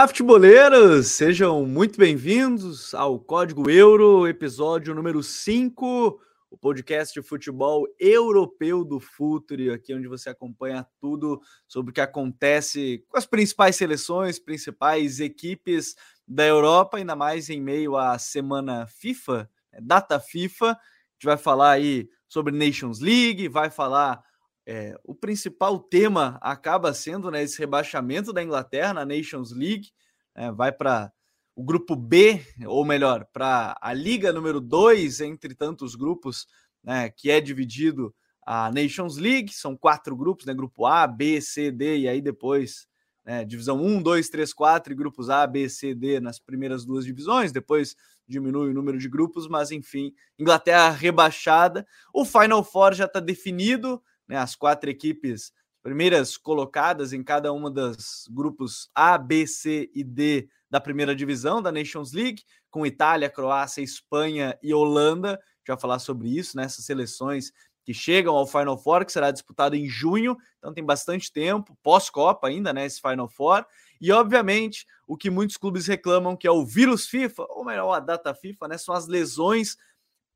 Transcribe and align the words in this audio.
Olá, 0.00 0.08
futeboleiros! 0.08 1.08
Sejam 1.08 1.66
muito 1.66 1.98
bem-vindos 1.98 2.94
ao 2.94 3.20
Código 3.20 3.68
Euro, 3.68 4.26
episódio 4.26 4.94
número 4.94 5.22
5, 5.22 6.18
o 6.50 6.56
podcast 6.56 7.12
de 7.12 7.28
futebol 7.28 7.86
europeu 7.98 8.82
do 8.82 8.98
Futuri, 8.98 9.70
aqui 9.70 9.92
onde 9.92 10.08
você 10.08 10.30
acompanha 10.30 10.86
tudo 10.98 11.38
sobre 11.68 11.90
o 11.90 11.92
que 11.92 12.00
acontece 12.00 13.04
com 13.10 13.18
as 13.18 13.26
principais 13.26 13.76
seleções, 13.76 14.38
principais 14.38 15.20
equipes 15.20 15.94
da 16.26 16.46
Europa, 16.46 16.96
ainda 16.96 17.14
mais 17.14 17.50
em 17.50 17.60
meio 17.60 17.94
à 17.94 18.18
semana 18.18 18.86
FIFA, 18.86 19.50
né, 19.70 19.80
data 19.82 20.18
FIFA. 20.18 20.70
A 20.70 20.78
gente 21.12 21.26
vai 21.26 21.36
falar 21.36 21.72
aí 21.72 22.08
sobre 22.26 22.56
Nations 22.56 23.00
League, 23.00 23.48
vai 23.48 23.68
falar 23.68 24.24
é, 24.70 24.96
o 25.02 25.12
principal 25.12 25.80
tema 25.80 26.38
acaba 26.40 26.94
sendo 26.94 27.28
né, 27.28 27.42
esse 27.42 27.58
rebaixamento 27.58 28.32
da 28.32 28.40
Inglaterra 28.40 28.94
na 28.94 29.04
Nations 29.04 29.50
League, 29.50 29.90
é, 30.32 30.52
vai 30.52 30.70
para 30.70 31.12
o 31.56 31.64
grupo 31.64 31.96
B, 31.96 32.40
ou 32.64 32.84
melhor, 32.84 33.26
para 33.32 33.76
a 33.82 33.92
liga 33.92 34.32
número 34.32 34.60
2 34.60 35.22
entre 35.22 35.56
tantos 35.56 35.96
grupos, 35.96 36.46
né, 36.84 37.10
que 37.10 37.32
é 37.32 37.40
dividido 37.40 38.14
a 38.46 38.70
Nations 38.70 39.16
League, 39.16 39.52
são 39.52 39.76
quatro 39.76 40.16
grupos, 40.16 40.46
né, 40.46 40.54
grupo 40.54 40.86
A, 40.86 41.04
B, 41.04 41.40
C, 41.40 41.72
D, 41.72 41.98
e 41.98 42.08
aí 42.08 42.20
depois 42.20 42.86
né, 43.24 43.44
divisão 43.44 43.82
1, 43.82 44.00
2, 44.00 44.30
3, 44.30 44.52
4 44.52 44.92
e 44.92 44.96
grupos 44.96 45.28
A, 45.30 45.48
B, 45.48 45.68
C, 45.68 45.96
D 45.96 46.20
nas 46.20 46.38
primeiras 46.38 46.84
duas 46.84 47.04
divisões, 47.04 47.50
depois 47.50 47.96
diminui 48.24 48.70
o 48.70 48.74
número 48.74 48.98
de 48.98 49.08
grupos, 49.08 49.48
mas 49.48 49.72
enfim, 49.72 50.14
Inglaterra 50.38 50.90
rebaixada, 50.90 51.84
o 52.14 52.24
Final 52.24 52.62
Four 52.62 52.94
já 52.94 53.06
está 53.06 53.18
definido, 53.18 54.00
né, 54.30 54.36
as 54.36 54.54
quatro 54.54 54.88
equipes 54.88 55.52
primeiras 55.82 56.36
colocadas 56.36 57.12
em 57.12 57.22
cada 57.22 57.52
uma 57.52 57.68
das 57.68 58.28
grupos 58.30 58.88
A, 58.94 59.18
B, 59.18 59.44
C 59.44 59.90
e 59.92 60.04
D 60.04 60.48
da 60.70 60.80
primeira 60.80 61.16
divisão 61.16 61.60
da 61.60 61.72
Nations 61.72 62.12
League, 62.12 62.44
com 62.70 62.86
Itália, 62.86 63.28
Croácia, 63.28 63.82
Espanha 63.82 64.56
e 64.62 64.72
Holanda. 64.72 65.40
Já 65.66 65.76
falar 65.76 65.98
sobre 65.98 66.28
isso, 66.28 66.56
né? 66.56 66.64
Essas 66.64 66.84
seleções 66.84 67.50
que 67.84 67.92
chegam 67.92 68.36
ao 68.36 68.46
Final 68.46 68.78
Four, 68.78 69.04
que 69.04 69.10
será 69.10 69.32
disputado 69.32 69.74
em 69.74 69.88
junho, 69.88 70.36
então 70.58 70.72
tem 70.72 70.84
bastante 70.84 71.32
tempo, 71.32 71.76
pós-Copa 71.82 72.46
ainda, 72.46 72.72
né? 72.72 72.86
Esse 72.86 73.00
Final 73.00 73.28
Four. 73.28 73.66
E, 74.00 74.12
obviamente, 74.12 74.86
o 75.08 75.16
que 75.16 75.28
muitos 75.28 75.56
clubes 75.56 75.88
reclamam, 75.88 76.36
que 76.36 76.46
é 76.46 76.50
o 76.52 76.64
vírus 76.64 77.08
FIFA, 77.08 77.46
ou 77.48 77.64
melhor, 77.64 77.92
a 77.94 78.00
data 78.00 78.32
FIFA, 78.32 78.68
né? 78.68 78.78
São 78.78 78.94
as 78.94 79.08
lesões 79.08 79.76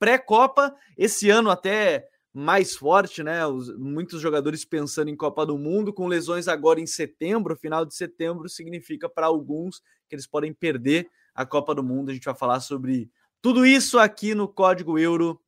pré-Copa. 0.01 0.75
Esse 0.99 1.31
ano 1.31 1.49
até 1.49 2.09
mais 2.35 2.75
forte, 2.75 3.23
né? 3.23 3.47
Os, 3.47 3.73
muitos 3.79 4.21
jogadores 4.21 4.65
pensando 4.65 5.09
em 5.09 5.17
Copa 5.17 5.47
do 5.47 5.57
Mundo, 5.57 5.93
com 5.93 6.09
lesões 6.09 6.49
agora 6.49 6.81
em 6.81 6.87
setembro, 6.87 7.57
final 7.57 7.85
de 7.85 7.95
setembro, 7.95 8.49
significa 8.49 9.09
para 9.09 9.27
alguns 9.27 9.81
que 10.09 10.17
eles 10.17 10.27
podem 10.27 10.53
perder 10.53 11.09
a 11.33 11.47
Copa 11.47 11.73
do 11.73 11.85
Mundo. 11.85 12.11
A 12.11 12.13
gente 12.13 12.25
vai 12.25 12.35
falar 12.35 12.59
sobre 12.59 13.09
tudo 13.41 13.65
isso 13.65 14.01
aqui 14.01 14.35
no 14.35 14.49
Código 14.49 14.99
Euro 14.99 15.41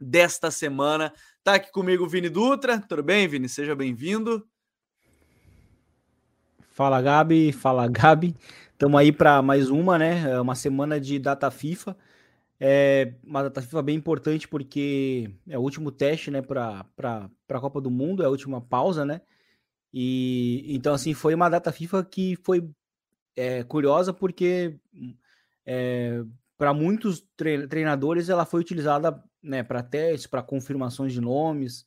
desta 0.00 0.48
semana. 0.50 1.12
Tá 1.42 1.54
aqui 1.54 1.72
comigo 1.72 2.04
o 2.04 2.08
Vini 2.08 2.28
Dutra. 2.28 2.78
Tudo 2.78 3.02
bem, 3.02 3.26
Vini? 3.26 3.48
Seja 3.48 3.74
bem-vindo. 3.74 4.46
Fala, 6.70 7.02
Gabi. 7.02 7.52
Fala, 7.52 7.88
Gabi. 7.88 8.36
Estamos 8.72 9.00
aí 9.00 9.10
para 9.10 9.42
mais 9.42 9.70
uma, 9.70 9.98
né? 9.98 10.30
É 10.30 10.40
uma 10.40 10.54
semana 10.54 11.00
de 11.00 11.18
data 11.18 11.50
FIFA. 11.50 11.96
É 12.64 13.14
uma 13.24 13.42
data 13.42 13.60
FIFA 13.60 13.82
bem 13.82 13.96
importante 13.96 14.46
porque 14.46 15.34
é 15.48 15.58
o 15.58 15.62
último 15.62 15.90
teste, 15.90 16.30
né, 16.30 16.40
para 16.40 16.86
a 16.96 17.60
Copa 17.60 17.80
do 17.80 17.90
Mundo, 17.90 18.22
é 18.22 18.26
a 18.26 18.30
última 18.30 18.60
pausa, 18.60 19.04
né? 19.04 19.20
E 19.92 20.64
então, 20.68 20.94
assim, 20.94 21.12
foi 21.12 21.34
uma 21.34 21.48
data 21.48 21.72
FIFA 21.72 22.04
que 22.04 22.36
foi 22.36 22.70
é, 23.34 23.64
curiosa 23.64 24.12
porque 24.12 24.78
é, 25.66 26.22
para 26.56 26.72
muitos 26.72 27.26
treinadores 27.68 28.28
ela 28.28 28.46
foi 28.46 28.60
utilizada 28.60 29.20
né, 29.42 29.64
para 29.64 29.82
testes, 29.82 30.28
para 30.28 30.40
confirmações 30.40 31.12
de 31.12 31.20
nomes, 31.20 31.84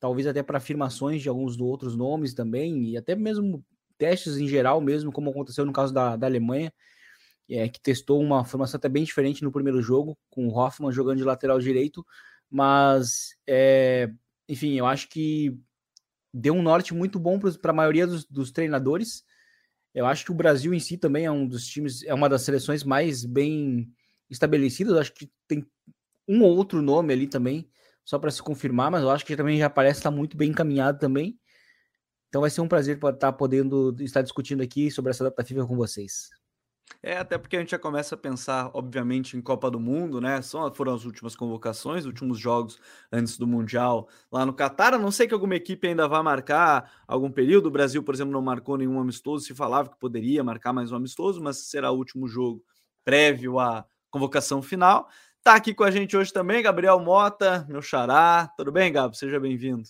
talvez 0.00 0.26
até 0.26 0.42
para 0.42 0.58
afirmações 0.58 1.22
de 1.22 1.28
alguns 1.28 1.60
outros 1.60 1.94
nomes 1.94 2.34
também, 2.34 2.88
e 2.88 2.96
até 2.96 3.14
mesmo 3.14 3.64
testes 3.96 4.36
em 4.36 4.48
geral 4.48 4.80
mesmo, 4.80 5.12
como 5.12 5.30
aconteceu 5.30 5.64
no 5.64 5.72
caso 5.72 5.94
da, 5.94 6.16
da 6.16 6.26
Alemanha 6.26 6.72
é, 7.48 7.68
que 7.68 7.80
testou 7.80 8.20
uma 8.20 8.44
formação 8.44 8.78
até 8.78 8.88
bem 8.88 9.04
diferente 9.04 9.42
no 9.42 9.52
primeiro 9.52 9.80
jogo, 9.80 10.18
com 10.30 10.46
o 10.46 10.56
Hoffman 10.56 10.92
jogando 10.92 11.18
de 11.18 11.24
lateral 11.24 11.58
direito, 11.58 12.04
mas, 12.50 13.36
é, 13.46 14.10
enfim, 14.48 14.74
eu 14.74 14.86
acho 14.86 15.08
que 15.08 15.58
deu 16.32 16.54
um 16.54 16.62
norte 16.62 16.94
muito 16.94 17.18
bom 17.18 17.38
para 17.38 17.70
a 17.70 17.74
maioria 17.74 18.06
dos, 18.06 18.24
dos, 18.24 18.50
treinadores. 18.50 19.24
Eu 19.94 20.06
acho 20.06 20.24
que 20.24 20.30
o 20.30 20.34
Brasil 20.34 20.72
em 20.74 20.80
si 20.80 20.96
também 20.96 21.24
é 21.24 21.30
um 21.30 21.46
dos 21.46 21.66
times, 21.66 22.02
é 22.04 22.14
uma 22.14 22.28
das 22.28 22.42
seleções 22.42 22.84
mais 22.84 23.24
bem 23.24 23.90
estabelecidas. 24.30 24.94
Eu 24.94 25.00
acho 25.00 25.14
que 25.14 25.30
tem 25.46 25.66
um 26.26 26.42
ou 26.42 26.56
outro 26.56 26.82
nome 26.82 27.12
ali 27.12 27.26
também, 27.26 27.68
só 28.04 28.18
para 28.18 28.30
se 28.30 28.42
confirmar, 28.42 28.90
mas 28.90 29.02
eu 29.02 29.10
acho 29.10 29.24
que 29.24 29.36
também 29.36 29.58
já 29.58 29.70
parece 29.70 30.00
estar 30.00 30.10
muito 30.10 30.36
bem 30.36 30.50
encaminhado 30.50 30.98
também. 30.98 31.38
Então 32.28 32.42
vai 32.42 32.50
ser 32.50 32.60
um 32.60 32.68
prazer 32.68 32.98
estar 33.02 33.32
podendo 33.32 33.96
estar 34.00 34.22
discutindo 34.22 34.62
aqui 34.62 34.90
sobre 34.90 35.10
essa 35.10 35.24
data 35.24 35.44
FIFA 35.44 35.66
com 35.66 35.76
vocês. 35.76 36.28
É, 37.02 37.16
até 37.18 37.38
porque 37.38 37.56
a 37.56 37.60
gente 37.60 37.70
já 37.70 37.78
começa 37.78 38.16
a 38.16 38.18
pensar, 38.18 38.70
obviamente, 38.74 39.36
em 39.36 39.40
Copa 39.40 39.70
do 39.70 39.78
Mundo, 39.78 40.20
né? 40.20 40.42
São, 40.42 40.72
foram 40.74 40.94
as 40.94 41.04
últimas 41.04 41.36
convocações, 41.36 42.04
últimos 42.04 42.38
jogos 42.38 42.80
antes 43.12 43.38
do 43.38 43.46
Mundial 43.46 44.08
lá 44.32 44.44
no 44.44 44.52
Catar. 44.52 44.94
A 44.94 44.98
não 44.98 45.10
sei 45.10 45.28
que 45.28 45.34
alguma 45.34 45.54
equipe 45.54 45.86
ainda 45.86 46.08
vá 46.08 46.22
marcar 46.22 46.90
algum 47.06 47.30
período. 47.30 47.66
O 47.66 47.70
Brasil, 47.70 48.02
por 48.02 48.14
exemplo, 48.14 48.32
não 48.32 48.42
marcou 48.42 48.76
nenhum 48.76 48.98
amistoso, 49.00 49.44
se 49.44 49.54
falava 49.54 49.90
que 49.90 49.98
poderia 49.98 50.42
marcar 50.42 50.72
mais 50.72 50.90
um 50.90 50.96
amistoso, 50.96 51.40
mas 51.40 51.68
será 51.68 51.92
o 51.92 51.96
último 51.96 52.26
jogo 52.26 52.64
prévio 53.04 53.60
à 53.60 53.86
convocação 54.10 54.60
final. 54.60 55.08
Tá 55.42 55.54
aqui 55.54 55.72
com 55.72 55.84
a 55.84 55.90
gente 55.90 56.16
hoje 56.16 56.32
também, 56.32 56.62
Gabriel 56.62 56.98
Mota, 56.98 57.64
meu 57.68 57.80
xará. 57.80 58.52
Tudo 58.56 58.72
bem, 58.72 58.92
Gabo? 58.92 59.14
Seja 59.14 59.38
bem-vindo. 59.38 59.88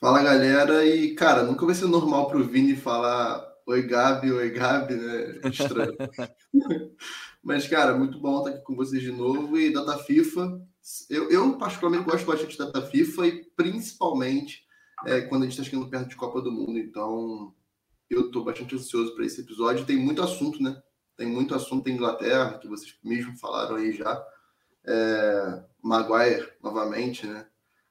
Fala, 0.00 0.22
galera. 0.22 0.84
E, 0.84 1.14
cara, 1.14 1.44
nunca 1.44 1.64
vai 1.64 1.74
ser 1.74 1.86
normal 1.86 2.30
o 2.34 2.44
Vini 2.44 2.76
falar 2.76 3.53
Oi, 3.66 3.82
Gabi, 3.86 4.30
oi, 4.30 4.50
Gabi, 4.50 4.94
né? 4.94 5.40
Estranho. 5.50 5.96
Mas, 7.42 7.66
cara, 7.66 7.96
muito 7.96 8.18
bom 8.20 8.38
estar 8.38 8.50
aqui 8.50 8.62
com 8.62 8.76
vocês 8.76 9.00
de 9.00 9.10
novo. 9.10 9.58
E 9.58 9.72
data 9.72 9.96
FIFA, 10.04 10.60
eu, 11.08 11.30
eu 11.30 11.56
particularmente 11.56 12.04
gosto 12.04 12.26
bastante 12.26 12.58
da 12.58 12.66
data 12.66 12.82
FIFA 12.82 13.26
e 13.26 13.44
principalmente 13.56 14.66
é, 15.06 15.22
quando 15.22 15.42
a 15.42 15.44
gente 15.46 15.58
está 15.58 15.64
chegando 15.64 15.88
perto 15.88 16.10
de 16.10 16.16
Copa 16.16 16.42
do 16.42 16.52
Mundo. 16.52 16.78
Então, 16.78 17.54
eu 18.10 18.26
estou 18.26 18.44
bastante 18.44 18.74
ansioso 18.74 19.14
para 19.14 19.24
esse 19.24 19.40
episódio. 19.40 19.86
Tem 19.86 19.96
muito 19.96 20.22
assunto, 20.22 20.62
né? 20.62 20.78
Tem 21.16 21.26
muito 21.26 21.54
assunto 21.54 21.88
em 21.88 21.94
Inglaterra, 21.94 22.58
que 22.58 22.68
vocês 22.68 22.94
mesmo 23.02 23.34
falaram 23.38 23.76
aí 23.76 23.92
já. 23.92 24.22
É, 24.86 25.64
Maguire, 25.82 26.52
novamente, 26.62 27.26
né? 27.26 27.46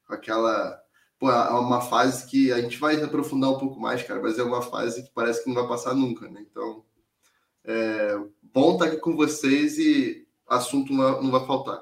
Com 0.05 0.13
aquela 0.13 0.82
pô, 1.23 1.31
é 1.31 1.51
uma 1.51 1.79
fase 1.79 2.29
que 2.29 2.51
a 2.51 2.59
gente 2.59 2.77
vai 2.77 3.01
aprofundar 3.01 3.51
um 3.51 3.57
pouco 3.57 3.79
mais, 3.79 4.03
cara, 4.03 4.21
mas 4.21 4.37
é 4.37 4.43
uma 4.43 4.61
fase 4.61 5.03
que 5.03 5.11
parece 5.13 5.41
que 5.41 5.47
não 5.47 5.55
vai 5.55 5.65
passar 5.69 5.93
nunca, 5.93 6.29
né? 6.29 6.45
Então, 6.51 6.83
é 7.63 8.19
bom 8.41 8.73
estar 8.73 8.87
aqui 8.87 8.97
com 8.97 9.15
vocês 9.15 9.77
e 9.77 10.27
assunto 10.45 10.91
não 10.91 11.31
vai 11.31 11.45
faltar. 11.47 11.81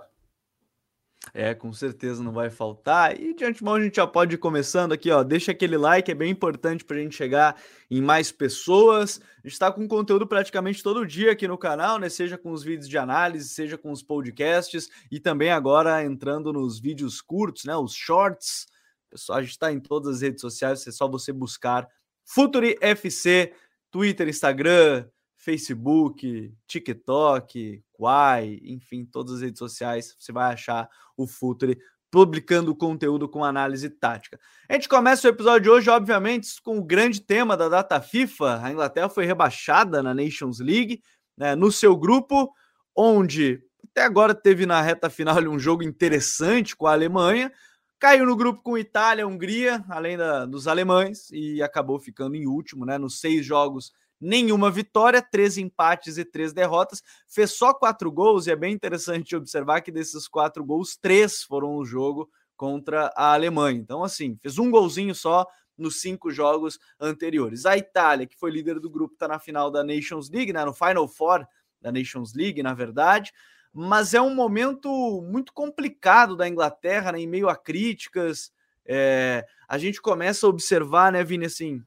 É, 1.33 1.55
com 1.55 1.73
certeza 1.73 2.21
não 2.21 2.31
vai 2.31 2.51
faltar. 2.51 3.19
E 3.19 3.33
de 3.33 3.43
antemão 3.43 3.75
a 3.75 3.81
gente 3.81 3.95
já 3.95 4.05
pode 4.05 4.35
ir 4.35 4.37
começando 4.37 4.91
aqui, 4.91 5.09
ó. 5.09 5.23
Deixa 5.23 5.51
aquele 5.51 5.77
like, 5.77 6.11
é 6.11 6.15
bem 6.15 6.29
importante 6.29 6.85
para 6.85 6.97
a 6.97 6.99
gente 6.99 7.15
chegar 7.15 7.59
em 7.89 8.01
mais 8.01 8.31
pessoas. 8.31 9.19
A 9.43 9.47
gente 9.47 9.53
está 9.53 9.71
com 9.71 9.87
conteúdo 9.87 10.27
praticamente 10.27 10.83
todo 10.83 11.05
dia 11.05 11.31
aqui 11.31 11.47
no 11.47 11.57
canal, 11.57 11.97
né? 11.97 12.09
Seja 12.09 12.37
com 12.37 12.51
os 12.51 12.63
vídeos 12.63 12.87
de 12.87 12.97
análise, 12.97 13.49
seja 13.49 13.75
com 13.75 13.91
os 13.91 14.03
podcasts 14.03 14.87
e 15.11 15.19
também 15.19 15.49
agora 15.49 16.03
entrando 16.03 16.53
nos 16.53 16.79
vídeos 16.79 17.21
curtos, 17.21 17.65
né? 17.65 17.75
Os 17.75 17.95
shorts 17.95 18.67
Pessoal, 19.11 19.39
a 19.39 19.41
gente 19.41 19.51
está 19.51 19.71
em 19.73 19.79
todas 19.79 20.15
as 20.15 20.21
redes 20.21 20.39
sociais, 20.39 20.87
é 20.87 20.91
só 20.91 21.05
você 21.05 21.33
buscar 21.33 21.85
Futuri 22.23 22.77
FC, 22.79 23.53
Twitter, 23.91 24.29
Instagram, 24.29 25.05
Facebook, 25.35 26.53
TikTok, 26.65 27.83
Quai, 27.91 28.61
enfim, 28.63 29.03
todas 29.03 29.35
as 29.35 29.41
redes 29.41 29.59
sociais, 29.59 30.15
você 30.17 30.31
vai 30.31 30.53
achar 30.53 30.87
o 31.17 31.27
Futuri 31.27 31.77
publicando 32.09 32.73
conteúdo 32.73 33.27
com 33.27 33.43
análise 33.43 33.89
tática. 33.89 34.39
A 34.69 34.73
gente 34.73 34.87
começa 34.87 35.27
o 35.27 35.31
episódio 35.31 35.63
de 35.63 35.69
hoje, 35.69 35.89
obviamente, 35.89 36.61
com 36.61 36.77
o 36.77 36.83
grande 36.83 37.21
tema 37.21 37.57
da 37.57 37.67
data 37.67 37.99
FIFA. 37.99 38.61
A 38.63 38.71
Inglaterra 38.71 39.09
foi 39.09 39.25
rebaixada 39.25 40.01
na 40.01 40.13
Nations 40.13 40.59
League, 40.59 41.01
né, 41.37 41.53
no 41.53 41.69
seu 41.69 41.97
grupo, 41.97 42.49
onde 42.95 43.61
até 43.91 44.03
agora 44.03 44.33
teve 44.33 44.65
na 44.65 44.81
reta 44.81 45.09
final 45.09 45.37
um 45.49 45.59
jogo 45.59 45.83
interessante 45.83 46.75
com 46.75 46.87
a 46.87 46.93
Alemanha, 46.93 47.51
Caiu 48.01 48.25
no 48.25 48.35
grupo 48.35 48.63
com 48.63 48.75
Itália, 48.79 49.27
Hungria, 49.27 49.85
além 49.87 50.17
da, 50.17 50.43
dos 50.47 50.67
alemães, 50.67 51.29
e 51.31 51.61
acabou 51.61 51.99
ficando 51.99 52.35
em 52.35 52.47
último, 52.47 52.83
né? 52.83 52.97
Nos 52.97 53.19
seis 53.19 53.45
jogos, 53.45 53.93
nenhuma 54.19 54.71
vitória, 54.71 55.21
três 55.21 55.55
empates 55.55 56.17
e 56.17 56.25
três 56.25 56.51
derrotas. 56.51 57.03
Fez 57.27 57.51
só 57.51 57.75
quatro 57.75 58.11
gols, 58.11 58.47
e 58.47 58.51
é 58.51 58.55
bem 58.55 58.73
interessante 58.73 59.35
observar 59.35 59.81
que 59.81 59.91
desses 59.91 60.27
quatro 60.27 60.65
gols, 60.65 60.97
três 60.97 61.43
foram 61.43 61.75
no 61.75 61.85
jogo 61.85 62.27
contra 62.57 63.13
a 63.15 63.35
Alemanha. 63.35 63.79
Então, 63.79 64.03
assim, 64.03 64.35
fez 64.41 64.57
um 64.57 64.71
golzinho 64.71 65.13
só, 65.13 65.45
nos 65.77 66.01
cinco 66.01 66.31
jogos 66.31 66.79
anteriores. 66.99 67.67
A 67.67 67.77
Itália, 67.77 68.25
que 68.25 68.35
foi 68.35 68.49
líder 68.49 68.79
do 68.79 68.89
grupo, 68.89 69.13
está 69.13 69.27
na 69.27 69.37
final 69.37 69.69
da 69.69 69.83
Nations 69.83 70.27
League, 70.27 70.51
né, 70.51 70.65
no 70.65 70.73
Final 70.73 71.07
Four 71.07 71.45
da 71.79 71.91
Nations 71.91 72.33
League, 72.33 72.63
na 72.63 72.73
verdade, 72.73 73.31
mas 73.73 74.13
é 74.13 74.21
um 74.21 74.33
momento 74.33 74.89
muito 75.21 75.53
complicado 75.53 76.35
da 76.35 76.47
Inglaterra, 76.47 77.11
né, 77.11 77.19
em 77.19 77.27
meio 77.27 77.47
a 77.47 77.55
críticas. 77.55 78.51
É, 78.85 79.45
a 79.67 79.77
gente 79.77 80.01
começa 80.01 80.45
a 80.45 80.49
observar, 80.49 81.11
né, 81.11 81.23
Vini, 81.23 81.45
assim, 81.45 81.81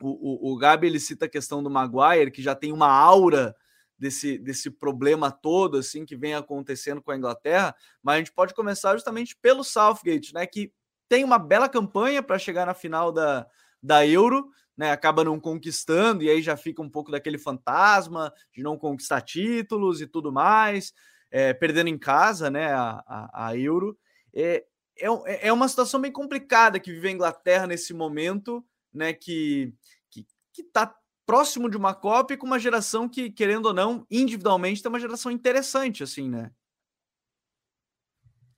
o, 0.00 0.50
o, 0.50 0.52
o 0.52 0.56
Gabi 0.56 0.88
ele 0.88 0.98
cita 0.98 1.26
a 1.26 1.28
questão 1.28 1.62
do 1.62 1.70
Maguire, 1.70 2.30
que 2.30 2.42
já 2.42 2.54
tem 2.54 2.72
uma 2.72 2.88
aura 2.88 3.54
desse, 3.98 4.38
desse 4.38 4.70
problema 4.70 5.30
todo 5.30 5.78
assim 5.78 6.04
que 6.04 6.16
vem 6.16 6.34
acontecendo 6.34 7.00
com 7.00 7.10
a 7.10 7.16
Inglaterra, 7.16 7.74
mas 8.02 8.16
a 8.16 8.18
gente 8.18 8.32
pode 8.32 8.52
começar 8.52 8.94
justamente 8.94 9.36
pelo 9.36 9.62
Southgate, 9.62 10.34
né, 10.34 10.46
que 10.46 10.72
tem 11.08 11.22
uma 11.22 11.38
bela 11.38 11.68
campanha 11.68 12.22
para 12.22 12.38
chegar 12.38 12.66
na 12.66 12.74
final 12.74 13.12
da, 13.12 13.46
da 13.82 14.06
Euro, 14.06 14.50
né, 14.76 14.90
acaba 14.90 15.24
não 15.24 15.38
conquistando 15.38 16.22
e 16.22 16.30
aí 16.30 16.42
já 16.42 16.56
fica 16.56 16.82
um 16.82 16.90
pouco 16.90 17.10
daquele 17.10 17.38
fantasma 17.38 18.32
de 18.52 18.62
não 18.62 18.76
conquistar 18.76 19.20
títulos 19.20 20.00
e 20.00 20.06
tudo 20.06 20.32
mais, 20.32 20.92
é, 21.30 21.52
perdendo 21.52 21.88
em 21.88 21.98
casa, 21.98 22.50
né, 22.50 22.72
a, 22.72 23.02
a, 23.06 23.46
a 23.48 23.56
Euro. 23.56 23.98
É, 24.34 24.64
é, 24.98 25.48
é 25.48 25.52
uma 25.52 25.68
situação 25.68 26.00
bem 26.00 26.12
complicada 26.12 26.80
que 26.80 26.92
vive 26.92 27.08
a 27.08 27.12
Inglaterra 27.12 27.66
nesse 27.66 27.92
momento, 27.94 28.64
né, 28.92 29.12
que 29.12 29.72
que, 30.10 30.26
que 30.52 30.62
tá 30.64 30.94
próximo 31.26 31.70
de 31.70 31.76
uma 31.76 31.94
Copa 31.94 32.34
e 32.34 32.36
com 32.36 32.46
uma 32.46 32.58
geração 32.58 33.08
que, 33.08 33.30
querendo 33.30 33.66
ou 33.66 33.74
não, 33.74 34.06
individualmente 34.10 34.82
tem 34.82 34.88
uma 34.88 35.00
geração 35.00 35.32
interessante, 35.32 36.02
assim, 36.02 36.28
né? 36.28 36.50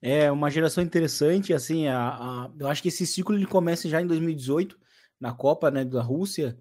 É 0.01 0.31
uma 0.31 0.51
geração 0.51 0.83
interessante, 0.83 1.53
assim, 1.53 1.87
a, 1.87 2.09
a, 2.09 2.51
eu 2.59 2.67
acho 2.67 2.81
que 2.81 2.89
esse 2.89 3.07
ciclo 3.07 3.35
ele 3.35 3.47
começa 3.47 3.89
já 3.89 4.01
em 4.01 4.05
2018, 4.05 4.77
na 5.19 5.33
Copa 5.33 5.71
né, 5.71 5.83
da 5.83 6.01
Rússia, 6.01 6.57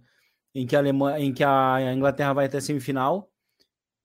em 0.55 0.67
que 0.67 0.75
a, 0.75 0.79
Alemanha, 0.79 1.19
em 1.19 1.32
que 1.32 1.44
a 1.44 1.93
Inglaterra 1.94 2.32
vai 2.32 2.47
até 2.47 2.58
a 2.58 2.61
semifinal, 2.61 3.31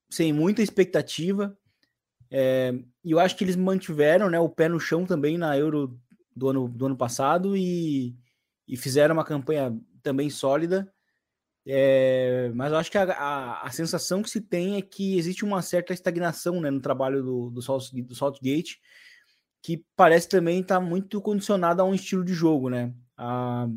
sem 0.10 0.34
muita 0.34 0.62
expectativa, 0.62 1.58
é, 2.30 2.74
e 3.04 3.12
eu 3.12 3.20
acho 3.20 3.36
que 3.36 3.44
eles 3.44 3.56
mantiveram 3.56 4.30
né, 4.30 4.40
o 4.40 4.50
pé 4.50 4.70
no 4.70 4.80
chão 4.80 5.06
também 5.06 5.38
na 5.38 5.58
Euro 5.58 6.00
do 6.36 6.50
ano, 6.50 6.68
do 6.68 6.86
ano 6.86 6.98
passado 6.98 7.56
e, 7.58 8.16
e 8.68 8.78
fizeram 8.78 9.14
uma 9.14 9.26
campanha 9.26 9.78
também 10.02 10.30
sólida, 10.30 10.92
é, 11.66 12.52
mas 12.56 12.72
eu 12.72 12.78
acho 12.78 12.90
que 12.90 12.98
a, 12.98 13.04
a, 13.04 13.68
a, 13.68 13.72
sensação 13.72 14.24
que 14.24 14.30
se 14.30 14.42
tem 14.42 14.78
é 14.78 14.82
que 14.82 15.18
existe 15.18 15.46
uma 15.46 15.62
certa 15.62 15.94
estagnação 15.94 16.60
né, 16.60 16.72
no 16.72 16.82
trabalho 16.82 17.22
do, 17.22 17.52
do, 17.52 17.62
Salt, 17.62 17.92
do 17.94 18.16
Saltgate, 18.16 18.80
que 19.62 19.86
parece 19.96 20.28
também 20.28 20.62
estar 20.62 20.80
tá 20.80 20.82
muito 20.82 21.22
condicionado 21.22 21.82
a 21.82 21.86
um 21.86 21.94
estilo 21.94 22.26
de 22.26 22.34
jogo. 22.34 22.70
Né? 22.70 22.92
A, 23.16 23.68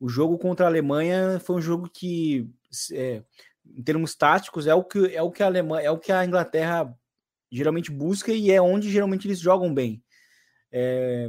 o 0.00 0.08
jogo 0.08 0.38
contra 0.38 0.66
a 0.66 0.68
Alemanha 0.68 1.38
foi 1.38 1.56
um 1.56 1.62
jogo 1.62 1.88
que, 1.88 2.48
é, 2.92 3.22
em 3.64 3.82
termos 3.82 4.14
táticos, 4.14 4.66
é 4.66 4.74
o 4.74 4.82
que, 4.82 5.14
é 5.14 5.22
o 5.22 5.30
que 5.30 5.42
a 5.42 5.46
Alemanha, 5.46 5.86
é 5.86 5.90
o 5.90 5.98
que 5.98 6.10
a 6.10 6.24
Inglaterra 6.24 6.92
geralmente 7.52 7.90
busca 7.90 8.32
e 8.32 8.50
é 8.50 8.60
onde 8.60 8.90
geralmente 8.90 9.26
eles 9.28 9.38
jogam 9.38 9.72
bem. 9.72 10.02
É, 10.72 11.28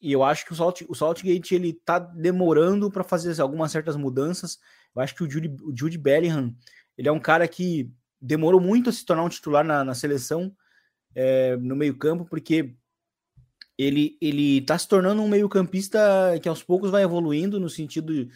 e 0.00 0.12
eu 0.12 0.22
acho 0.22 0.44
que 0.44 0.52
o, 0.52 0.56
Salt, 0.56 0.82
o 0.88 0.94
Saltgate 0.94 1.54
ele 1.54 1.70
está 1.70 1.98
demorando 1.98 2.90
para 2.90 3.04
fazer 3.04 3.40
algumas 3.40 3.70
certas 3.72 3.96
mudanças 3.96 4.58
eu 4.94 5.02
acho 5.02 5.14
que 5.14 5.22
o 5.22 5.30
Jude, 5.30 5.56
o 5.62 5.72
Jude 5.76 5.98
Bellingham, 5.98 6.54
ele 6.96 7.08
é 7.08 7.12
um 7.12 7.20
cara 7.20 7.46
que 7.46 7.90
demorou 8.20 8.60
muito 8.60 8.90
a 8.90 8.92
se 8.92 9.04
tornar 9.04 9.22
um 9.22 9.28
titular 9.28 9.64
na, 9.64 9.84
na 9.84 9.94
seleção 9.94 10.52
é, 11.14 11.56
no 11.56 11.76
meio 11.76 11.96
campo, 11.96 12.24
porque 12.24 12.74
ele 13.78 14.18
ele 14.20 14.58
está 14.58 14.76
se 14.76 14.88
tornando 14.88 15.22
um 15.22 15.28
meio 15.28 15.48
campista 15.48 15.98
que 16.42 16.48
aos 16.48 16.62
poucos 16.62 16.90
vai 16.90 17.04
evoluindo 17.04 17.60
no 17.60 17.70
sentido 17.70 18.28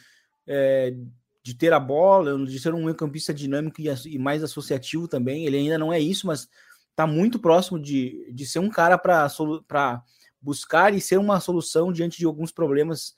é, 0.47 0.95
de 1.43 1.55
ter 1.55 1.73
a 1.73 1.81
bola, 1.81 2.47
de 2.47 2.61
ser 2.61 2.73
um 2.73 2.85
meio 2.85 2.95
campista 2.95 3.35
dinâmico 3.35 3.81
e, 3.81 3.89
e, 4.07 4.19
mais 4.19 4.45
associativo 4.45 5.09
também. 5.09 5.45
Ele 5.45 5.57
ainda 5.57 5.77
não 5.77 5.93
é 5.93 5.99
isso, 5.99 6.27
mas 6.27 6.49
está 6.91 7.07
muito 7.07 7.39
próximo 7.41 7.81
de, 7.81 8.31
de 8.33 8.47
ser 8.47 8.61
um 8.61 8.71
cara 8.71 8.97
para 8.97 10.03
buscar 10.41 10.95
e 10.95 11.01
ser 11.01 11.19
uma 11.19 11.41
solução 11.41 11.93
diante 11.93 12.19
de 12.19 12.27
alguns 12.27 12.53
problemas 12.53 13.15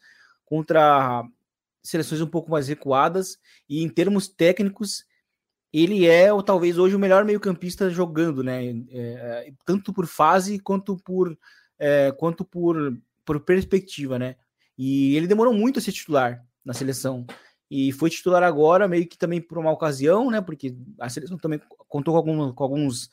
contra 0.47 1.23
seleções 1.82 2.23
um 2.23 2.26
pouco 2.26 2.50
mais 2.50 2.69
recuadas 2.69 3.38
e 3.69 3.82
em 3.82 3.88
termos 3.88 4.26
técnicos 4.26 5.05
ele 5.71 6.06
é 6.06 6.32
ou 6.32 6.43
talvez 6.43 6.79
hoje 6.79 6.94
o 6.94 6.99
melhor 6.99 7.25
meio-campista 7.25 7.91
jogando, 7.91 8.44
né? 8.44 8.65
É, 8.91 9.53
tanto 9.67 9.93
por 9.93 10.06
fase 10.06 10.59
quanto 10.59 10.97
por 10.99 11.37
é, 11.79 12.12
quanto 12.12 12.44
por, 12.44 12.97
por 13.25 13.41
perspectiva, 13.41 14.19
né? 14.19 14.37
E 14.76 15.17
ele 15.17 15.26
demorou 15.26 15.53
muito 15.53 15.79
a 15.79 15.82
ser 15.82 15.93
titular 15.93 16.44
na 16.65 16.73
seleção 16.73 17.26
e 17.71 17.93
foi 17.93 18.11
titular 18.11 18.43
agora 18.43 18.88
meio 18.88 19.06
que 19.06 19.17
também 19.17 19.41
por 19.41 19.59
uma 19.59 19.71
ocasião, 19.71 20.31
né? 20.31 20.41
Porque 20.41 20.76
a 21.00 21.09
seleção 21.09 21.38
também 21.38 21.61
contou 21.88 22.12
com, 22.15 22.19
algum, 22.19 22.53
com 22.53 22.65
alguns 22.65 23.11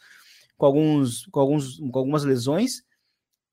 com 0.57 0.65
alguns 0.65 1.25
com 1.27 1.39
alguns 1.39 1.77
com 1.77 1.99
algumas 1.99 2.23
lesões. 2.23 2.83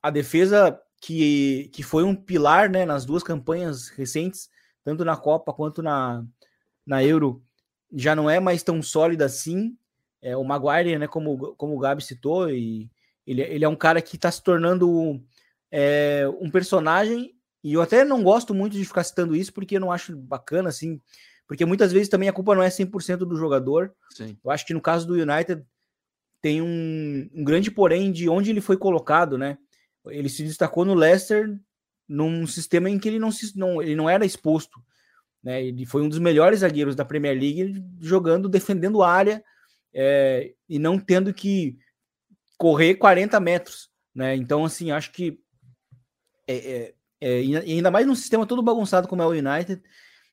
A 0.03 0.11
defesa 0.11 0.79
que, 1.01 1.71
que 1.73 1.83
foi 1.83 2.05
um 2.05 2.15
pilar, 2.15 2.71
né? 2.71 2.85
Nas 2.85 3.05
duas 3.05 3.23
campanhas 3.23 3.89
recentes 3.89 4.49
tanto 4.89 5.05
na 5.05 5.19
Copa 5.19 5.53
quanto 5.53 5.83
na, 5.83 6.25
na 6.87 7.05
Euro, 7.05 7.43
já 7.93 8.17
não 8.17 8.29
é 8.31 8.41
mais 8.41 8.63
tão 8.63 8.81
sólida 8.83 9.27
assim. 9.27 9.77
É, 10.23 10.35
o 10.35 10.43
Maguire, 10.43 10.99
né, 10.99 11.07
como, 11.07 11.55
como 11.57 11.77
o 11.77 11.79
Gabi 11.79 12.03
citou, 12.03 12.49
e 12.51 12.91
ele, 13.29 13.43
ele 13.43 13.65
é 13.65 13.69
um 13.69 13.77
cara 13.77 14.01
que 14.01 14.17
está 14.17 14.31
se 14.31 14.43
tornando 14.43 15.23
é, 15.71 16.25
um 16.41 16.51
personagem, 16.51 17.35
e 17.63 17.75
eu 17.75 17.83
até 17.83 18.05
não 18.05 18.23
gosto 18.23 18.55
muito 18.55 18.73
de 18.73 18.85
ficar 18.85 19.05
citando 19.05 19.37
isso, 19.37 19.53
porque 19.53 19.77
eu 19.77 19.81
não 19.81 19.93
acho 19.93 20.17
bacana, 20.17 20.71
assim, 20.71 21.01
porque 21.47 21.65
muitas 21.67 21.93
vezes 21.93 22.09
também 22.09 22.29
a 22.29 22.33
culpa 22.33 22.55
não 22.55 22.63
é 22.63 22.69
100% 22.69 23.19
do 23.19 23.37
jogador. 23.37 23.93
Sim. 24.11 24.39
Eu 24.43 24.51
acho 24.51 24.65
que 24.65 24.73
no 24.73 24.81
caso 24.81 25.07
do 25.07 25.15
United 25.15 25.63
tem 26.41 26.63
um, 26.63 27.29
um 27.35 27.45
grande 27.45 27.71
porém 27.71 28.11
de 28.11 28.29
onde 28.29 28.51
ele 28.51 28.61
foi 28.61 28.77
colocado, 28.77 29.37
né? 29.37 29.59
Ele 30.07 30.29
se 30.29 30.43
destacou 30.43 30.85
no 30.85 30.95
Leicester 30.95 31.59
num 32.09 32.47
sistema 32.47 32.89
em 32.89 32.99
que 32.99 33.09
ele 33.09 33.19
não, 33.19 33.31
se, 33.31 33.57
não, 33.59 33.83
ele 33.83 33.95
não 33.95 34.09
era 34.09 34.25
exposto. 34.25 34.81
Né? 35.43 35.65
Ele 35.65 35.85
foi 35.85 36.01
um 36.01 36.09
dos 36.09 36.19
melhores 36.19 36.61
zagueiros 36.61 36.97
da 36.97 37.05
Premier 37.05 37.39
League, 37.39 37.85
jogando, 38.01 38.49
defendendo 38.49 39.03
a 39.03 39.11
área 39.11 39.45
é, 39.93 40.55
e 40.67 40.79
não 40.79 40.99
tendo 40.99 41.35
que 41.35 41.77
correr 42.59 42.97
40 42.97 43.41
metros. 43.41 43.89
Né? 44.15 44.37
Então, 44.37 44.65
assim, 44.65 44.91
acho 44.91 45.13
que 45.13 45.41
é, 46.47 46.57
é, 46.57 46.95
é 47.21 47.57
ainda 47.59 47.91
mais 47.91 48.07
num 48.07 48.15
sistema 48.15 48.45
todo 48.45 48.63
bagunçado 48.63 49.09
como 49.09 49.23
é 49.23 49.27
o 49.27 49.31
United. 49.31 49.81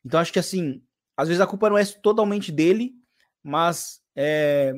Então, 0.03 0.19
acho 0.19 0.33
que 0.33 0.39
assim, 0.39 0.83
às 1.15 1.27
vezes 1.27 1.39
a 1.39 1.47
culpa 1.47 1.69
não 1.69 1.77
é 1.77 1.85
totalmente 1.85 2.51
dele, 2.51 2.93
mas 3.43 4.01
é, 4.15 4.73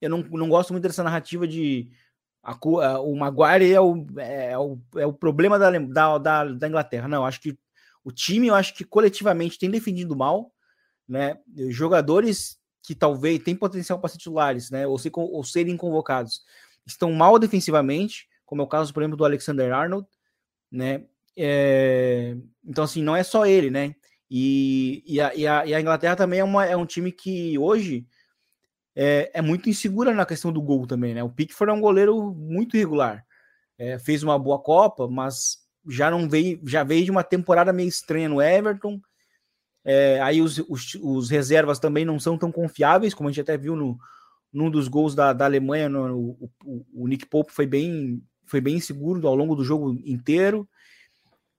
eu 0.00 0.10
não, 0.10 0.18
não 0.18 0.48
gosto 0.48 0.72
muito 0.72 0.82
dessa 0.82 1.02
narrativa 1.02 1.48
de 1.48 1.90
a, 2.42 3.00
o 3.00 3.14
Maguire 3.16 3.72
é 3.72 3.80
o, 3.80 4.06
é, 4.18 4.58
o, 4.58 4.78
é 4.96 5.06
o 5.06 5.12
problema 5.12 5.58
da, 5.58 5.70
da, 5.70 6.18
da, 6.18 6.44
da 6.44 6.68
Inglaterra. 6.68 7.08
Não, 7.08 7.24
acho 7.24 7.40
que 7.40 7.58
o 8.04 8.10
time, 8.10 8.48
eu 8.48 8.54
acho 8.54 8.74
que 8.74 8.84
coletivamente 8.84 9.58
tem 9.58 9.70
defendido 9.70 10.16
mal, 10.16 10.52
né? 11.06 11.38
Jogadores 11.68 12.58
que 12.82 12.94
talvez 12.94 13.42
têm 13.42 13.54
potencial 13.54 14.00
para 14.00 14.10
titulares, 14.10 14.70
né? 14.70 14.86
Ou, 14.86 14.98
ser, 14.98 15.10
ou 15.14 15.44
serem 15.44 15.76
convocados, 15.76 16.42
estão 16.92 17.12
mal 17.12 17.38
defensivamente, 17.38 18.28
como 18.44 18.62
é 18.62 18.64
o 18.64 18.68
caso, 18.68 18.92
por 18.92 19.02
exemplo, 19.02 19.16
do 19.16 19.24
Alexander 19.24 19.72
Arnold, 19.72 20.06
né? 20.70 21.04
É, 21.36 22.36
então, 22.64 22.84
assim, 22.84 23.02
não 23.02 23.16
é 23.16 23.22
só 23.22 23.46
ele, 23.46 23.70
né? 23.70 23.94
E, 24.30 25.02
e, 25.06 25.20
a, 25.20 25.34
e, 25.34 25.46
a, 25.46 25.66
e 25.66 25.74
a 25.74 25.80
Inglaterra 25.80 26.16
também 26.16 26.40
é, 26.40 26.44
uma, 26.44 26.64
é 26.64 26.76
um 26.76 26.86
time 26.86 27.10
que 27.10 27.58
hoje 27.58 28.06
é, 28.94 29.30
é, 29.34 29.42
muito 29.42 29.68
insegura 29.68 30.14
na 30.14 30.26
questão 30.26 30.52
do 30.52 30.62
gol 30.62 30.86
também, 30.86 31.14
né? 31.14 31.22
O 31.22 31.30
Pickford 31.30 31.70
é 31.70 31.74
um 31.74 31.80
goleiro 31.80 32.32
muito 32.34 32.76
irregular. 32.76 33.24
É, 33.78 33.98
fez 33.98 34.22
uma 34.22 34.38
boa 34.38 34.58
Copa, 34.58 35.08
mas 35.08 35.58
já 35.88 36.10
não 36.10 36.28
veio, 36.28 36.60
já 36.66 36.84
veio 36.84 37.04
de 37.04 37.10
uma 37.10 37.24
temporada 37.24 37.72
meio 37.72 37.88
estranha 37.88 38.28
no 38.28 38.42
Everton. 38.42 39.00
É, 39.84 40.20
aí 40.20 40.42
os, 40.42 40.58
os, 40.68 40.94
os, 41.00 41.30
reservas 41.30 41.78
também 41.78 42.04
não 42.04 42.20
são 42.20 42.36
tão 42.36 42.52
confiáveis, 42.52 43.14
como 43.14 43.28
a 43.28 43.32
gente 43.32 43.40
até 43.40 43.56
viu 43.56 43.74
no, 43.74 43.98
num 44.52 44.70
dos 44.70 44.88
gols 44.88 45.14
da, 45.14 45.32
da 45.32 45.44
Alemanha, 45.44 45.88
no, 45.88 46.36
o, 46.64 46.86
o, 46.92 47.08
Nick 47.08 47.26
Pope 47.26 47.52
foi 47.52 47.66
bem, 47.66 48.22
foi 48.44 48.60
bem 48.60 48.76
inseguro 48.76 49.26
ao 49.26 49.34
longo 49.34 49.54
do 49.54 49.64
jogo 49.64 49.98
inteiro. 50.04 50.68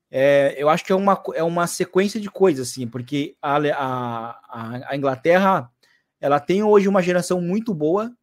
É, 0.10 0.55
eu 0.57 0.67
acho 0.67 0.83
que 0.83 0.91
é 0.91 0.95
uma, 0.95 1.21
é 1.33 1.43
uma 1.43 1.67
sequência 1.67 2.19
de 2.19 2.29
coisas, 2.29 2.69
assim, 2.69 2.86
porque 2.86 3.36
a, 3.41 3.57
a, 3.57 4.89
a 4.91 4.98
Inglaterra 4.98 5.71
ela 6.19 6.39
tem 6.39 6.62
hoje 6.62 6.88
uma 6.88 7.01
geração 7.01 7.41
muito 7.41 7.74
boa, 7.74 8.13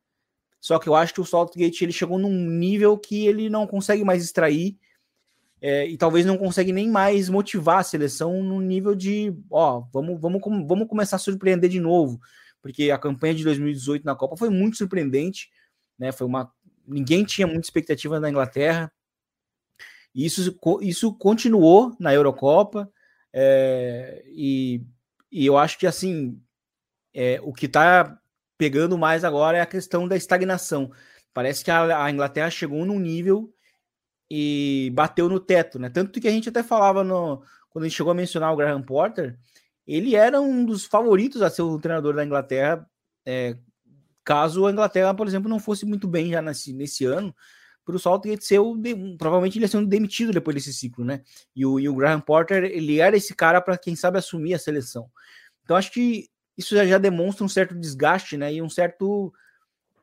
só 0.61 0.79
que 0.79 0.89
eu 0.89 0.95
acho 0.95 1.15
que 1.15 1.21
o 1.21 1.25
Saltgate 1.25 1.85
ele 1.85 1.93
chegou 1.93 2.19
num 2.19 2.33
nível 2.33 2.99
que 2.99 3.27
ele 3.27 3.49
não 3.49 3.67
consegue 3.67 4.05
mais 4.05 4.23
extrair 4.23 4.77
é, 5.61 5.87
e 5.87 5.97
talvez 5.97 6.25
não 6.25 6.37
consegue 6.37 6.73
nem 6.73 6.89
mais 6.89 7.29
motivar 7.29 7.79
a 7.79 7.83
seleção 7.83 8.43
no 8.43 8.61
nível 8.61 8.95
de, 8.95 9.35
ó, 9.51 9.83
vamos, 9.93 10.21
vamos, 10.21 10.41
vamos 10.67 10.89
começar 10.89 11.17
a 11.17 11.21
surpreender 11.21 11.69
de 11.69 11.81
novo, 11.81 12.21
porque 12.63 12.91
a 12.91 12.99
campanha 12.99 13.35
de 13.35 13.45
2018 13.45 14.05
na 14.05 14.15
Copa 14.15 14.37
foi 14.37 14.51
muito 14.51 14.77
surpreendente, 14.77 15.51
né? 15.99 16.13
Foi 16.13 16.27
uma 16.27 16.53
ninguém 16.87 17.25
tinha 17.25 17.47
muita 17.47 17.67
expectativa 17.67 18.19
na 18.19 18.31
Inglaterra. 18.31 18.91
E 20.15 20.25
isso, 20.25 20.59
isso 20.81 21.13
continuou 21.15 21.95
na 22.01 22.15
Eurocopa. 22.15 22.91
É, 23.33 24.25
e, 24.27 24.83
e 25.31 25.45
eu 25.45 25.59
acho 25.59 25.79
que 25.79 25.87
assim 25.87 26.41
é, 27.15 27.39
o 27.43 27.53
que 27.53 27.67
está 27.67 28.19
pegando 28.57 28.97
mais 28.97 29.23
agora 29.23 29.59
é 29.59 29.61
a 29.61 29.67
questão 29.67 30.09
da 30.09 30.17
estagnação. 30.17 30.91
Parece 31.33 31.65
que 31.65 31.71
a, 31.71 32.05
a, 32.05 32.11
Inglaterra 32.11 32.51
chegou 32.51 32.85
num 32.85 32.99
nível 32.99 33.53
e 34.31 34.91
bateu 34.95 35.29
no 35.29 35.39
teto, 35.39 35.79
né? 35.79 35.91
Tanto 35.91 36.21
que 36.21 36.27
a 36.27 36.31
gente 36.31 36.49
até 36.49 36.63
falava 36.63 37.05
no, 37.05 37.43
quando 37.71 37.85
a 37.85 37.89
gente 37.89 37.97
chegou 37.97 38.11
a 38.11 38.15
mencionar 38.15 38.53
o 38.53 38.57
Graham 38.57 38.83
Potter, 38.83 39.39
ele 39.89 40.15
era 40.15 40.39
um 40.39 40.67
dos 40.67 40.85
favoritos 40.85 41.41
a 41.41 41.49
ser 41.49 41.63
o 41.63 41.79
treinador 41.79 42.15
da 42.15 42.25
Inglaterra, 42.25 42.87
é, 43.25 43.57
caso 44.23 44.67
a 44.67 44.71
Inglaterra, 44.71 45.15
por 45.15 45.27
exemplo, 45.27 45.49
não 45.49 45.59
fosse 45.59 45.87
muito 45.87 46.07
bem 46.07 46.31
já 46.31 46.43
nesse, 46.43 46.75
nesse 46.75 47.07
ano, 47.07 47.35
para 47.87 47.97
o 47.97 47.99
Southgate 47.99 48.45
ser 48.45 48.59
o, 48.59 48.77
provavelmente 49.17 49.57
ele 49.57 49.65
ia 49.65 49.69
ser 49.69 49.85
demitido 49.87 50.31
depois 50.31 50.55
desse 50.55 50.75
ciclo, 50.75 51.07
né? 51.07 51.23
E 51.57 51.65
o, 51.65 51.81
e 51.81 51.89
o 51.89 51.95
Graham 51.95 52.21
Porter, 52.21 52.65
ele 52.65 53.01
era 53.01 53.17
esse 53.17 53.35
cara 53.35 53.63
para 53.63 53.79
quem 53.79 53.97
sabe 53.97 54.19
assumir 54.19 54.53
a 54.53 54.59
seleção. 54.59 55.11
Então 55.65 55.75
acho 55.75 55.91
que 55.91 56.29
isso 56.55 56.75
já, 56.75 56.85
já 56.85 56.99
demonstra 56.99 57.47
um 57.47 57.49
certo 57.49 57.75
desgaste, 57.75 58.37
né? 58.37 58.53
E 58.53 58.61
um 58.61 58.69
certo, 58.69 59.33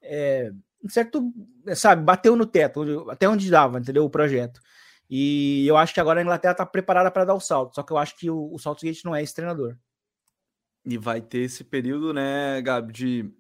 é, 0.01 0.51
um 0.83 0.89
certo, 0.89 1.31
sabe, 1.75 2.01
bateu 2.03 2.35
no 2.35 2.47
teto, 2.47 3.07
até 3.11 3.29
onde 3.29 3.51
dava, 3.51 3.77
entendeu? 3.77 4.03
O 4.03 4.09
projeto. 4.09 4.59
E 5.09 5.65
eu 5.67 5.77
acho 5.77 5.93
que 5.93 5.99
agora 5.99 6.19
a 6.19 6.23
Inglaterra 6.23 6.53
está 6.53 6.65
preparada 6.65 7.11
para 7.11 7.25
dar 7.25 7.35
o 7.35 7.39
salto. 7.39 7.75
Só 7.75 7.83
que 7.83 7.93
eu 7.93 7.97
acho 7.97 8.17
que 8.17 8.29
o, 8.29 8.53
o 8.53 8.59
Southgate 8.59 9.05
não 9.05 9.15
é 9.15 9.21
esse 9.21 9.35
treinador. 9.35 9.75
E 10.85 10.97
vai 10.97 11.21
ter 11.21 11.39
esse 11.39 11.63
período, 11.63 12.13
né, 12.13 12.61
Gabi, 12.61 12.93
de 12.93 13.33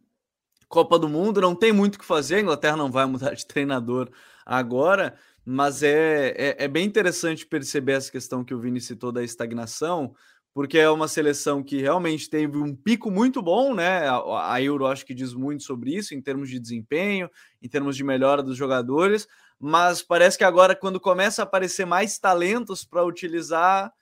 Copa 0.67 0.97
do 0.97 1.07
Mundo, 1.07 1.41
não 1.41 1.55
tem 1.55 1.71
muito 1.71 1.95
o 1.95 1.99
que 1.99 2.05
fazer. 2.05 2.35
A 2.35 2.41
Inglaterra 2.41 2.77
não 2.77 2.91
vai 2.91 3.05
mudar 3.07 3.33
de 3.33 3.45
treinador 3.45 4.09
agora, 4.45 5.15
mas 5.45 5.83
é, 5.83 6.29
é, 6.37 6.65
é, 6.65 6.67
bem 6.67 6.85
interessante 6.85 7.45
perceber 7.45 7.93
essa 7.93 8.11
questão 8.11 8.43
que 8.43 8.53
o 8.53 8.59
Vini 8.59 8.81
citou 8.81 9.11
da 9.11 9.23
estagnação, 9.23 10.15
porque 10.53 10.77
é 10.77 10.89
uma 10.89 11.07
seleção 11.07 11.61
que 11.61 11.81
realmente 11.81 12.29
teve 12.29 12.57
um 12.57 12.75
pico 12.75 13.11
muito 13.11 13.41
bom, 13.41 13.73
né? 13.73 14.07
A, 14.07 14.53
a 14.53 14.61
Euro 14.61 14.87
acho 14.87 15.05
que 15.05 15.13
diz 15.13 15.33
muito 15.33 15.63
sobre 15.63 15.95
isso, 15.95 16.15
em 16.15 16.21
termos 16.21 16.49
de 16.49 16.59
desempenho, 16.59 17.29
em 17.61 17.67
termos 17.67 17.95
de 17.95 18.03
melhora 18.03 18.41
dos 18.41 18.57
jogadores, 18.57 19.27
mas 19.59 20.01
parece 20.01 20.37
que 20.37 20.43
agora, 20.43 20.75
quando 20.75 20.99
começa 20.99 21.41
a 21.41 21.43
aparecer 21.43 21.85
mais 21.85 22.17
talentos 22.19 22.83
para 22.83 23.03
utilizar, 23.03 23.93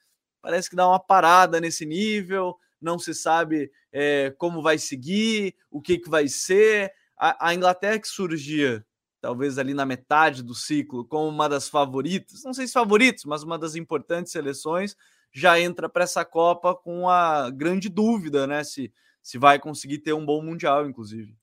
parece 0.41 0.69
que 0.69 0.75
dá 0.75 0.87
uma 0.87 0.99
parada 0.99 1.59
nesse 1.61 1.85
nível, 1.85 2.57
não 2.81 2.99
se 2.99 3.13
sabe 3.13 3.71
é, 3.91 4.33
como 4.37 4.61
vai 4.61 4.77
seguir, 4.77 5.55
o 5.71 5.81
que, 5.81 5.97
que 5.97 6.09
vai 6.09 6.27
ser. 6.27 6.91
A, 7.17 7.49
a 7.49 7.53
Inglaterra 7.53 7.99
que 7.99 8.07
surgia 8.07 8.85
talvez 9.23 9.57
ali 9.57 9.73
na 9.73 9.85
metade 9.85 10.43
do 10.43 10.53
ciclo, 10.53 11.05
como 11.05 11.29
uma 11.29 11.47
das 11.47 11.69
favoritas, 11.69 12.43
não 12.43 12.53
sei 12.53 12.67
se 12.67 12.73
favoritos, 12.73 13.23
mas 13.23 13.41
uma 13.41 13.57
das 13.57 13.73
importantes 13.73 14.33
seleções, 14.33 14.97
já 15.31 15.57
entra 15.57 15.87
para 15.87 16.03
essa 16.03 16.25
Copa 16.25 16.75
com 16.75 17.07
a 17.09 17.49
grande 17.49 17.87
dúvida, 17.87 18.45
né? 18.45 18.65
Se, 18.65 18.91
se 19.21 19.37
vai 19.37 19.59
conseguir 19.59 19.99
ter 19.99 20.11
um 20.11 20.25
bom 20.25 20.43
Mundial, 20.43 20.85
inclusive. 20.85 21.37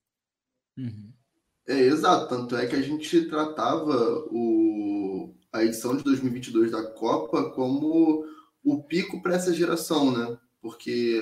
Uhum. 0.77 1.11
É, 1.71 1.79
exato. 1.85 2.27
Tanto 2.27 2.57
é 2.57 2.67
que 2.67 2.75
a 2.75 2.81
gente 2.81 3.21
tratava 3.29 4.25
o, 4.29 5.33
a 5.53 5.63
edição 5.63 5.95
de 5.95 6.03
2022 6.03 6.69
da 6.69 6.83
Copa 6.83 7.49
como 7.51 8.25
o 8.61 8.83
pico 8.83 9.21
para 9.21 9.35
essa 9.35 9.53
geração, 9.53 10.11
né? 10.11 10.37
Porque 10.61 11.21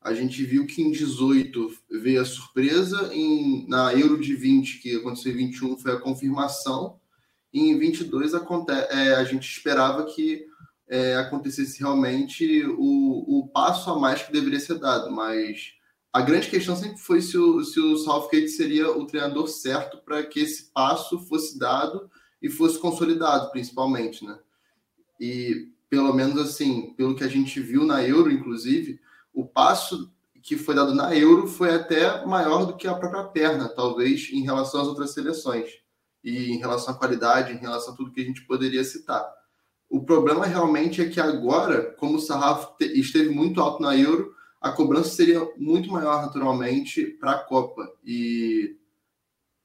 a 0.00 0.12
gente 0.12 0.44
viu 0.44 0.66
que 0.66 0.82
em 0.82 0.90
18 0.90 1.72
veio 2.02 2.20
a 2.20 2.24
surpresa, 2.24 3.14
em, 3.14 3.68
na 3.68 3.94
Euro 3.94 4.20
de 4.20 4.34
20, 4.34 4.80
que 4.80 4.96
aconteceu 4.96 5.32
em 5.32 5.36
21, 5.36 5.78
foi 5.78 5.92
a 5.92 6.00
confirmação, 6.00 6.98
e 7.52 7.70
em 7.70 7.78
22 7.78 8.34
aconte, 8.34 8.72
é, 8.72 9.14
a 9.14 9.22
gente 9.22 9.48
esperava 9.48 10.04
que 10.06 10.44
é, 10.88 11.14
acontecesse 11.16 11.78
realmente 11.78 12.64
o, 12.66 13.38
o 13.38 13.48
passo 13.48 13.90
a 13.90 13.98
mais 13.98 14.22
que 14.22 14.32
deveria 14.32 14.58
ser 14.58 14.80
dado, 14.80 15.10
mas 15.12 15.74
a 16.14 16.22
grande 16.22 16.48
questão 16.48 16.76
sempre 16.76 16.98
foi 16.98 17.20
se 17.20 17.36
o, 17.36 17.64
se 17.64 17.80
o 17.80 17.96
Southgate 17.96 18.48
seria 18.48 18.88
o 18.88 19.04
treinador 19.04 19.48
certo 19.48 19.98
para 19.98 20.22
que 20.22 20.38
esse 20.38 20.70
passo 20.72 21.18
fosse 21.26 21.58
dado 21.58 22.08
e 22.40 22.48
fosse 22.48 22.78
consolidado, 22.78 23.50
principalmente, 23.50 24.24
né? 24.24 24.38
E 25.20 25.72
pelo 25.90 26.14
menos 26.14 26.38
assim, 26.38 26.94
pelo 26.96 27.16
que 27.16 27.24
a 27.24 27.28
gente 27.28 27.58
viu 27.58 27.84
na 27.84 28.00
Euro, 28.04 28.30
inclusive, 28.30 29.00
o 29.32 29.44
passo 29.44 30.08
que 30.40 30.56
foi 30.56 30.76
dado 30.76 30.94
na 30.94 31.16
Euro 31.16 31.48
foi 31.48 31.74
até 31.74 32.24
maior 32.24 32.64
do 32.64 32.76
que 32.76 32.86
a 32.86 32.94
própria 32.94 33.24
perna, 33.24 33.68
talvez, 33.68 34.30
em 34.32 34.42
relação 34.42 34.82
às 34.82 34.86
outras 34.86 35.10
seleções. 35.10 35.68
E 36.22 36.52
em 36.52 36.58
relação 36.58 36.94
à 36.94 36.96
qualidade, 36.96 37.52
em 37.52 37.58
relação 37.58 37.92
a 37.92 37.96
tudo 37.96 38.12
que 38.12 38.20
a 38.20 38.24
gente 38.24 38.46
poderia 38.46 38.84
citar. 38.84 39.28
O 39.90 40.04
problema 40.04 40.46
realmente 40.46 41.02
é 41.02 41.08
que 41.08 41.20
agora, 41.20 41.92
como 41.98 42.18
o 42.18 42.20
sarrafo 42.20 42.72
esteve 42.80 43.30
muito 43.30 43.60
alto 43.60 43.82
na 43.82 43.96
Euro, 43.96 44.33
a 44.64 44.72
cobrança 44.72 45.10
seria 45.10 45.46
muito 45.58 45.92
maior 45.92 46.22
naturalmente 46.22 47.04
para 47.04 47.32
a 47.32 47.38
Copa. 47.38 47.86
E 48.02 48.78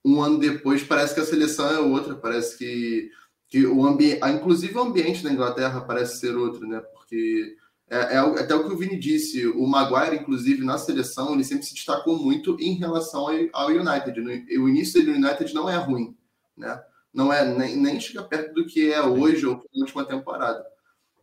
um 0.04 0.22
ano 0.22 0.38
depois 0.38 0.84
parece 0.84 1.14
que 1.14 1.22
a 1.22 1.26
seleção 1.26 1.72
é 1.72 1.80
outra, 1.80 2.16
parece 2.16 2.58
que, 2.58 3.10
que 3.48 3.66
o 3.66 3.86
ambiente, 3.86 4.20
inclusive 4.28 4.78
o 4.78 4.82
ambiente 4.82 5.24
da 5.24 5.32
Inglaterra 5.32 5.80
parece 5.80 6.20
ser 6.20 6.36
outro, 6.36 6.68
né? 6.68 6.82
Porque 6.82 7.56
é, 7.90 8.16
é, 8.16 8.18
até 8.18 8.54
o 8.54 8.68
que 8.68 8.74
o 8.74 8.78
Vini 8.78 9.00
disse, 9.00 9.48
o 9.48 9.66
Maguire, 9.66 10.18
inclusive, 10.18 10.66
na 10.66 10.78
seleção, 10.78 11.34
ele 11.34 11.46
sempre 11.46 11.66
se 11.66 11.74
destacou 11.74 12.22
muito 12.22 12.58
em 12.60 12.74
relação 12.74 13.28
ao 13.54 13.70
United. 13.70 14.20
O 14.60 14.68
início 14.68 15.02
do 15.02 15.12
United 15.12 15.54
não 15.54 15.70
é 15.70 15.78
ruim, 15.78 16.14
né? 16.58 16.78
Não 17.14 17.32
é 17.32 17.46
nem, 17.46 17.78
nem 17.78 18.02
chega 18.02 18.22
perto 18.22 18.54
do 18.54 18.66
que 18.66 18.92
é 18.92 19.02
hoje 19.02 19.46
ou 19.46 19.56
na 19.74 19.86
última 19.86 20.04
temporada. 20.04 20.62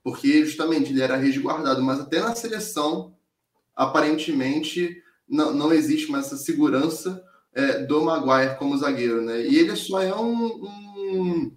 Porque 0.03 0.47
justamente 0.47 0.93
ele 0.93 1.03
era 1.03 1.17
resguardado, 1.17 1.83
mas 1.83 2.01
até 2.01 2.21
na 2.21 2.35
seleção, 2.35 3.15
aparentemente, 3.77 5.03
não, 5.29 5.53
não 5.53 5.73
existe 5.73 6.11
mais 6.11 6.27
essa 6.27 6.39
segurança 6.39 7.23
é, 7.53 7.85
do 7.85 8.03
Maguire 8.03 8.57
como 8.59 8.77
zagueiro, 8.77 9.23
né? 9.23 9.47
E 9.47 9.57
ele 9.57 9.77
só 9.77 10.01
é 10.03 10.15
um, 10.15 10.47
um 10.47 11.57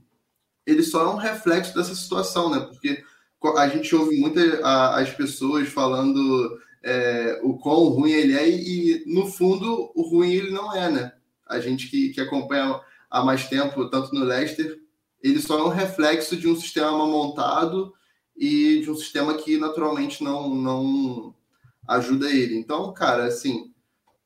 ele 0.66 0.84
só 0.84 1.04
é 1.04 1.10
um 1.10 1.18
reflexo 1.18 1.74
dessa 1.74 1.96
situação, 1.96 2.50
né? 2.50 2.60
Porque 2.60 3.04
a 3.56 3.68
gente 3.70 3.96
ouve 3.96 4.20
muitas 4.20 4.62
as 4.64 5.10
pessoas 5.12 5.70
falando 5.70 6.60
é, 6.84 7.40
o 7.44 7.58
quão 7.58 7.88
ruim 7.88 8.12
ele 8.12 8.34
é, 8.34 8.50
e, 8.50 9.04
no 9.08 9.28
fundo 9.28 9.92
o 9.96 10.02
ruim 10.02 10.34
ele 10.34 10.52
não 10.52 10.76
é, 10.76 10.92
né? 10.92 11.14
A 11.48 11.60
gente 11.60 11.88
que, 11.88 12.10
que 12.10 12.22
acompanha 12.22 12.80
há 13.10 13.24
mais 13.24 13.48
tempo, 13.48 13.90
tanto 13.90 14.14
no 14.14 14.24
Leicester, 14.24 14.78
ele 15.22 15.42
só 15.42 15.58
é 15.60 15.64
um 15.64 15.70
reflexo 15.70 16.38
de 16.38 16.48
um 16.48 16.56
sistema 16.56 17.06
montado 17.06 17.94
e 18.38 18.82
de 18.82 18.90
um 18.90 18.96
sistema 18.96 19.34
que 19.34 19.58
naturalmente 19.58 20.24
não, 20.24 20.54
não 20.54 21.36
ajuda 21.90 22.30
ele. 22.30 22.56
Então, 22.56 22.94
cara, 22.94 23.26
assim, 23.26 23.74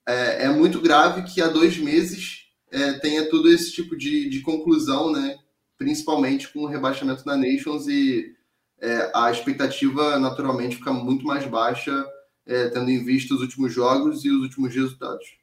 é, 0.05 0.45
é 0.45 0.49
muito 0.49 0.81
grave 0.81 1.23
que 1.23 1.41
há 1.41 1.47
dois 1.47 1.77
meses 1.77 2.49
é, 2.69 2.93
tenha 2.99 3.29
todo 3.29 3.49
esse 3.49 3.71
tipo 3.71 3.95
de, 3.95 4.29
de 4.29 4.41
conclusão, 4.41 5.11
né? 5.11 5.37
Principalmente 5.77 6.51
com 6.51 6.59
o 6.59 6.67
rebaixamento 6.67 7.23
da 7.23 7.37
Nations 7.37 7.87
e 7.87 8.35
é, 8.81 9.11
a 9.15 9.31
expectativa 9.31 10.19
naturalmente 10.19 10.75
fica 10.75 10.91
muito 10.91 11.25
mais 11.25 11.47
baixa, 11.47 12.05
é, 12.45 12.67
tendo 12.69 12.89
em 12.89 13.03
vista 13.03 13.33
os 13.33 13.41
últimos 13.41 13.71
jogos 13.73 14.25
e 14.25 14.29
os 14.29 14.41
últimos 14.41 14.75
resultados. 14.75 15.37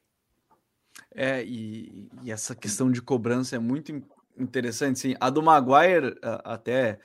É, 1.13 1.43
e, 1.43 2.09
e 2.23 2.31
essa 2.31 2.55
questão 2.55 2.91
de 2.91 3.01
cobrança 3.01 3.57
é 3.57 3.59
muito 3.59 4.03
interessante. 4.39 4.99
Sim, 4.99 5.15
a 5.19 5.31
do 5.31 5.43
Maguire, 5.43 6.17
até 6.45 7.01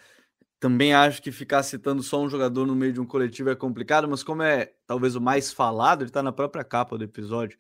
também 0.66 0.96
acho 0.96 1.22
que 1.22 1.32
ficar 1.32 1.62
citando 1.62 2.02
só 2.02 2.20
um 2.20 2.28
jogador 2.28 2.66
no 2.66 2.76
meio 2.76 2.92
de 2.92 3.00
um 3.00 3.06
coletivo 3.06 3.52
é 3.52 3.56
complicado, 3.56 4.10
mas 4.10 4.24
como 4.24 4.42
é 4.42 4.74
talvez 4.88 5.16
o 5.16 5.22
mais 5.22 5.54
falado, 5.54 6.02
ele 6.02 6.10
está 6.10 6.24
na 6.24 6.32
própria 6.32 6.64
capa 6.64 6.98
do 6.98 7.04
episódio, 7.04 7.56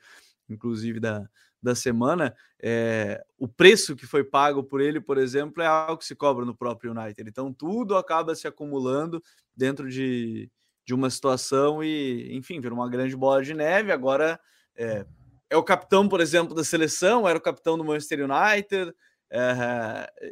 inclusive 0.49 0.99
da, 0.99 1.29
da 1.61 1.75
semana, 1.75 2.35
é, 2.59 3.23
o 3.37 3.47
preço 3.47 3.95
que 3.95 4.07
foi 4.07 4.23
pago 4.23 4.63
por 4.63 4.81
ele, 4.81 4.99
por 4.99 5.19
exemplo, 5.19 5.61
é 5.61 5.67
algo 5.67 5.99
que 5.99 6.05
se 6.05 6.15
cobra 6.15 6.45
no 6.45 6.57
próprio 6.57 6.93
United. 6.99 7.29
Então 7.29 7.53
tudo 7.53 7.95
acaba 7.95 8.33
se 8.33 8.47
acumulando 8.47 9.21
dentro 9.55 9.87
de, 9.87 10.49
de 10.83 10.95
uma 10.95 11.11
situação 11.11 11.83
e, 11.83 12.35
enfim, 12.35 12.59
vira 12.59 12.73
uma 12.73 12.89
grande 12.89 13.15
bola 13.15 13.43
de 13.43 13.53
neve. 13.53 13.91
Agora 13.91 14.39
é, 14.75 15.05
é 15.47 15.55
o 15.55 15.61
capitão, 15.61 16.09
por 16.09 16.21
exemplo, 16.21 16.55
da 16.55 16.63
seleção, 16.63 17.29
era 17.29 17.37
o 17.37 17.41
capitão 17.41 17.77
do 17.77 17.85
Manchester 17.85 18.27
United. 18.27 18.91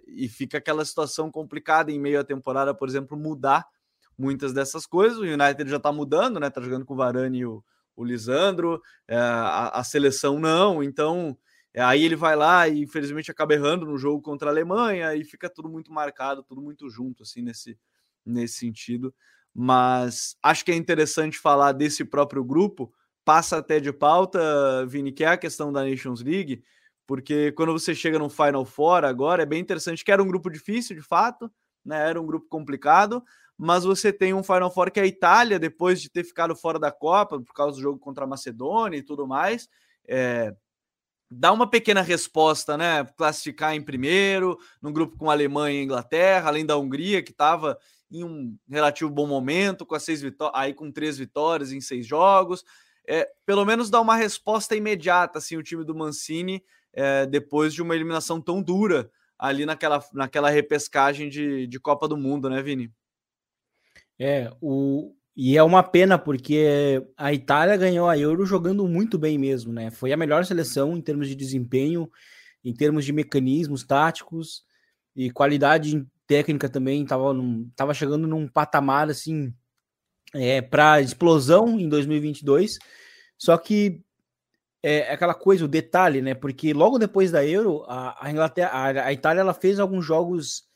E 0.08 0.28
fica 0.30 0.58
aquela 0.58 0.86
situação 0.86 1.32
complicada 1.32 1.92
em 1.92 2.00
meio 2.00 2.20
à 2.20 2.24
temporada, 2.24 2.74
por 2.74 2.88
exemplo, 2.88 3.18
mudar 3.18 3.66
muitas 4.18 4.54
dessas 4.54 4.86
coisas. 4.86 5.18
O 5.18 5.24
United 5.24 5.70
já 5.70 5.78
está 5.78 5.92
mudando, 5.92 6.40
né? 6.40 6.50
Tá 6.50 6.62
jogando 6.62 6.86
com 6.86 6.94
o 6.94 6.98
Varane 6.98 7.40
e 7.40 7.46
o, 7.46 7.64
o 7.96 8.04
Lisandro, 8.04 8.82
é, 9.08 9.16
a, 9.18 9.70
a, 9.70 9.84
seleção 9.84 10.40
não, 10.40 10.84
então 10.84 11.38
é, 11.74 11.82
aí 11.82 12.04
ele 12.04 12.16
vai 12.16 12.36
lá 12.36 12.68
e 12.68 12.82
infelizmente 12.82 13.32
acaba 13.32 13.54
errando 13.54 13.86
no 13.86 13.98
jogo 13.98 14.22
contra 14.22 14.50
a 14.50 14.52
Alemanha 14.52 15.16
e 15.16 15.24
fica 15.24 15.50
tudo 15.50 15.70
muito 15.70 15.92
marcado, 15.92 16.44
tudo 16.44 16.62
muito 16.62 16.90
junto, 16.90 17.24
assim, 17.24 17.42
nesse, 17.42 17.78
nesse 18.26 18.56
sentido. 18.56 19.14
Mas 19.54 20.36
acho 20.42 20.66
que 20.66 20.72
é 20.72 20.76
interessante 20.76 21.38
falar 21.38 21.72
desse 21.74 22.04
próprio 22.04 22.44
grupo, 22.44 22.92
passa 23.24 23.58
até 23.58 23.80
de 23.80 23.94
pauta, 23.94 24.86
Vini, 24.88 25.12
que 25.12 25.24
é 25.24 25.28
a 25.28 25.38
questão 25.38 25.72
da 25.72 25.88
Nations 25.88 26.22
League, 26.22 26.64
porque 27.06 27.52
quando 27.52 27.74
você 27.74 27.94
chega 27.94 28.18
no 28.18 28.30
Final 28.30 28.66
Four 28.66 29.04
agora, 29.04 29.44
é 29.44 29.46
bem 29.46 29.60
interessante 29.60 30.04
que 30.04 30.12
era 30.12 30.24
um 30.24 30.28
grupo 30.28 30.50
difícil, 30.50 30.96
de 30.96 31.02
fato, 31.02 31.52
né? 31.86 32.10
Era 32.10 32.22
um 32.22 32.26
grupo 32.26 32.48
complicado, 32.50 33.24
mas 33.58 33.84
você 33.84 34.12
tem 34.12 34.34
um 34.34 34.44
Final 34.44 34.72
Four 34.72 34.92
que 34.92 35.00
é 35.00 35.04
a 35.04 35.08
Itália, 35.08 35.60
depois 35.60 36.02
de 36.02 36.10
ter 36.10 36.24
ficado 36.24 36.56
fora 36.56 36.80
da 36.80 36.92
Copa, 36.92 37.40
por 37.40 37.54
causa 37.54 37.78
do 37.78 37.82
jogo 37.82 38.00
contra 38.00 38.24
a 38.24 38.28
Macedônia 38.28 38.98
e 38.98 39.04
tudo 39.04 39.28
mais, 39.28 39.68
é, 40.08 40.54
dá 41.30 41.52
uma 41.52 41.70
pequena 41.70 42.02
resposta, 42.02 42.78
né? 42.78 43.04
Classificar 43.18 43.76
em 43.76 43.82
primeiro, 43.82 44.58
no 44.82 44.92
grupo 44.92 45.18
com 45.18 45.30
Alemanha 45.30 45.80
e 45.80 45.84
Inglaterra, 45.84 46.48
além 46.48 46.66
da 46.66 46.78
Hungria, 46.78 47.22
que 47.22 47.32
estava 47.32 47.78
em 48.12 48.24
um 48.24 48.56
relativo 48.70 49.10
bom 49.10 49.26
momento, 49.26 49.86
com 49.86 50.00
seis 50.00 50.22
vitórias, 50.22 50.62
aí 50.62 50.74
com 50.74 50.92
três 50.92 51.18
vitórias 51.18 51.72
em 51.72 51.82
seis 51.82 52.06
jogos. 52.06 52.64
É, 53.08 53.28
pelo 53.46 53.66
menos 53.66 53.90
dá 53.90 54.00
uma 54.00 54.16
resposta 54.16 54.76
imediata, 54.76 55.40
assim, 55.40 55.58
o 55.58 55.64
time 55.64 55.84
do 55.84 55.96
Mancini, 55.96 56.64
é, 56.94 57.26
depois 57.26 57.74
de 57.74 57.82
uma 57.82 57.96
eliminação 57.96 58.40
tão 58.40 58.62
dura 58.62 59.10
ali 59.38 59.66
naquela, 59.66 60.04
naquela 60.14 60.50
repescagem 60.50 61.28
de, 61.30 61.68
de 61.68 61.80
Copa 61.80 62.08
do 62.08 62.16
Mundo, 62.16 62.50
né, 62.50 62.62
Vini? 62.62 62.92
É, 64.20 64.52
o, 64.62 65.16
e 65.36 65.58
é 65.58 65.64
uma 65.64 65.82
pena 65.82 66.18
porque 66.18 67.04
a 67.18 67.34
Itália 67.34 67.76
ganhou 67.76 68.08
a 68.08 68.18
Euro 68.18 68.46
jogando 68.46 68.88
muito 68.88 69.18
bem 69.18 69.38
mesmo, 69.38 69.74
né? 69.74 69.90
Foi 69.90 70.14
a 70.14 70.18
melhor 70.18 70.46
seleção 70.46 70.96
em 70.96 71.02
termos 71.02 71.28
de 71.28 71.36
desempenho, 71.36 72.10
em 72.64 72.74
termos 72.74 73.04
de 73.04 73.12
mecanismos 73.12 73.84
táticos 73.84 74.64
e 75.16 75.32
qualidade 75.32 76.06
técnica 76.28 76.70
também. 76.70 77.06
Tava, 77.06 77.34
num, 77.34 77.70
tava 77.76 77.94
chegando 77.94 78.28
num 78.28 78.48
patamar 78.48 79.10
assim 79.10 79.52
é, 80.36 80.62
para 80.62 81.02
explosão 81.02 81.80
em 81.80 81.90
2022. 81.90 82.78
Só 83.38 83.58
que 83.58 84.02
é, 84.84 85.00
é 85.00 85.14
aquela 85.14 85.34
coisa, 85.34 85.66
o 85.66 85.68
detalhe, 85.70 86.22
né? 86.22 86.36
Porque 86.36 86.74
logo 86.74 87.00
depois 87.00 87.32
da 87.32 87.46
Euro, 87.46 87.84
a, 87.88 88.28
a 88.28 88.30
Inglaterra, 88.30 88.70
a, 88.70 89.06
a 89.08 89.14
Itália, 89.14 89.42
ela 89.42 89.54
fez 89.54 89.80
alguns 89.80 90.06
jogos 90.06 90.68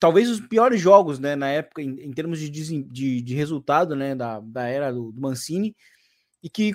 talvez 0.00 0.30
os 0.30 0.40
piores 0.40 0.80
jogos, 0.80 1.18
né, 1.18 1.36
na 1.36 1.48
época, 1.50 1.82
em, 1.82 2.00
em 2.00 2.10
termos 2.10 2.40
de, 2.40 2.48
de, 2.48 3.20
de, 3.20 3.34
resultado, 3.34 3.94
né, 3.94 4.14
da, 4.14 4.40
da 4.40 4.66
era 4.66 4.90
do, 4.90 5.12
do, 5.12 5.20
Mancini, 5.20 5.76
e 6.42 6.48
que 6.48 6.72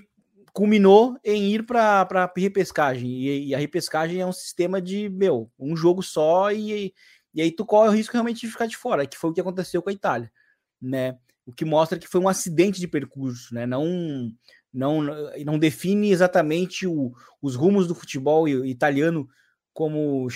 culminou 0.53 1.17
em 1.24 1.51
ir 1.51 1.65
para 1.65 2.07
a 2.09 2.31
repescagem. 2.38 3.09
E, 3.09 3.47
e, 3.47 3.55
a 3.55 3.57
repescagem 3.57 4.21
é 4.21 4.25
um 4.25 4.31
sistema 4.31 4.79
de, 4.79 5.09
meu, 5.09 5.51
um 5.59 5.75
jogo 5.75 6.03
só, 6.03 6.51
e, 6.51 6.93
e 7.33 7.41
aí 7.41 7.51
tu 7.51 7.65
corre 7.65 7.89
o 7.89 7.91
risco 7.91 8.13
realmente 8.13 8.41
de 8.41 8.51
ficar 8.51 8.67
de 8.67 8.77
fora, 8.77 9.07
que 9.07 9.17
foi 9.17 9.31
o 9.31 9.33
que 9.33 9.41
aconteceu 9.41 9.81
com 9.81 9.89
a 9.89 9.93
Itália, 9.93 10.31
né? 10.79 11.17
O 11.47 11.51
que 11.51 11.65
mostra 11.65 12.00
que 12.00 12.07
foi 12.07 12.21
um 12.21 12.29
acidente 12.29 12.79
de 12.79 12.88
percurso, 12.88 13.53
né? 13.53 13.65
Não, 13.65 14.31
não, 14.75 15.01
não 15.46 15.58
define 15.58 16.12
exatamente 16.12 16.86
o, 16.86 17.13
os 17.41 17.55
rumos 17.55 17.88
do 17.88 17.96
futebol 17.96 18.48
italiano 18.48 19.27
como 19.74 20.27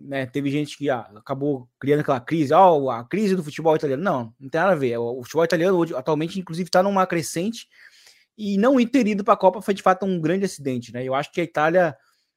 né, 0.00 0.26
teve 0.26 0.50
gente 0.50 0.76
que 0.76 0.90
ah, 0.90 1.08
acabou 1.14 1.68
criando 1.78 2.00
aquela 2.00 2.20
crise, 2.20 2.52
oh, 2.52 2.90
a 2.90 3.04
crise 3.04 3.36
do 3.36 3.44
futebol 3.44 3.76
italiano. 3.76 4.02
Não, 4.02 4.34
não 4.40 4.48
tem 4.48 4.60
nada 4.60 4.72
a 4.72 4.76
ver. 4.76 4.98
O 4.98 5.22
futebol 5.22 5.44
italiano 5.44 5.78
hoje, 5.78 5.94
atualmente, 5.94 6.38
inclusive, 6.40 6.68
está 6.68 6.82
numa 6.82 7.06
crescente 7.06 7.68
e 8.36 8.58
não 8.58 8.76
ter 8.84 9.06
ido 9.06 9.22
para 9.22 9.34
a 9.34 9.36
Copa 9.36 9.62
foi 9.62 9.74
de 9.74 9.82
fato 9.82 10.04
um 10.04 10.20
grande 10.20 10.44
acidente. 10.44 10.92
Né? 10.92 11.04
Eu 11.04 11.14
acho 11.14 11.30
que 11.30 11.40
a 11.40 11.44
Itália, 11.44 11.96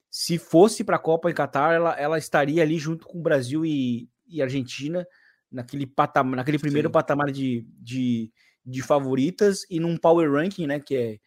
se 0.10 0.38
fosse 0.38 0.84
para 0.84 0.98
a 0.98 1.00
Copa 1.00 1.32
em 1.32 1.34
Catar, 1.34 1.74
ela, 1.74 2.00
ela 2.00 2.18
estaria 2.20 2.62
ali 2.62 2.78
junto 2.78 3.08
com 3.08 3.18
o 3.18 3.24
Brasil 3.24 3.66
e, 3.66 4.08
e 4.28 4.40
Argentina, 4.40 5.04
naquele, 5.52 5.88
patamar, 5.88 6.36
naquele 6.36 6.60
primeiro 6.60 6.90
Sim. 6.90 6.94
patamar 6.94 7.32
de, 7.32 7.66
de, 7.80 8.32
de 8.64 8.84
favoritas 8.84 9.66
e 9.68 9.80
num 9.80 9.98
power 9.98 10.32
ranking, 10.32 10.68
né, 10.68 10.80
que, 10.80 10.96
é, 10.96 11.20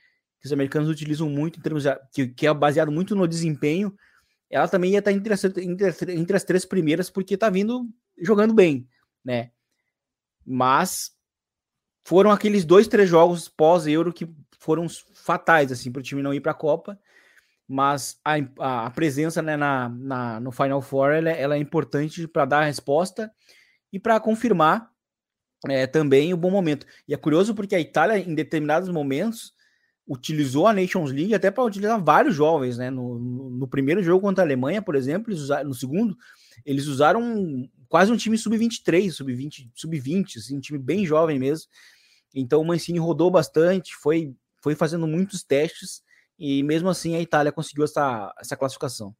que 0.44 0.48
os 0.48 0.52
americanos 0.52 0.90
utilizam 0.90 1.30
muito 1.30 1.58
em 1.58 1.62
termos 1.62 1.84
de, 1.84 1.98
que, 2.12 2.28
que 2.28 2.46
é 2.46 2.52
baseado 2.52 2.92
muito 2.92 3.16
no 3.16 3.26
desempenho 3.26 3.96
ela 4.50 4.68
também 4.68 4.92
ia 4.92 4.98
estar 4.98 5.10
entre 5.10 5.32
as, 5.32 5.44
entre, 5.44 6.14
entre 6.14 6.36
as 6.36 6.44
três 6.44 6.64
primeiras, 6.64 7.10
porque 7.10 7.34
está 7.34 7.50
vindo 7.50 7.88
jogando 8.20 8.54
bem, 8.54 8.88
né? 9.24 9.50
Mas 10.46 11.10
foram 12.04 12.30
aqueles 12.30 12.64
dois, 12.64 12.86
três 12.86 13.08
jogos 13.08 13.48
pós-Euro 13.48 14.12
que 14.12 14.28
foram 14.60 14.86
fatais, 15.14 15.72
assim, 15.72 15.90
para 15.90 16.00
o 16.00 16.02
time 16.02 16.22
não 16.22 16.34
ir 16.34 16.40
para 16.40 16.52
a 16.52 16.54
Copa. 16.54 16.98
Mas 17.66 18.20
a, 18.24 18.86
a 18.86 18.90
presença 18.90 19.40
né, 19.40 19.56
na, 19.56 19.88
na, 19.88 20.38
no 20.38 20.52
Final 20.52 20.82
Four 20.82 21.12
ela, 21.12 21.30
ela 21.30 21.54
é 21.54 21.58
importante 21.58 22.28
para 22.28 22.44
dar 22.44 22.60
a 22.60 22.66
resposta 22.66 23.32
e 23.90 23.98
para 23.98 24.20
confirmar 24.20 24.90
é, 25.68 25.86
também 25.86 26.34
o 26.34 26.36
bom 26.36 26.50
momento. 26.50 26.86
E 27.08 27.14
é 27.14 27.16
curioso 27.16 27.54
porque 27.54 27.74
a 27.74 27.80
Itália, 27.80 28.18
em 28.18 28.34
determinados 28.34 28.90
momentos, 28.90 29.53
utilizou 30.06 30.66
a 30.66 30.72
Nations 30.72 31.10
League 31.10 31.34
até 31.34 31.50
para 31.50 31.64
utilizar 31.64 32.02
vários 32.02 32.34
jovens, 32.34 32.76
né? 32.76 32.90
No, 32.90 33.18
no, 33.18 33.50
no, 33.50 33.68
primeiro 33.68 34.02
jogo 34.02 34.20
contra 34.20 34.42
a 34.42 34.46
Alemanha, 34.46 34.82
por 34.82 34.94
exemplo, 34.94 35.30
eles 35.30 35.40
usaram, 35.40 35.68
no 35.68 35.74
segundo, 35.74 36.16
eles 36.64 36.86
usaram 36.86 37.68
quase 37.88 38.12
um 38.12 38.16
time 38.16 38.36
sub-23, 38.36 39.10
sub-20, 39.10 39.70
sub-20, 39.74 40.36
assim, 40.36 40.56
um 40.56 40.60
time 40.60 40.78
bem 40.78 41.06
jovem 41.06 41.38
mesmo. 41.38 41.66
Então 42.34 42.60
o 42.60 42.66
Mancini 42.66 42.98
rodou 42.98 43.30
bastante, 43.30 43.94
foi, 43.96 44.34
foi 44.62 44.74
fazendo 44.74 45.06
muitos 45.06 45.42
testes 45.42 46.02
e 46.38 46.62
mesmo 46.62 46.88
assim 46.88 47.14
a 47.14 47.20
Itália 47.20 47.52
conseguiu 47.52 47.84
essa, 47.84 48.34
essa 48.38 48.56
classificação. 48.56 49.14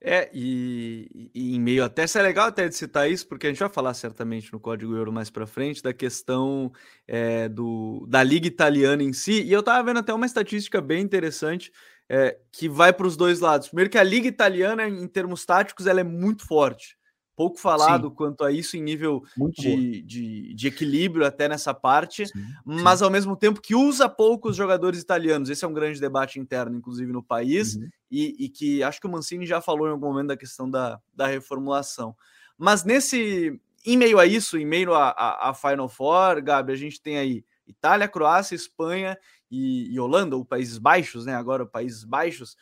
É, 0.00 0.30
e, 0.32 1.30
e, 1.34 1.54
em 1.54 1.60
meio 1.60 1.84
até, 1.84 2.04
isso 2.04 2.18
é 2.18 2.22
legal 2.22 2.48
até 2.48 2.68
de 2.68 2.74
citar 2.74 3.10
isso, 3.10 3.26
porque 3.26 3.46
a 3.46 3.50
gente 3.50 3.58
vai 3.58 3.68
falar 3.68 3.94
certamente 3.94 4.52
no 4.52 4.60
Código 4.60 4.94
Euro 4.94 5.12
mais 5.12 5.30
para 5.30 5.46
frente 5.46 5.82
da 5.82 5.92
questão 5.92 6.72
é, 7.06 7.48
do, 7.48 8.06
da 8.08 8.22
Liga 8.22 8.46
Italiana 8.46 9.02
em 9.02 9.12
si, 9.12 9.42
e 9.42 9.52
eu 9.52 9.62
tava 9.62 9.82
vendo 9.84 10.00
até 10.00 10.12
uma 10.12 10.26
estatística 10.26 10.80
bem 10.80 11.02
interessante 11.02 11.72
é, 12.08 12.36
que 12.52 12.68
vai 12.68 12.92
para 12.92 13.06
os 13.06 13.16
dois 13.16 13.40
lados. 13.40 13.68
Primeiro 13.68 13.90
que 13.90 13.98
a 13.98 14.02
Liga 14.02 14.28
Italiana, 14.28 14.86
em 14.86 15.08
termos 15.08 15.44
táticos, 15.44 15.86
ela 15.86 16.00
é 16.00 16.04
muito 16.04 16.46
forte 16.46 16.96
pouco 17.36 17.58
falado 17.58 18.08
sim. 18.08 18.14
quanto 18.14 18.44
a 18.44 18.52
isso 18.52 18.76
em 18.76 18.82
nível 18.82 19.22
de, 19.50 20.02
de, 20.02 20.54
de, 20.54 20.68
equilíbrio 20.68 21.26
até 21.26 21.48
nessa 21.48 21.74
parte, 21.74 22.26
sim, 22.26 22.44
mas 22.64 22.98
sim. 22.98 23.04
ao 23.04 23.10
mesmo 23.10 23.36
tempo 23.36 23.60
que 23.60 23.74
usa 23.74 24.08
poucos 24.08 24.56
jogadores 24.56 25.00
italianos. 25.00 25.50
Esse 25.50 25.64
é 25.64 25.68
um 25.68 25.72
grande 25.72 26.00
debate 26.00 26.38
interno, 26.38 26.76
inclusive 26.76 27.12
no 27.12 27.22
país, 27.22 27.76
uhum. 27.76 27.88
e, 28.10 28.44
e, 28.44 28.48
que 28.48 28.82
acho 28.82 29.00
que 29.00 29.06
o 29.06 29.10
Mancini 29.10 29.46
já 29.46 29.60
falou 29.60 29.88
em 29.88 29.92
algum 29.92 30.06
momento 30.06 30.28
da 30.28 30.36
questão 30.36 30.70
da, 30.70 31.00
da 31.14 31.26
reformulação. 31.26 32.14
Mas 32.56 32.84
nesse, 32.84 33.60
em 33.84 33.96
meio 33.96 34.18
a 34.18 34.26
isso, 34.26 34.56
em 34.56 34.64
meio 34.64 34.94
a, 34.94 35.10
a, 35.10 35.50
a 35.50 35.54
Final 35.54 35.88
Four, 35.88 36.42
Gabi, 36.42 36.72
a 36.72 36.76
gente 36.76 37.00
tem 37.00 37.18
aí 37.18 37.44
Itália, 37.66 38.08
Croácia, 38.08 38.54
Espanha 38.54 39.18
e, 39.50 39.92
e 39.92 39.98
Holanda, 39.98 40.36
ou 40.36 40.44
Países 40.44 40.78
Baixos, 40.78 41.26
né? 41.26 41.34
Agora 41.34 41.66
Países 41.66 42.04
Baixos. 42.04 42.56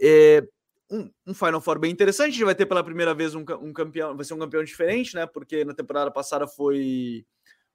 É, 0.00 0.46
um, 0.90 1.10
um, 1.26 1.34
Final 1.34 1.60
Four 1.60 1.78
bem 1.78 1.90
interessante. 1.90 2.28
A 2.28 2.32
gente 2.32 2.44
vai 2.44 2.54
ter 2.54 2.66
pela 2.66 2.82
primeira 2.82 3.14
vez 3.14 3.34
um, 3.34 3.44
um, 3.60 3.72
campeão, 3.72 4.16
vai 4.16 4.24
ser 4.24 4.34
um 4.34 4.38
campeão 4.38 4.64
diferente, 4.64 5.14
né? 5.14 5.26
Porque 5.26 5.64
na 5.64 5.74
temporada 5.74 6.10
passada 6.10 6.46
foi. 6.46 7.24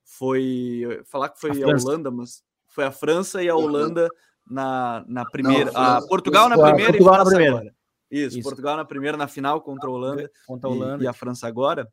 Foi. 0.03 1.01
Falar 1.05 1.29
que 1.29 1.39
foi 1.39 1.51
a, 1.51 1.65
a 1.65 1.69
Holanda, 1.69 2.11
mas 2.11 2.43
foi 2.67 2.83
a 2.83 2.91
França 2.91 3.41
e 3.43 3.49
a 3.49 3.55
Holanda 3.55 4.09
na, 4.49 5.03
na 5.07 5.25
primeira. 5.25 5.71
Não, 5.71 5.81
a 5.81 6.07
Portugal 6.07 6.49
na 6.49 6.57
primeira 6.57 6.91
Portugal 6.91 7.13
e 7.13 7.17
França 7.17 7.23
na 7.23 7.35
primeira. 7.35 7.57
agora. 7.57 7.75
Isso, 8.11 8.37
Isso, 8.37 8.47
Portugal 8.47 8.77
na 8.77 8.85
primeira, 8.85 9.17
na 9.17 9.27
final 9.27 9.61
contra 9.61 9.89
a 9.89 9.91
Holanda. 9.91 10.31
Contra 10.45 10.69
a 10.69 10.71
Holanda. 10.71 11.03
E, 11.03 11.05
e 11.05 11.07
a 11.07 11.13
França 11.13 11.47
agora. 11.47 11.91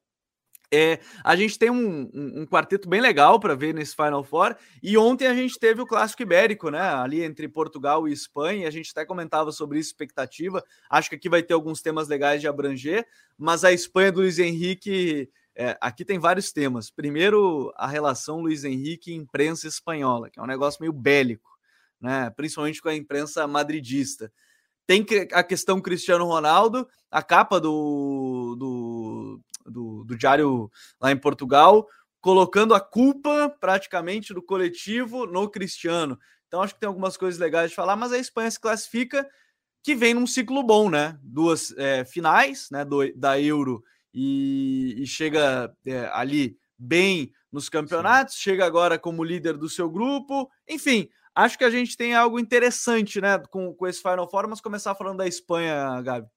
É, 0.72 1.00
a 1.24 1.34
gente 1.34 1.58
tem 1.58 1.68
um, 1.68 2.08
um, 2.14 2.42
um 2.42 2.46
quarteto 2.46 2.88
bem 2.88 3.00
legal 3.00 3.40
para 3.40 3.56
ver 3.56 3.74
nesse 3.74 3.96
Final 3.96 4.22
Four. 4.22 4.56
E 4.82 4.96
ontem 4.96 5.26
a 5.26 5.34
gente 5.34 5.58
teve 5.58 5.82
o 5.82 5.86
clássico 5.86 6.22
ibérico, 6.22 6.70
né? 6.70 6.80
Ali 6.80 7.22
entre 7.22 7.48
Portugal 7.48 8.06
e 8.06 8.12
Espanha. 8.12 8.68
A 8.68 8.70
gente 8.70 8.90
até 8.92 9.04
comentava 9.04 9.50
sobre 9.50 9.80
isso, 9.80 9.90
expectativa. 9.90 10.64
Acho 10.88 11.08
que 11.10 11.16
aqui 11.16 11.28
vai 11.28 11.42
ter 11.42 11.54
alguns 11.54 11.82
temas 11.82 12.06
legais 12.06 12.40
de 12.40 12.46
abranger, 12.46 13.04
mas 13.36 13.64
a 13.64 13.72
Espanha 13.72 14.12
do 14.12 14.20
Luiz 14.20 14.38
Henrique. 14.38 15.28
É, 15.56 15.76
aqui 15.80 16.04
tem 16.04 16.18
vários 16.18 16.52
temas. 16.52 16.90
Primeiro, 16.90 17.72
a 17.76 17.86
relação 17.88 18.40
Luiz 18.40 18.62
Henrique 18.62 19.10
e 19.10 19.16
imprensa 19.16 19.66
espanhola, 19.66 20.30
que 20.30 20.38
é 20.38 20.42
um 20.42 20.46
negócio 20.46 20.80
meio 20.80 20.92
bélico, 20.92 21.50
né? 22.00 22.30
Principalmente 22.30 22.80
com 22.80 22.88
a 22.88 22.94
imprensa 22.94 23.46
madridista. 23.48 24.32
Tem 24.86 25.06
a 25.32 25.42
questão 25.42 25.80
Cristiano 25.80 26.24
Ronaldo, 26.24 26.88
a 27.10 27.22
capa 27.22 27.60
do, 27.60 28.56
do 28.58 29.40
do, 29.70 30.04
do 30.04 30.16
Diário 30.16 30.70
lá 31.00 31.10
em 31.10 31.16
Portugal, 31.16 31.86
colocando 32.20 32.74
a 32.74 32.80
culpa 32.80 33.54
praticamente 33.60 34.34
do 34.34 34.42
coletivo 34.42 35.26
no 35.26 35.48
Cristiano. 35.48 36.18
Então 36.46 36.62
acho 36.62 36.74
que 36.74 36.80
tem 36.80 36.88
algumas 36.88 37.16
coisas 37.16 37.40
legais 37.40 37.70
de 37.70 37.76
falar, 37.76 37.96
mas 37.96 38.12
a 38.12 38.18
Espanha 38.18 38.50
se 38.50 38.60
classifica 38.60 39.26
que 39.82 39.94
vem 39.94 40.12
num 40.12 40.26
ciclo 40.26 40.62
bom, 40.62 40.90
né? 40.90 41.18
Duas 41.22 41.72
é, 41.78 42.04
finais, 42.04 42.68
né? 42.70 42.84
Do, 42.84 43.00
da 43.16 43.40
Euro 43.40 43.82
e, 44.12 44.96
e 44.98 45.06
chega 45.06 45.72
é, 45.86 46.10
ali 46.12 46.58
bem 46.76 47.32
nos 47.50 47.68
campeonatos, 47.68 48.34
Sim. 48.34 48.40
chega 48.42 48.66
agora 48.66 48.98
como 48.98 49.24
líder 49.24 49.56
do 49.56 49.68
seu 49.68 49.88
grupo. 49.88 50.50
Enfim, 50.68 51.08
acho 51.34 51.58
que 51.58 51.64
a 51.64 51.70
gente 51.70 51.96
tem 51.96 52.14
algo 52.14 52.38
interessante, 52.38 53.20
né? 53.20 53.38
Com, 53.50 53.74
com 53.74 53.86
esse 53.86 54.00
Final 54.00 54.28
Four, 54.28 54.48
mas 54.48 54.60
começar 54.60 54.94
falando 54.94 55.18
da 55.18 55.26
Espanha, 55.26 56.00
Gabi. 56.02 56.28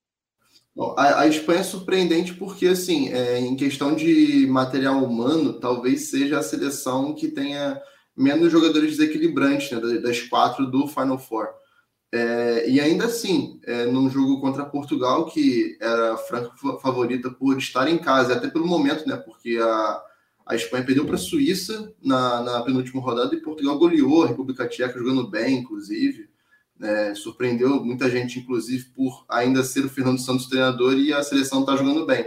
Bom, 0.76 0.96
a, 0.98 1.22
a, 1.22 1.28
Espanha 1.28 1.60
é 1.60 1.64
surpreendente 1.64 2.34
porque, 2.34 2.68
assim, 2.68 3.10
é, 3.10 3.40
em 3.40 3.56
questão 3.56 3.96
de 3.96 4.48
material 4.48 5.04
humano, 5.04 5.60
talvez 5.60 6.10
seja 6.10 6.40
a 6.40 6.44
seleção 6.44 7.14
que 7.14 7.28
tenha 7.28 7.80
menos 8.18 8.52
jogadores 8.52 8.98
desequilibrantes 8.98 9.72
né, 9.72 9.98
das 10.00 10.22
quatro 10.22 10.66
do 10.66 10.88
Final 10.88 11.20
Four. 11.20 11.50
É, 12.12 12.70
e 12.70 12.80
ainda 12.80 13.06
assim, 13.06 13.60
é, 13.66 13.86
num 13.86 14.10
jogo 14.10 14.40
contra 14.40 14.66
Portugal, 14.66 15.26
que 15.26 15.78
era 15.82 16.16
franca 16.18 16.52
favorita 16.80 17.32
por 17.32 17.58
estar 17.58 17.88
em 17.88 17.98
casa, 17.98 18.34
até 18.34 18.48
pelo 18.48 18.68
momento, 18.68 19.08
né? 19.08 19.16
Porque 19.16 19.58
a, 19.60 20.02
A 20.46 20.56
Espanha 20.56 20.86
perdeu 20.86 21.06
para 21.06 21.16
a 21.16 21.20
Suíça 21.20 21.94
na, 22.02 22.42
na 22.42 22.62
penúltima 22.62 23.02
rodada 23.02 23.34
e 23.34 23.42
Portugal 23.42 23.78
goleou 23.78 24.24
a 24.24 24.28
República 24.28 24.68
Tcheca 24.68 25.00
jogando 25.00 25.28
bem, 25.28 25.60
inclusive. 25.60 26.30
É, 26.82 27.16
surpreendeu 27.16 27.84
muita 27.84 28.10
gente, 28.10 28.40
inclusive, 28.40 28.86
por 28.96 29.26
ainda 29.30 29.64
ser 29.64 29.86
o 29.86 29.90
Fernando 29.90 30.20
Santos 30.20 30.48
treinador 30.48 30.98
e 30.98 31.14
a 31.14 31.24
seleção 31.24 31.62
estar 31.62 31.74
tá 31.74 31.78
jogando 31.78 32.06
bem. 32.06 32.26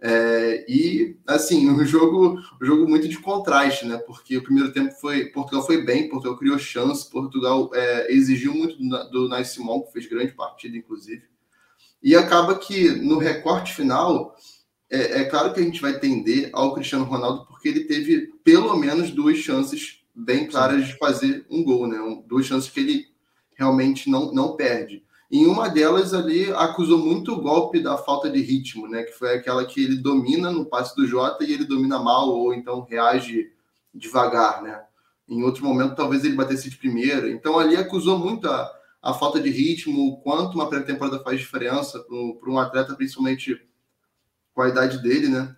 É, 0.00 0.66
e 0.68 1.16
assim, 1.26 1.68
um 1.70 1.84
jogo, 1.84 2.38
um 2.60 2.64
jogo 2.64 2.86
muito 2.88 3.08
de 3.08 3.18
contraste, 3.18 3.86
né? 3.86 3.96
Porque 3.96 4.36
o 4.36 4.42
primeiro 4.42 4.72
tempo 4.72 4.92
foi. 4.92 5.26
Portugal 5.26 5.64
foi 5.64 5.84
bem, 5.84 6.08
Portugal 6.08 6.36
criou 6.36 6.58
chance, 6.58 7.10
Portugal 7.10 7.70
é, 7.74 8.12
exigiu 8.12 8.54
muito 8.54 8.76
do, 8.76 9.10
do 9.10 9.28
Nais 9.28 9.48
Simon, 9.48 9.82
que 9.82 9.92
fez 9.92 10.06
grande 10.06 10.32
partida, 10.32 10.76
inclusive. 10.76 11.22
E 12.02 12.14
acaba 12.14 12.58
que 12.58 12.90
no 12.90 13.18
recorte 13.18 13.74
final, 13.74 14.36
é, 14.90 15.20
é, 15.20 15.24
claro 15.24 15.52
que 15.52 15.60
a 15.60 15.62
gente 15.62 15.80
vai 15.80 15.98
tender 15.98 16.50
ao 16.52 16.74
Cristiano 16.74 17.04
Ronaldo, 17.04 17.46
porque 17.46 17.68
ele 17.68 17.84
teve 17.84 18.32
pelo 18.44 18.76
menos 18.76 19.10
duas 19.10 19.38
chances 19.38 20.00
bem 20.14 20.46
claras 20.46 20.86
de 20.86 20.96
fazer 20.96 21.44
um 21.50 21.64
gol, 21.64 21.86
né? 21.86 21.98
duas 22.26 22.46
chances 22.46 22.70
que 22.70 22.80
ele 22.80 23.06
realmente 23.54 24.08
não, 24.08 24.32
não 24.32 24.54
perde. 24.54 25.04
Em 25.30 25.44
uma 25.46 25.68
delas 25.68 26.14
ali 26.14 26.52
acusou 26.52 26.98
muito 26.98 27.32
o 27.32 27.40
golpe 27.40 27.80
da 27.80 27.98
falta 27.98 28.30
de 28.30 28.40
ritmo, 28.40 28.86
né? 28.86 29.02
Que 29.02 29.12
foi 29.12 29.34
aquela 29.34 29.64
que 29.64 29.82
ele 29.82 29.96
domina 29.96 30.52
no 30.52 30.64
passe 30.64 30.94
do 30.94 31.04
Jota 31.04 31.42
e 31.42 31.52
ele 31.52 31.64
domina 31.64 31.98
mal 31.98 32.28
ou 32.28 32.54
então 32.54 32.86
reage 32.88 33.50
devagar, 33.92 34.62
né? 34.62 34.80
Em 35.28 35.42
outro 35.42 35.64
momento 35.64 35.96
talvez 35.96 36.24
ele 36.24 36.36
batesse 36.36 36.70
de 36.70 36.76
primeira. 36.76 37.28
Então 37.28 37.58
ali 37.58 37.76
acusou 37.76 38.16
muito 38.16 38.48
a, 38.48 38.70
a 39.02 39.12
falta 39.14 39.40
de 39.40 39.50
ritmo, 39.50 40.06
o 40.06 40.18
quanto 40.18 40.54
uma 40.54 40.68
pré-temporada 40.68 41.18
faz 41.24 41.40
diferença 41.40 41.98
para 41.98 42.50
um 42.50 42.58
atleta, 42.60 42.94
principalmente 42.94 43.65
com 44.56 44.62
a 44.62 44.68
idade 44.70 45.02
dele, 45.02 45.28
né? 45.28 45.54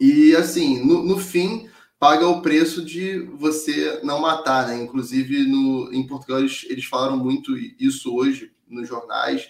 E 0.00 0.34
assim, 0.34 0.84
no, 0.84 1.04
no 1.04 1.16
fim, 1.16 1.70
paga 1.96 2.26
o 2.26 2.42
preço 2.42 2.84
de 2.84 3.20
você 3.20 4.00
não 4.02 4.20
matar, 4.20 4.66
né? 4.66 4.82
Inclusive 4.82 5.46
no, 5.46 5.94
em 5.94 6.04
Portugal 6.04 6.40
eles, 6.40 6.66
eles 6.68 6.84
falaram 6.84 7.16
muito 7.16 7.56
isso 7.56 8.14
hoje 8.14 8.52
nos 8.68 8.88
jornais. 8.88 9.48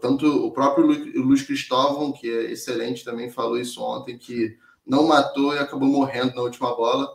tanto 0.00 0.46
o 0.46 0.52
próprio 0.52 0.86
Luiz 0.86 1.42
Cristóvão, 1.42 2.12
que 2.12 2.30
é 2.30 2.52
excelente, 2.52 3.04
também 3.04 3.28
falou 3.28 3.58
isso 3.58 3.82
ontem, 3.82 4.16
que 4.16 4.56
não 4.86 5.08
matou 5.08 5.52
e 5.52 5.58
acabou 5.58 5.88
morrendo 5.88 6.36
na 6.36 6.42
última 6.42 6.74
bola. 6.76 7.08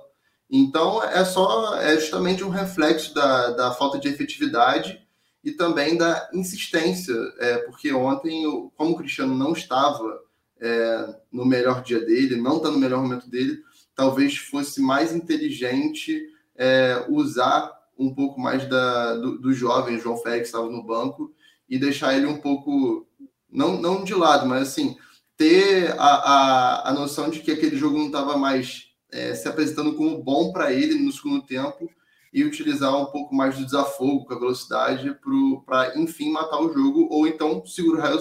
Então 0.49 1.01
é 1.01 1.23
só 1.23 1.75
é 1.77 1.97
justamente 1.97 2.43
um 2.43 2.49
reflexo 2.49 3.13
da, 3.13 3.51
da 3.51 3.71
falta 3.71 3.97
de 3.97 4.09
efetividade 4.09 5.01
e 5.41 5.53
também 5.53 5.97
da 5.97 6.29
insistência, 6.33 7.15
é, 7.39 7.57
porque 7.59 7.93
ontem, 7.93 8.43
como 8.75 8.91
o 8.91 8.97
Cristiano 8.97 9.33
não 9.33 9.53
estava 9.53 10.26
é, 10.61 11.15
no 11.31 11.45
melhor 11.45 11.83
dia 11.83 11.99
dele, 11.99 12.35
não 12.35 12.57
está 12.57 12.69
no 12.69 12.79
melhor 12.79 13.01
momento 13.01 13.29
dele, 13.29 13.61
talvez 13.95 14.37
fosse 14.37 14.81
mais 14.81 15.13
inteligente 15.13 16.21
é, 16.55 17.05
usar 17.09 17.71
um 17.97 18.13
pouco 18.13 18.39
mais 18.39 18.67
da, 18.67 19.15
do, 19.15 19.39
do 19.39 19.53
jovem 19.53 19.99
João 19.99 20.17
Félix 20.17 20.49
estava 20.49 20.69
no 20.69 20.83
banco 20.83 21.33
e 21.67 21.77
deixar 21.79 22.15
ele 22.15 22.27
um 22.27 22.37
pouco, 22.37 23.07
não, 23.51 23.81
não 23.81 24.03
de 24.03 24.13
lado, 24.13 24.47
mas 24.47 24.69
assim, 24.69 24.95
ter 25.35 25.91
a, 25.97 26.05
a, 26.05 26.89
a 26.89 26.93
noção 26.93 27.29
de 27.29 27.39
que 27.39 27.51
aquele 27.51 27.75
jogo 27.75 27.97
não 27.97 28.07
estava 28.07 28.37
mais 28.37 28.87
é, 29.11 29.33
se 29.33 29.47
apresentando 29.47 29.95
como 29.95 30.21
bom 30.21 30.51
para 30.51 30.71
ele 30.71 30.95
no 30.95 31.11
segundo 31.11 31.45
tempo 31.45 31.89
e 32.33 32.43
utilizar 32.43 32.95
um 32.95 33.05
pouco 33.05 33.33
mais 33.33 33.57
do 33.57 33.65
desafogo 33.65 34.25
com 34.25 34.33
a 34.33 34.39
velocidade 34.39 35.17
para, 35.65 35.97
enfim, 35.97 36.31
matar 36.31 36.59
o 36.59 36.73
jogo 36.73 37.07
ou 37.09 37.27
então 37.27 37.65
segurar, 37.65 38.13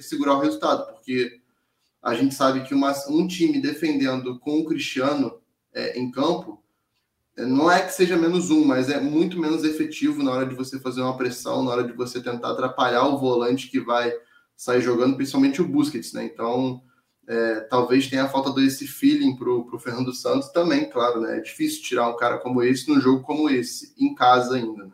segurar 0.00 0.34
o 0.34 0.40
resultado, 0.40 0.92
porque 0.92 1.40
a 2.04 2.14
gente 2.14 2.34
sabe 2.34 2.62
que 2.64 2.74
uma, 2.74 2.92
um 3.08 3.26
time 3.26 3.60
defendendo 3.60 4.38
com 4.38 4.60
o 4.60 4.64
Cristiano 4.66 5.40
é, 5.72 5.98
em 5.98 6.10
campo 6.10 6.62
não 7.36 7.70
é 7.70 7.82
que 7.82 7.92
seja 7.92 8.16
menos 8.16 8.50
um, 8.50 8.64
mas 8.64 8.90
é 8.90 9.00
muito 9.00 9.40
menos 9.40 9.64
efetivo 9.64 10.22
na 10.22 10.30
hora 10.30 10.46
de 10.46 10.54
você 10.54 10.78
fazer 10.78 11.00
uma 11.00 11.16
pressão, 11.16 11.64
na 11.64 11.70
hora 11.70 11.82
de 11.82 11.92
você 11.92 12.22
tentar 12.22 12.52
atrapalhar 12.52 13.08
o 13.08 13.18
volante 13.18 13.68
que 13.68 13.80
vai 13.80 14.12
sair 14.54 14.82
jogando, 14.82 15.16
principalmente 15.16 15.60
o 15.60 15.66
Busquets, 15.66 16.12
né? 16.12 16.24
Então, 16.24 16.80
é, 17.26 17.60
talvez 17.62 18.08
tenha 18.08 18.28
falta 18.28 18.52
desse 18.52 18.86
feeling 18.86 19.34
para 19.34 19.50
o 19.50 19.78
Fernando 19.78 20.12
Santos 20.12 20.50
também, 20.50 20.88
claro, 20.88 21.22
né? 21.22 21.38
É 21.38 21.40
difícil 21.40 21.82
tirar 21.82 22.08
um 22.08 22.16
cara 22.16 22.38
como 22.38 22.62
esse 22.62 22.88
num 22.88 23.00
jogo 23.00 23.22
como 23.22 23.50
esse, 23.50 23.94
em 23.98 24.14
casa 24.14 24.54
ainda, 24.54 24.84
né? 24.84 24.92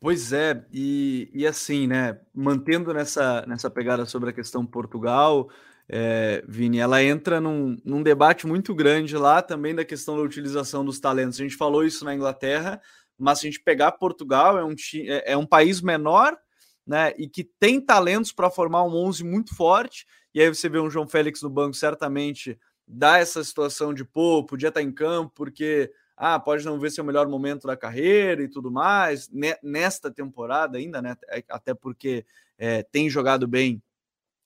Pois 0.00 0.32
é, 0.32 0.64
e, 0.72 1.28
e 1.34 1.46
assim, 1.46 1.88
né? 1.88 2.20
Mantendo 2.32 2.94
nessa, 2.94 3.44
nessa 3.46 3.68
pegada 3.68 4.06
sobre 4.06 4.30
a 4.30 4.32
questão 4.32 4.64
Portugal, 4.64 5.50
é, 5.88 6.44
Vini, 6.46 6.78
ela 6.78 7.02
entra 7.02 7.40
num, 7.40 7.76
num, 7.84 8.02
debate 8.02 8.46
muito 8.46 8.72
grande 8.74 9.16
lá 9.16 9.42
também 9.42 9.74
da 9.74 9.84
questão 9.84 10.16
da 10.16 10.22
utilização 10.22 10.84
dos 10.84 11.00
talentos. 11.00 11.40
A 11.40 11.42
gente 11.42 11.56
falou 11.56 11.84
isso 11.84 12.04
na 12.04 12.14
Inglaterra, 12.14 12.80
mas 13.18 13.40
se 13.40 13.46
a 13.46 13.50
gente 13.50 13.62
pegar 13.62 13.92
Portugal, 13.92 14.56
é 14.56 14.64
um, 14.64 14.74
é, 15.06 15.32
é 15.32 15.36
um 15.36 15.46
país 15.46 15.80
menor, 15.80 16.38
né? 16.86 17.12
E 17.18 17.28
que 17.28 17.42
tem 17.42 17.80
talentos 17.80 18.30
para 18.30 18.50
formar 18.50 18.84
um 18.84 18.94
11 18.94 19.24
muito 19.24 19.56
forte. 19.56 20.06
E 20.32 20.40
aí 20.40 20.48
você 20.48 20.68
vê 20.68 20.78
um 20.78 20.90
João 20.90 21.08
Félix 21.08 21.42
no 21.42 21.50
banco, 21.50 21.74
certamente 21.74 22.56
dá 22.86 23.18
essa 23.18 23.42
situação 23.42 23.92
de 23.92 24.04
pô, 24.04 24.44
podia 24.44 24.68
estar 24.68 24.80
tá 24.80 24.86
em 24.86 24.92
campo, 24.92 25.32
porque 25.34 25.90
ah, 26.18 26.38
pode 26.40 26.64
não 26.64 26.80
ver 26.80 26.90
seu 26.90 27.04
melhor 27.04 27.28
momento 27.28 27.66
da 27.66 27.76
carreira 27.76 28.42
e 28.42 28.48
tudo 28.48 28.72
mais, 28.72 29.30
nesta 29.62 30.10
temporada 30.10 30.76
ainda, 30.76 31.00
né? 31.00 31.16
Até 31.48 31.72
porque 31.72 32.26
é, 32.58 32.82
tem 32.82 33.08
jogado 33.08 33.46
bem 33.46 33.80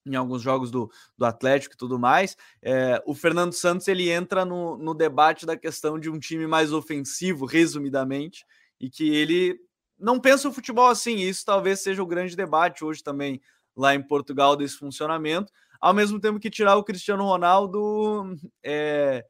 em 0.04 0.14
alguns 0.14 0.42
jogos 0.42 0.70
do, 0.70 0.90
do 1.16 1.24
Atlético 1.24 1.74
e 1.74 1.78
tudo 1.78 1.98
mais. 1.98 2.36
É, 2.60 3.02
o 3.06 3.14
Fernando 3.14 3.54
Santos 3.54 3.88
ele 3.88 4.10
entra 4.10 4.44
no, 4.44 4.76
no 4.76 4.94
debate 4.94 5.46
da 5.46 5.56
questão 5.56 5.98
de 5.98 6.10
um 6.10 6.18
time 6.18 6.46
mais 6.46 6.72
ofensivo, 6.72 7.46
resumidamente, 7.46 8.44
e 8.78 8.90
que 8.90 9.14
ele 9.14 9.58
não 9.98 10.20
pensa 10.20 10.48
o 10.48 10.52
futebol 10.52 10.88
assim. 10.88 11.16
Isso 11.16 11.44
talvez 11.44 11.80
seja 11.80 12.02
o 12.02 12.06
grande 12.06 12.36
debate 12.36 12.84
hoje 12.84 13.02
também 13.02 13.40
lá 13.74 13.94
em 13.94 14.02
Portugal 14.02 14.56
desse 14.56 14.76
funcionamento. 14.76 15.50
Ao 15.80 15.94
mesmo 15.94 16.20
tempo 16.20 16.38
que 16.38 16.50
tirar 16.50 16.76
o 16.76 16.84
Cristiano 16.84 17.24
Ronaldo 17.24 18.36
é, 18.62 19.24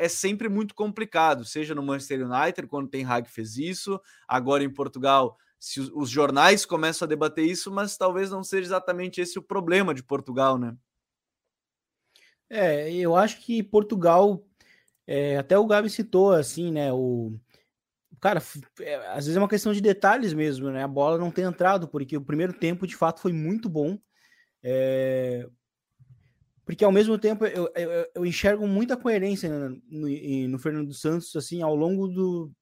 é 0.00 0.08
sempre 0.08 0.48
muito 0.48 0.74
complicado, 0.74 1.44
seja 1.44 1.74
no 1.74 1.82
Manchester 1.82 2.26
United, 2.26 2.66
quando 2.66 2.88
tem 2.88 3.04
Hag 3.04 3.28
fez 3.28 3.58
isso, 3.58 4.00
agora 4.26 4.64
em 4.64 4.70
Portugal 4.70 5.36
se 5.58 5.78
os 5.78 6.08
jornais 6.08 6.64
começam 6.64 7.04
a 7.04 7.08
debater 7.08 7.44
isso, 7.44 7.70
mas 7.70 7.94
talvez 7.98 8.30
não 8.30 8.42
seja 8.42 8.68
exatamente 8.68 9.20
esse 9.20 9.38
o 9.38 9.42
problema 9.42 9.92
de 9.92 10.02
Portugal, 10.02 10.56
né? 10.56 10.74
É, 12.48 12.90
eu 12.90 13.14
acho 13.14 13.42
que 13.42 13.62
Portugal, 13.62 14.42
é, 15.06 15.36
até 15.36 15.58
o 15.58 15.66
Gabi 15.66 15.90
citou 15.90 16.32
assim, 16.32 16.72
né? 16.72 16.90
O 16.94 17.38
cara, 18.22 18.42
é, 18.80 18.94
às 19.08 19.26
vezes 19.26 19.36
é 19.36 19.38
uma 19.38 19.48
questão 19.48 19.74
de 19.74 19.82
detalhes 19.82 20.32
mesmo, 20.32 20.70
né? 20.70 20.82
A 20.82 20.88
bola 20.88 21.18
não 21.18 21.30
tem 21.30 21.44
entrado, 21.44 21.86
porque 21.86 22.16
o 22.16 22.24
primeiro 22.24 22.54
tempo 22.54 22.86
de 22.86 22.96
fato 22.96 23.20
foi 23.20 23.32
muito 23.32 23.68
bom. 23.68 23.98
É, 24.62 25.46
porque 26.70 26.84
ao 26.84 26.92
mesmo 26.92 27.18
tempo 27.18 27.44
eu, 27.44 27.68
eu, 27.74 28.06
eu 28.14 28.24
enxergo 28.24 28.64
muita 28.64 28.96
coerência 28.96 29.48
no, 29.48 29.82
no, 29.90 30.48
no 30.48 30.58
Fernando 30.58 30.94
Santos 30.94 31.34
assim 31.34 31.62
ao 31.62 31.74
longo 31.74 32.06
do, 32.06 32.52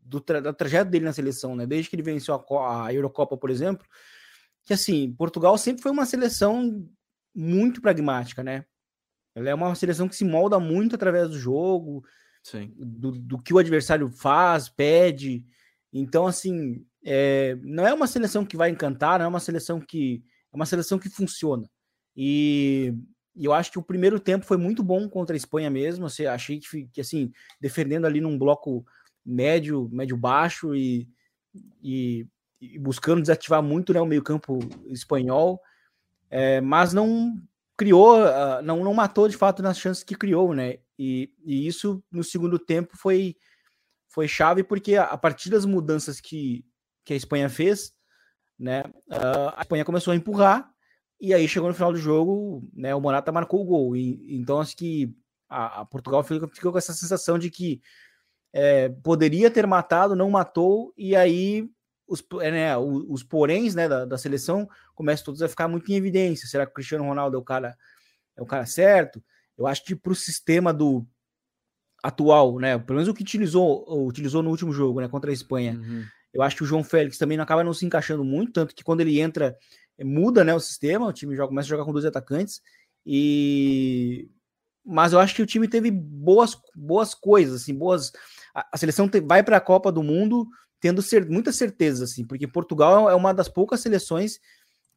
do 0.00 0.20
tra 0.20 0.40
da 0.40 0.52
trajeto 0.52 0.90
dele 0.90 1.04
na 1.04 1.12
seleção, 1.12 1.54
né? 1.54 1.64
Desde 1.64 1.88
que 1.88 1.94
ele 1.94 2.02
venceu 2.02 2.34
a, 2.34 2.86
a, 2.86 2.92
Eurocopa, 2.92 3.36
por 3.36 3.50
exemplo, 3.50 3.86
que 4.64 4.74
assim, 4.74 5.12
Portugal 5.12 5.56
sempre 5.56 5.80
foi 5.80 5.92
uma 5.92 6.04
seleção 6.04 6.88
muito 7.32 7.80
pragmática, 7.80 8.42
né? 8.42 8.64
Ela 9.32 9.50
é 9.50 9.54
uma 9.54 9.76
seleção 9.76 10.08
que 10.08 10.16
se 10.16 10.24
molda 10.24 10.58
muito 10.58 10.96
através 10.96 11.28
do 11.28 11.38
jogo, 11.38 12.04
do, 12.76 13.12
do, 13.12 13.38
que 13.38 13.54
o 13.54 13.58
adversário 13.58 14.10
faz, 14.10 14.68
pede. 14.68 15.44
Então, 15.92 16.26
assim, 16.26 16.84
é, 17.04 17.56
não 17.62 17.86
é 17.86 17.94
uma 17.94 18.08
seleção 18.08 18.44
que 18.44 18.56
vai 18.56 18.70
encantar, 18.70 19.20
não 19.20 19.26
é 19.26 19.28
uma 19.28 19.40
seleção 19.40 19.80
que 19.80 20.24
é 20.52 20.56
uma 20.56 20.66
seleção 20.66 20.98
que 20.98 21.08
funciona. 21.08 21.70
E, 22.16 22.94
eu 23.36 23.52
acho 23.52 23.72
que 23.72 23.78
o 23.78 23.82
primeiro 23.82 24.20
tempo 24.20 24.44
foi 24.44 24.56
muito 24.56 24.82
bom 24.82 25.08
contra 25.08 25.34
a 25.34 25.36
Espanha 25.36 25.68
mesmo. 25.68 26.06
Assim, 26.06 26.26
achei 26.26 26.60
que, 26.60 26.86
que 26.92 27.00
assim, 27.00 27.32
defendendo 27.60 28.04
ali 28.04 28.20
num 28.20 28.38
bloco 28.38 28.86
médio, 29.24 29.88
médio 29.92 30.16
baixo 30.16 30.74
e, 30.74 31.08
e, 31.82 32.26
e 32.60 32.78
buscando 32.78 33.20
desativar 33.20 33.62
muito 33.62 33.92
né, 33.92 34.00
o 34.00 34.06
meio-campo 34.06 34.58
espanhol, 34.86 35.60
é, 36.30 36.60
mas 36.60 36.92
não 36.92 37.42
criou, 37.76 38.18
uh, 38.20 38.62
não, 38.62 38.84
não 38.84 38.94
matou 38.94 39.28
de 39.28 39.36
fato 39.36 39.62
nas 39.62 39.78
chances 39.78 40.04
que 40.04 40.14
criou, 40.14 40.54
né? 40.54 40.78
E, 40.96 41.32
e 41.44 41.66
isso 41.66 42.04
no 42.12 42.22
segundo 42.22 42.56
tempo 42.56 42.96
foi, 42.96 43.36
foi 44.08 44.28
chave 44.28 44.62
porque 44.62 44.94
a, 44.94 45.04
a 45.04 45.18
partir 45.18 45.50
das 45.50 45.64
mudanças 45.64 46.20
que, 46.20 46.64
que 47.04 47.12
a 47.12 47.16
Espanha 47.16 47.48
fez, 47.48 47.92
né? 48.56 48.84
Uh, 49.08 49.50
a 49.56 49.62
Espanha 49.62 49.84
começou 49.84 50.12
a 50.12 50.16
empurrar 50.16 50.73
e 51.24 51.34
aí 51.34 51.48
chegou 51.48 51.68
no 51.68 51.74
final 51.74 51.92
do 51.92 51.98
jogo, 51.98 52.68
né? 52.72 52.94
O 52.94 53.00
Morata 53.00 53.32
marcou 53.32 53.62
o 53.62 53.64
gol. 53.64 53.96
E, 53.96 54.36
então 54.36 54.60
acho 54.60 54.76
que 54.76 55.14
a, 55.48 55.80
a 55.80 55.84
Portugal 55.84 56.22
ficou, 56.22 56.48
ficou 56.48 56.72
com 56.72 56.78
essa 56.78 56.92
sensação 56.92 57.38
de 57.38 57.50
que 57.50 57.80
é, 58.52 58.88
poderia 58.88 59.50
ter 59.50 59.66
matado, 59.66 60.14
não 60.14 60.30
matou, 60.30 60.92
e 60.96 61.16
aí 61.16 61.68
os, 62.06 62.22
é, 62.40 62.50
né, 62.50 62.76
os, 62.76 63.04
os 63.08 63.22
poréns 63.22 63.74
né, 63.74 63.88
da, 63.88 64.04
da, 64.04 64.18
seleção 64.18 64.68
começam 64.94 65.24
todos 65.24 65.42
a 65.42 65.48
ficar 65.48 65.66
muito 65.66 65.90
em 65.90 65.96
evidência. 65.96 66.46
Será 66.46 66.66
que 66.66 66.72
o 66.72 66.74
Cristiano 66.74 67.04
Ronaldo 67.04 67.36
é 67.36 67.40
o 67.40 67.44
cara, 67.44 67.76
é 68.36 68.42
o 68.42 68.46
cara 68.46 68.66
certo? 68.66 69.22
Eu 69.56 69.66
acho 69.66 69.84
que 69.84 69.96
para 69.96 70.12
o 70.12 70.16
sistema 70.16 70.72
do 70.72 71.06
atual, 72.02 72.58
né? 72.58 72.78
Pelo 72.78 72.96
menos 72.96 73.08
o 73.08 73.14
que 73.14 73.22
utilizou, 73.22 74.06
utilizou 74.06 74.42
no 74.42 74.50
último 74.50 74.72
jogo, 74.72 75.00
né? 75.00 75.08
Contra 75.08 75.30
a 75.30 75.34
Espanha. 75.34 75.74
Uhum. 75.74 76.04
Eu 76.34 76.42
acho 76.42 76.56
que 76.56 76.64
o 76.64 76.66
João 76.66 76.84
Félix 76.84 77.16
também 77.16 77.36
não 77.36 77.44
acaba 77.44 77.64
não 77.64 77.72
se 77.72 77.86
encaixando 77.86 78.24
muito, 78.24 78.52
tanto 78.52 78.74
que 78.74 78.84
quando 78.84 79.00
ele 79.00 79.20
entra, 79.20 79.56
muda 80.02 80.42
né, 80.42 80.54
o 80.54 80.60
sistema, 80.60 81.06
o 81.06 81.12
time 81.12 81.36
joga, 81.36 81.48
começa 81.48 81.66
a 81.66 81.70
jogar 81.70 81.84
com 81.84 81.92
dois 81.92 82.04
atacantes. 82.04 82.60
E 83.06 84.28
mas 84.84 85.14
eu 85.14 85.18
acho 85.18 85.34
que 85.34 85.42
o 85.42 85.46
time 85.46 85.66
teve 85.66 85.90
boas, 85.90 86.56
boas 86.74 87.14
coisas, 87.14 87.62
assim, 87.62 87.74
boas. 87.74 88.12
A, 88.54 88.76
seleção 88.76 89.08
te, 89.08 89.20
vai 89.20 89.42
para 89.42 89.56
a 89.56 89.60
Copa 89.60 89.90
do 89.90 90.02
Mundo 90.02 90.46
tendo 90.78 91.00
cer 91.00 91.26
muita 91.26 91.50
certeza, 91.50 92.04
assim, 92.04 92.26
porque 92.26 92.46
Portugal 92.46 93.08
é 93.08 93.14
uma 93.14 93.32
das 93.32 93.48
poucas 93.48 93.80
seleções 93.80 94.38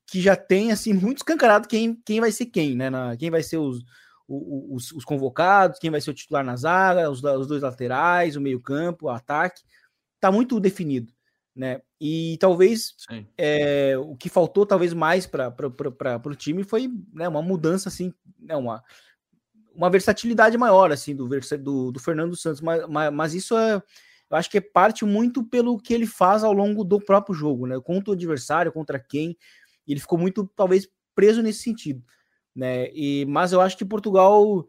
que 0.05 0.21
já 0.21 0.35
tem 0.35 0.71
assim 0.71 0.91
muito 0.93 1.17
escancarado 1.17 1.67
quem, 1.67 1.95
quem 2.05 2.19
vai 2.19 2.31
ser 2.31 2.47
quem, 2.47 2.75
né? 2.75 2.89
Na, 2.89 3.15
quem 3.15 3.31
vai 3.31 3.41
ser 3.41 3.57
os, 3.57 3.83
os, 4.27 4.91
os, 4.91 5.05
convocados, 5.05 5.79
quem 5.79 5.89
vai 5.89 6.01
ser 6.01 6.11
o 6.11 6.13
titular 6.13 6.43
na 6.43 6.57
zaga, 6.57 7.09
os, 7.09 7.23
os 7.23 7.47
dois 7.47 7.61
laterais, 7.61 8.35
o 8.35 8.41
meio-campo, 8.41 9.05
o 9.05 9.09
ataque, 9.09 9.61
tá 10.19 10.29
muito 10.29 10.59
definido, 10.59 11.13
né? 11.57 11.81
E 11.99 12.37
talvez 12.39 12.95
é, 13.37 13.97
o 13.97 14.15
que 14.15 14.29
faltou 14.29 14.65
talvez 14.65 14.93
mais 14.93 15.25
para 15.25 15.51
o 16.25 16.35
time 16.35 16.63
foi 16.63 16.89
né, 17.11 17.27
uma 17.27 17.41
mudança 17.41 17.89
assim, 17.89 18.13
né, 18.39 18.55
uma, 18.55 18.83
uma 19.73 19.89
versatilidade 19.89 20.57
maior 20.57 20.91
assim 20.91 21.15
do, 21.15 21.27
do, 21.27 21.91
do 21.91 21.99
Fernando 21.99 22.35
Santos, 22.35 22.61
mas, 22.61 22.87
mas, 22.87 23.11
mas, 23.11 23.33
isso 23.33 23.57
é 23.57 23.81
eu 24.29 24.37
acho 24.37 24.49
que 24.49 24.57
é 24.57 24.61
parte 24.61 25.05
muito 25.05 25.43
pelo 25.43 25.79
que 25.79 25.93
ele 25.93 26.05
faz 26.05 26.43
ao 26.43 26.53
longo 26.53 26.83
do 26.83 26.99
próprio 26.99 27.33
jogo, 27.33 27.65
né? 27.65 27.79
Contra 27.79 28.11
o 28.11 28.13
adversário, 28.13 28.73
contra 28.73 28.99
quem. 28.99 29.37
Ele 29.87 30.01
ficou 30.01 30.19
muito, 30.19 30.45
talvez, 30.53 30.85
preso 31.15 31.41
nesse 31.41 31.63
sentido 31.63 32.03
né? 32.57 32.89
E, 32.91 33.23
mas 33.27 33.53
eu 33.53 33.61
acho 33.61 33.77
que 33.77 33.85
Portugal 33.85 34.67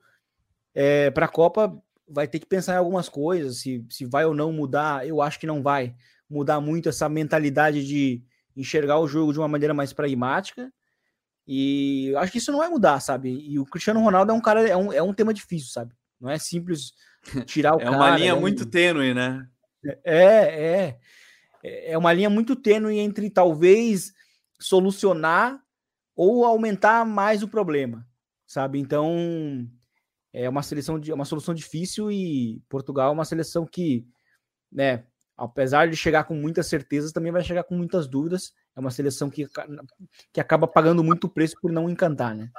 é, 0.75 1.11
para 1.11 1.25
a 1.25 1.31
Copa 1.31 1.75
vai 2.07 2.29
ter 2.29 2.39
que 2.39 2.47
pensar 2.47 2.75
em 2.75 2.77
algumas 2.77 3.09
coisas, 3.09 3.61
se, 3.61 3.85
se 3.89 4.05
vai 4.05 4.27
ou 4.27 4.35
não 4.35 4.53
mudar. 4.53 5.07
Eu 5.07 5.23
acho 5.23 5.41
que 5.41 5.47
não 5.47 5.63
vai 5.63 5.97
mudar 6.29 6.61
muito 6.61 6.89
essa 6.89 7.09
mentalidade 7.09 7.87
de 7.87 8.23
enxergar 8.57 8.99
o 8.99 9.09
jogo 9.09 9.33
de 9.33 9.39
uma 9.39 9.49
maneira 9.49 9.73
mais 9.73 9.93
pragmática. 9.93 10.73
E 11.47 12.13
acho 12.17 12.33
que 12.33 12.39
isso 12.39 12.53
não 12.53 12.59
vai 12.59 12.69
mudar, 12.69 13.01
sabe? 13.01 13.31
E 13.31 13.59
o 13.59 13.65
Cristiano 13.65 14.01
Ronaldo 14.01 14.33
é 14.33 14.35
um 14.35 14.41
cara, 14.41 14.69
é 14.69 14.77
um, 14.77 14.93
é 14.93 15.03
um 15.03 15.15
tema 15.15 15.33
difícil, 15.33 15.71
sabe? 15.71 15.95
Não 16.21 16.29
é 16.29 16.39
simples 16.39 16.93
tirar 17.47 17.75
o 17.75 17.81
é 17.81 17.85
cara. 17.85 17.95
É 17.95 17.97
uma 17.97 18.17
linha 18.17 18.33
é 18.33 18.35
muito 18.35 18.67
tênue, 18.67 19.15
né? 19.15 19.49
É, 20.05 20.17
é. 20.17 20.99
É 21.63 21.99
uma 21.99 22.13
linha 22.13 22.31
muito 22.31 22.55
tênue 22.55 22.99
entre 22.99 23.31
talvez 23.31 24.13
solucionar 24.61 25.61
ou 26.15 26.45
aumentar 26.45 27.05
mais 27.05 27.43
o 27.43 27.49
problema, 27.49 28.07
sabe? 28.47 28.79
Então 28.79 29.69
é 30.33 30.49
uma 30.49 30.63
seleção 30.63 30.99
de 30.99 31.13
uma 31.13 31.25
solução 31.25 31.55
difícil 31.55 32.13
e 32.13 32.63
Portugal 32.69 33.11
é 33.11 33.13
uma 33.13 33.25
seleção 33.25 33.67
que, 33.67 34.07
né, 34.71 35.05
apesar 35.39 35.89
de 35.89 35.97
chegar 35.97 36.25
com 36.25 36.35
muitas 36.35 36.67
certezas, 36.67 37.13
também 37.13 37.31
vai 37.31 37.45
chegar 37.45 37.63
com 37.63 37.77
muitas 37.77 38.09
dúvidas. 38.09 38.53
É 38.75 38.81
uma 38.81 38.91
seleção 38.91 39.31
que, 39.31 39.47
que 40.33 40.41
acaba 40.41 40.67
pagando 40.67 41.05
muito 41.05 41.29
preço 41.29 41.55
por 41.63 41.71
não 41.71 41.89
encantar, 41.89 42.35
né? 42.35 42.51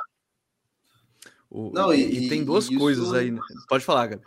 O, 1.49 1.71
não, 1.71 1.93
e, 1.93 2.25
e 2.25 2.29
tem 2.29 2.45
duas 2.45 2.69
coisas 2.69 3.07
isso... 3.07 3.15
aí. 3.15 3.31
Né? 3.31 3.41
Pode 3.67 3.83
falar, 3.83 4.07
Gabi. 4.07 4.23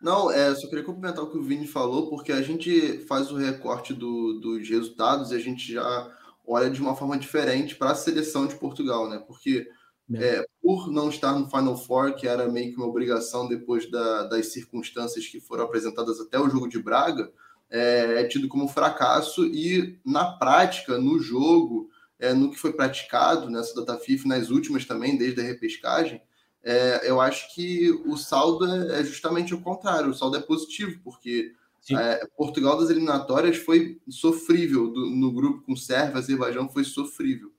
Não, 0.00 0.30
é, 0.30 0.54
só 0.54 0.68
queria 0.68 0.84
complementar 0.84 1.24
o 1.24 1.30
que 1.30 1.36
o 1.36 1.42
Vini 1.42 1.66
falou, 1.66 2.08
porque 2.08 2.32
a 2.32 2.40
gente 2.40 3.04
faz 3.06 3.30
o 3.30 3.36
recorte 3.36 3.92
do, 3.92 4.38
dos 4.40 4.68
resultados 4.68 5.30
e 5.30 5.34
a 5.34 5.38
gente 5.38 5.72
já 5.72 6.16
olha 6.46 6.70
de 6.70 6.80
uma 6.80 6.96
forma 6.96 7.18
diferente 7.18 7.74
para 7.74 7.90
a 7.90 7.94
seleção 7.94 8.46
de 8.46 8.54
Portugal, 8.54 9.10
né? 9.10 9.18
Porque 9.26 9.68
é. 10.14 10.44
Por 10.62 10.90
não 10.90 11.08
estar 11.08 11.38
no 11.38 11.48
Final 11.48 11.76
Four, 11.76 12.14
que 12.14 12.26
era 12.26 12.48
meio 12.48 12.70
que 12.70 12.76
uma 12.76 12.86
obrigação 12.86 13.48
depois 13.48 13.90
da, 13.90 14.24
das 14.24 14.52
circunstâncias 14.52 15.26
que 15.26 15.40
foram 15.40 15.64
apresentadas 15.64 16.20
até 16.20 16.38
o 16.38 16.48
jogo 16.48 16.68
de 16.68 16.82
Braga, 16.82 17.30
é, 17.70 18.20
é 18.20 18.24
tido 18.24 18.48
como 18.48 18.68
fracasso 18.68 19.46
e 19.46 19.98
na 20.04 20.32
prática, 20.32 20.98
no 20.98 21.18
jogo, 21.18 21.88
é, 22.18 22.34
no 22.34 22.50
que 22.50 22.58
foi 22.58 22.72
praticado 22.72 23.48
nessa 23.48 23.74
data 23.74 23.98
FIFA, 23.98 24.28
nas 24.28 24.50
últimas 24.50 24.84
também, 24.84 25.16
desde 25.16 25.40
a 25.40 25.44
repescagem, 25.44 26.20
é, 26.62 27.08
eu 27.08 27.20
acho 27.20 27.54
que 27.54 27.90
o 28.04 28.16
saldo 28.16 28.66
é, 28.66 29.00
é 29.00 29.04
justamente 29.04 29.54
o 29.54 29.60
contrário, 29.60 30.10
o 30.10 30.14
saldo 30.14 30.36
é 30.36 30.40
positivo, 30.40 31.00
porque 31.02 31.54
é, 31.90 32.26
Portugal 32.36 32.78
das 32.78 32.90
eliminatórias 32.90 33.56
foi 33.56 33.98
sofrível 34.08 34.88
do, 34.92 35.08
no 35.08 35.32
grupo 35.32 35.62
com 35.62 35.74
Sérvia, 35.74 36.18
Azerbaijão 36.18 36.68
foi 36.68 36.84
sofrível. 36.84 37.50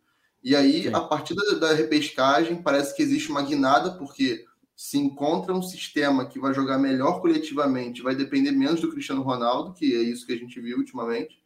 E 0.43 0.55
aí, 0.55 0.83
Sim. 0.83 0.93
a 0.93 1.01
partir 1.01 1.35
da, 1.35 1.55
da, 1.55 1.73
repescagem, 1.73 2.61
parece 2.61 2.95
que 2.95 3.03
existe 3.03 3.29
uma 3.29 3.41
guinada, 3.41 3.91
porque 3.91 4.45
se 4.75 4.97
encontra 4.97 5.53
um 5.53 5.61
sistema 5.61 6.25
que 6.25 6.39
vai 6.39 6.53
jogar 6.53 6.79
melhor 6.79 7.21
coletivamente, 7.21 8.01
vai 8.01 8.15
depender 8.15 8.51
menos 8.51 8.81
do 8.81 8.89
Cristiano 8.89 9.21
Ronaldo, 9.21 9.73
que 9.73 9.93
é 9.93 10.01
isso 10.01 10.25
que 10.25 10.33
a 10.33 10.37
gente 10.37 10.59
viu 10.59 10.77
ultimamente. 10.77 11.39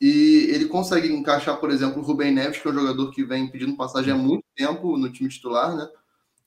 E 0.00 0.48
ele 0.50 0.66
consegue 0.66 1.10
encaixar, 1.10 1.58
por 1.58 1.70
exemplo, 1.70 2.02
o 2.02 2.04
Rubem 2.04 2.32
Neves, 2.32 2.58
que 2.58 2.66
é 2.66 2.70
um 2.70 2.74
jogador 2.74 3.10
que 3.12 3.24
vem 3.24 3.48
pedindo 3.48 3.76
passagem 3.76 4.12
há 4.12 4.16
muito 4.16 4.44
tempo 4.54 4.98
no 4.98 5.10
time 5.10 5.28
titular, 5.28 5.74
né? 5.76 5.88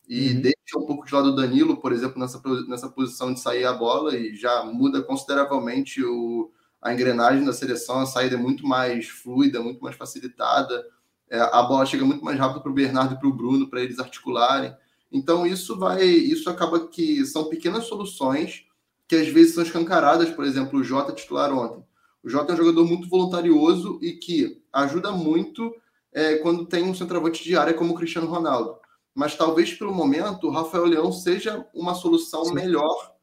e 0.10 0.34
uhum. 0.34 0.42
deixa 0.42 0.78
um 0.78 0.86
pouco 0.88 1.06
de 1.06 1.14
lado 1.14 1.30
o 1.30 1.36
Danilo, 1.36 1.78
por 1.78 1.94
exemplo, 1.94 2.20
nessa, 2.20 2.42
nessa 2.68 2.90
posição 2.90 3.32
de 3.32 3.40
sair 3.40 3.64
a 3.66 3.74
bola 3.74 4.18
e 4.18 4.36
já 4.36 4.64
muda 4.64 5.04
consideravelmente 5.04 6.04
o, 6.04 6.52
a 6.82 6.92
engrenagem 6.92 7.46
da 7.46 7.54
seleção, 7.54 8.00
a 8.00 8.08
saída 8.08 8.36
é 8.36 8.40
muito 8.40 8.66
mais 8.66 9.08
fluida, 9.08 9.62
muito 9.62 9.84
mais 9.84 9.96
facilitada, 9.96 10.84
é, 11.30 11.40
a 11.40 11.62
bola 11.64 11.86
chega 11.86 12.06
muito 12.06 12.24
mais 12.24 12.38
rápido 12.38 12.62
para 12.62 12.72
o 12.72 12.74
Bernardo 12.74 13.16
e 13.16 13.20
para 13.20 13.28
o 13.28 13.34
Bruno, 13.34 13.70
para 13.70 13.82
eles 13.82 14.00
articularem. 14.00 14.76
Então 15.12 15.46
isso 15.46 15.78
vai, 15.78 16.04
isso 16.04 16.50
acaba 16.50 16.88
que 16.88 17.26
são 17.26 17.46
pequenas 17.46 17.86
soluções 17.86 18.66
que 19.08 19.16
às 19.16 19.28
vezes 19.28 19.56
são 19.56 19.64
escancaradas, 19.64 20.30
por 20.30 20.46
exemplo, 20.46 20.80
o 20.80 20.84
Jota 20.84 21.12
titular 21.12 21.52
ontem. 21.52 21.84
O 22.24 22.30
Jota 22.30 22.52
é 22.52 22.54
um 22.54 22.58
jogador 22.58 22.86
muito 22.86 23.10
voluntarioso 23.10 23.98
e 24.02 24.14
que 24.14 24.62
ajuda 24.72 25.12
muito 25.12 25.74
é, 26.14 26.36
quando 26.38 26.66
tem 26.66 26.84
um 26.84 26.94
centroavante 26.94 27.44
de 27.44 27.56
área 27.56 27.74
como 27.74 27.94
o 27.94 27.96
Cristiano 27.96 28.28
Ronaldo 28.28 28.80
mas 29.20 29.36
talvez 29.36 29.74
pelo 29.74 29.94
momento 29.94 30.48
o 30.48 30.50
Rafael 30.50 30.86
Leão 30.86 31.12
seja 31.12 31.66
uma 31.74 31.94
solução 31.94 32.46
Sim. 32.46 32.54
melhor 32.54 33.14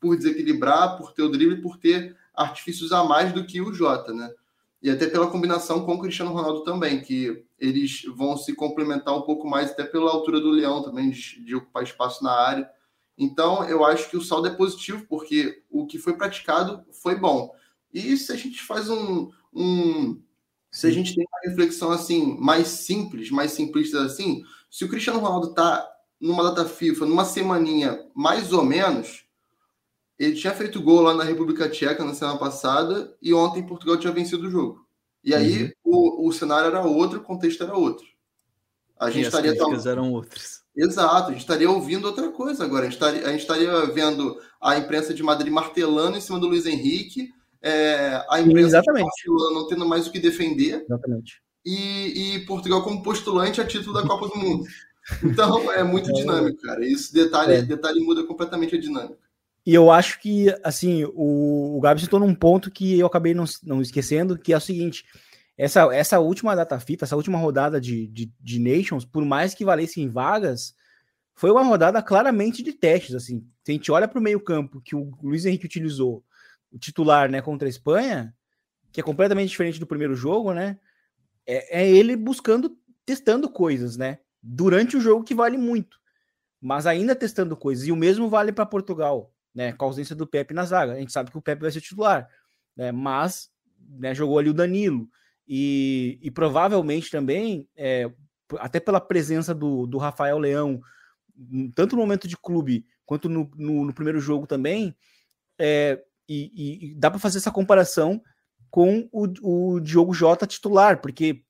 por 0.00 0.16
desequilibrar, 0.16 0.96
por 0.96 1.12
ter 1.12 1.22
o 1.22 1.28
drible, 1.28 1.60
por 1.60 1.76
ter 1.76 2.16
artifícios 2.34 2.92
a 2.92 3.04
mais 3.04 3.30
do 3.30 3.44
que 3.44 3.60
o 3.60 3.74
Jota, 3.74 4.12
né? 4.14 4.32
E 4.82 4.90
até 4.90 5.06
pela 5.06 5.30
combinação 5.30 5.84
com 5.86 5.94
o 5.94 6.00
Cristiano 6.00 6.32
Ronaldo 6.32 6.64
também, 6.64 7.00
que 7.00 7.44
eles 7.58 8.02
vão 8.16 8.36
se 8.36 8.52
complementar 8.54 9.16
um 9.16 9.22
pouco 9.22 9.48
mais, 9.48 9.70
até 9.70 9.84
pela 9.84 10.10
altura 10.10 10.40
do 10.40 10.50
Leão 10.50 10.82
também, 10.82 11.10
de, 11.10 11.44
de 11.44 11.54
ocupar 11.54 11.84
espaço 11.84 12.24
na 12.24 12.32
área. 12.32 12.68
Então, 13.16 13.62
eu 13.68 13.84
acho 13.84 14.10
que 14.10 14.16
o 14.16 14.22
saldo 14.22 14.48
é 14.48 14.54
positivo, 14.54 15.06
porque 15.08 15.62
o 15.70 15.86
que 15.86 15.98
foi 15.98 16.14
praticado 16.14 16.84
foi 16.90 17.14
bom. 17.14 17.54
E 17.94 18.16
se 18.16 18.32
a 18.32 18.36
gente 18.36 18.60
faz 18.60 18.90
um. 18.90 19.30
um 19.54 20.20
se 20.70 20.86
a 20.86 20.90
gente 20.90 21.14
tem 21.14 21.24
uma 21.30 21.50
reflexão 21.50 21.90
assim, 21.90 22.36
mais 22.40 22.66
simples, 22.66 23.30
mais 23.30 23.52
simplista 23.52 24.02
assim, 24.02 24.42
se 24.70 24.84
o 24.84 24.88
Cristiano 24.88 25.20
Ronaldo 25.20 25.50
está 25.50 25.86
numa 26.18 26.42
data 26.42 26.64
FIFA, 26.64 27.04
numa 27.04 27.26
semaninha 27.26 28.08
mais 28.14 28.52
ou 28.54 28.64
menos, 28.64 29.26
ele 30.18 30.34
tinha 30.34 30.52
feito 30.52 30.82
gol 30.82 31.00
lá 31.00 31.14
na 31.14 31.24
República 31.24 31.68
Tcheca 31.68 32.04
na 32.04 32.14
semana 32.14 32.38
passada 32.38 33.14
e 33.20 33.32
ontem 33.32 33.66
Portugal 33.66 33.96
tinha 33.96 34.12
vencido 34.12 34.46
o 34.46 34.50
jogo. 34.50 34.86
E 35.24 35.34
aí 35.34 35.64
uhum. 35.64 35.70
o, 35.84 36.28
o 36.28 36.32
cenário 36.32 36.66
era 36.66 36.82
outro, 36.82 37.18
o 37.18 37.22
contexto 37.22 37.62
era 37.62 37.76
outro. 37.76 38.04
A 38.98 39.10
gente 39.10 39.24
e 39.24 39.26
estaria 39.26 39.52
as 39.52 39.86
eram 39.86 40.12
outras. 40.12 40.62
Exato, 40.76 41.28
a 41.28 41.32
gente 41.32 41.40
estaria 41.40 41.70
ouvindo 41.70 42.06
outra 42.06 42.30
coisa 42.30 42.64
agora. 42.64 42.82
A 42.82 42.84
gente 42.84 42.94
estaria, 42.94 43.26
a 43.26 43.30
gente 43.30 43.40
estaria 43.40 43.86
vendo 43.86 44.40
a 44.60 44.76
imprensa 44.78 45.12
de 45.12 45.22
Madrid 45.22 45.52
martelando 45.52 46.16
em 46.16 46.20
cima 46.20 46.38
do 46.38 46.48
Luiz 46.48 46.66
Henrique, 46.66 47.30
é, 47.60 48.24
a 48.28 48.40
imprensa 48.40 48.78
Exatamente. 48.78 49.04
Barcelona 49.04 49.54
não 49.54 49.66
tendo 49.66 49.86
mais 49.86 50.06
o 50.06 50.12
que 50.12 50.18
defender. 50.18 50.84
Exatamente 50.84 51.42
e, 51.64 52.34
e 52.36 52.46
Portugal 52.46 52.82
como 52.82 53.02
postulante 53.02 53.60
a 53.60 53.66
título 53.66 53.94
da 53.94 54.06
Copa 54.06 54.28
do 54.28 54.36
Mundo. 54.36 54.64
Então 55.22 55.72
é 55.72 55.82
muito 55.82 56.10
é. 56.10 56.12
dinâmico, 56.12 56.60
cara. 56.62 56.84
Isso 56.84 57.12
detalhe, 57.12 57.54
é. 57.54 57.62
detalhe 57.62 58.00
muda 58.00 58.24
completamente 58.24 58.74
a 58.74 58.80
dinâmica. 58.80 59.18
E 59.64 59.74
eu 59.74 59.90
acho 59.90 60.20
que, 60.20 60.48
assim, 60.64 61.04
o, 61.14 61.76
o 61.76 61.80
Gabi 61.80 62.00
citou 62.00 62.18
num 62.18 62.34
ponto 62.34 62.70
que 62.70 62.98
eu 62.98 63.06
acabei 63.06 63.32
não, 63.34 63.44
não 63.62 63.80
esquecendo, 63.80 64.38
que 64.38 64.52
é 64.52 64.56
o 64.56 64.60
seguinte: 64.60 65.04
essa, 65.56 65.94
essa 65.94 66.18
última 66.18 66.54
data 66.56 66.78
fita, 66.80 67.04
essa 67.04 67.16
última 67.16 67.38
rodada 67.38 67.80
de, 67.80 68.08
de, 68.08 68.32
de 68.40 68.58
Nations, 68.58 69.04
por 69.04 69.24
mais 69.24 69.54
que 69.54 69.64
valessem 69.64 70.08
vagas, 70.08 70.74
foi 71.34 71.50
uma 71.50 71.62
rodada 71.62 72.02
claramente 72.02 72.62
de 72.62 72.72
testes. 72.72 73.14
Assim, 73.14 73.46
se 73.64 73.70
a 73.70 73.74
gente 73.74 73.92
olha 73.92 74.08
para 74.08 74.18
o 74.18 74.22
meio-campo 74.22 74.80
que 74.80 74.96
o 74.96 75.12
Luiz 75.22 75.44
Henrique 75.44 75.66
utilizou, 75.66 76.24
o 76.72 76.78
titular, 76.78 77.30
né, 77.30 77.40
contra 77.40 77.68
a 77.68 77.70
Espanha, 77.70 78.34
que 78.90 79.00
é 79.00 79.04
completamente 79.04 79.50
diferente 79.50 79.78
do 79.78 79.86
primeiro 79.86 80.14
jogo, 80.14 80.52
né? 80.52 80.78
é, 81.46 81.82
é 81.82 81.90
ele 81.90 82.16
buscando, 82.16 82.76
testando 83.04 83.48
coisas, 83.48 83.96
né? 83.96 84.18
Durante 84.42 84.96
o 84.96 85.00
jogo 85.00 85.24
que 85.24 85.34
vale 85.34 85.56
muito, 85.56 85.98
mas 86.60 86.86
ainda 86.86 87.14
testando 87.14 87.56
coisas. 87.56 87.86
E 87.86 87.92
o 87.92 87.96
mesmo 87.96 88.28
vale 88.28 88.52
para 88.52 88.66
Portugal, 88.66 89.31
né? 89.54 89.72
Com 89.72 89.84
a 89.84 89.88
ausência 89.88 90.14
do 90.14 90.26
Pepe 90.26 90.54
na 90.54 90.64
zaga. 90.64 90.92
A 90.92 90.98
gente 90.98 91.12
sabe 91.12 91.30
que 91.30 91.38
o 91.38 91.42
Pepe 91.42 91.62
vai 91.62 91.70
ser 91.70 91.80
titular, 91.80 92.28
né? 92.76 92.92
Mas 92.92 93.50
né, 93.78 94.14
jogou 94.14 94.38
ali 94.38 94.50
o 94.50 94.54
Danilo. 94.54 95.08
E, 95.46 96.18
e 96.22 96.30
provavelmente 96.30 97.10
também, 97.10 97.68
é, 97.76 98.10
até 98.58 98.78
pela 98.80 99.00
presença 99.00 99.54
do, 99.54 99.86
do 99.86 99.98
Rafael 99.98 100.38
Leão 100.38 100.80
tanto 101.74 101.96
no 101.96 102.02
momento 102.02 102.28
de 102.28 102.36
clube 102.36 102.86
quanto 103.04 103.28
no, 103.28 103.50
no, 103.56 103.84
no 103.86 103.94
primeiro 103.94 104.20
jogo 104.20 104.46
também, 104.46 104.94
é, 105.58 106.02
e, 106.28 106.90
e, 106.90 106.94
dá 106.94 107.10
para 107.10 107.18
fazer 107.18 107.38
essa 107.38 107.50
comparação 107.50 108.22
com 108.70 109.08
o, 109.12 109.74
o 109.74 109.80
Diogo 109.80 110.14
Jota 110.14 110.46
titular, 110.46 111.00
porque 111.00 111.42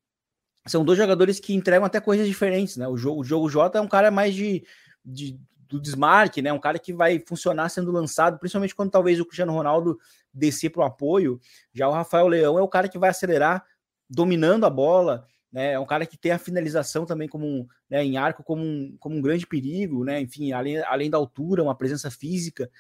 são 0.67 0.85
dois 0.85 0.99
jogadores 0.99 1.39
que 1.39 1.55
entregam 1.55 1.85
até 1.85 2.01
coisas 2.01 2.27
diferentes, 2.27 2.77
né? 2.77 2.89
O, 2.89 2.97
jogo, 2.97 3.21
o 3.21 3.25
Diogo 3.25 3.49
Jota 3.49 3.79
é 3.79 3.81
um 3.81 3.89
cara 3.89 4.11
mais 4.11 4.35
de, 4.35 4.65
de 5.05 5.39
do 5.73 5.81
desmarque, 5.81 6.43
né? 6.43 6.53
Um 6.53 6.61
cara 6.61 6.79
que 6.79 6.93
vai 6.93 7.19
funcionar 7.27 7.71
sendo 7.71 7.91
lançado, 7.91 8.39
principalmente 8.39 8.75
quando 8.75 8.91
talvez 8.91 9.19
o 9.19 9.25
Cristiano 9.25 9.53
Ronaldo 9.53 9.99
descer 10.33 10.69
para 10.69 10.83
o 10.83 10.85
apoio. 10.85 11.41
Já 11.73 11.89
o 11.89 11.93
Rafael 11.93 12.29
Leão 12.29 12.59
é 12.59 12.63
o 12.63 12.69
cara 12.69 12.89
que 12.89 12.99
vai 12.99 13.09
acelerar 13.09 13.65
dominando 14.09 14.67
a 14.67 14.71
bola, 14.71 15.27
né? 15.51 15.73
É 15.73 15.79
um 15.79 15.87
cara 15.87 16.05
que 16.05 16.19
tem 16.19 16.31
a 16.31 16.39
finalização 16.39 17.07
também 17.07 17.27
como 17.27 17.47
um, 17.47 17.67
né, 17.89 18.05
em 18.05 18.19
arco 18.19 18.45
como 18.45 18.63
um, 18.63 18.95
como 19.01 19.17
um 19.17 19.23
grande 19.23 19.47
perigo, 19.47 20.05
né? 20.05 20.21
Enfim, 20.21 20.53
além, 20.53 20.79
além 20.83 21.09
da 21.09 21.17
altura, 21.17 21.63
uma 21.63 21.75
presença 21.75 22.11
física. 22.11 22.71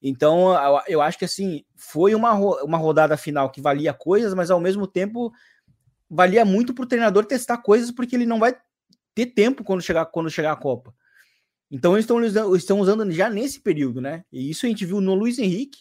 Então, 0.00 0.54
eu 0.86 1.02
acho 1.02 1.18
que 1.18 1.24
assim, 1.24 1.64
foi 1.74 2.14
uma, 2.14 2.32
uma 2.62 2.78
rodada 2.78 3.16
final 3.16 3.50
que 3.50 3.60
valia 3.60 3.92
coisas, 3.92 4.34
mas 4.34 4.52
ao 4.52 4.60
mesmo 4.60 4.86
tempo 4.86 5.32
valia 6.08 6.44
muito 6.44 6.72
para 6.72 6.84
o 6.84 6.88
treinador 6.88 7.24
testar 7.24 7.58
coisas, 7.58 7.90
porque 7.90 8.14
ele 8.14 8.26
não 8.26 8.38
vai 8.38 8.56
ter 9.16 9.26
tempo 9.26 9.64
quando 9.64 9.82
chegar, 9.82 10.06
quando 10.06 10.30
chegar 10.30 10.52
a 10.52 10.56
Copa. 10.56 10.94
Então 11.70 11.94
eles 11.94 12.04
estão, 12.04 12.56
estão 12.56 12.80
usando 12.80 13.10
já 13.10 13.28
nesse 13.28 13.60
período, 13.60 14.00
né? 14.00 14.24
E 14.32 14.50
isso 14.50 14.66
a 14.66 14.68
gente 14.68 14.84
viu 14.84 15.00
no 15.00 15.14
Luiz 15.14 15.38
Henrique, 15.38 15.80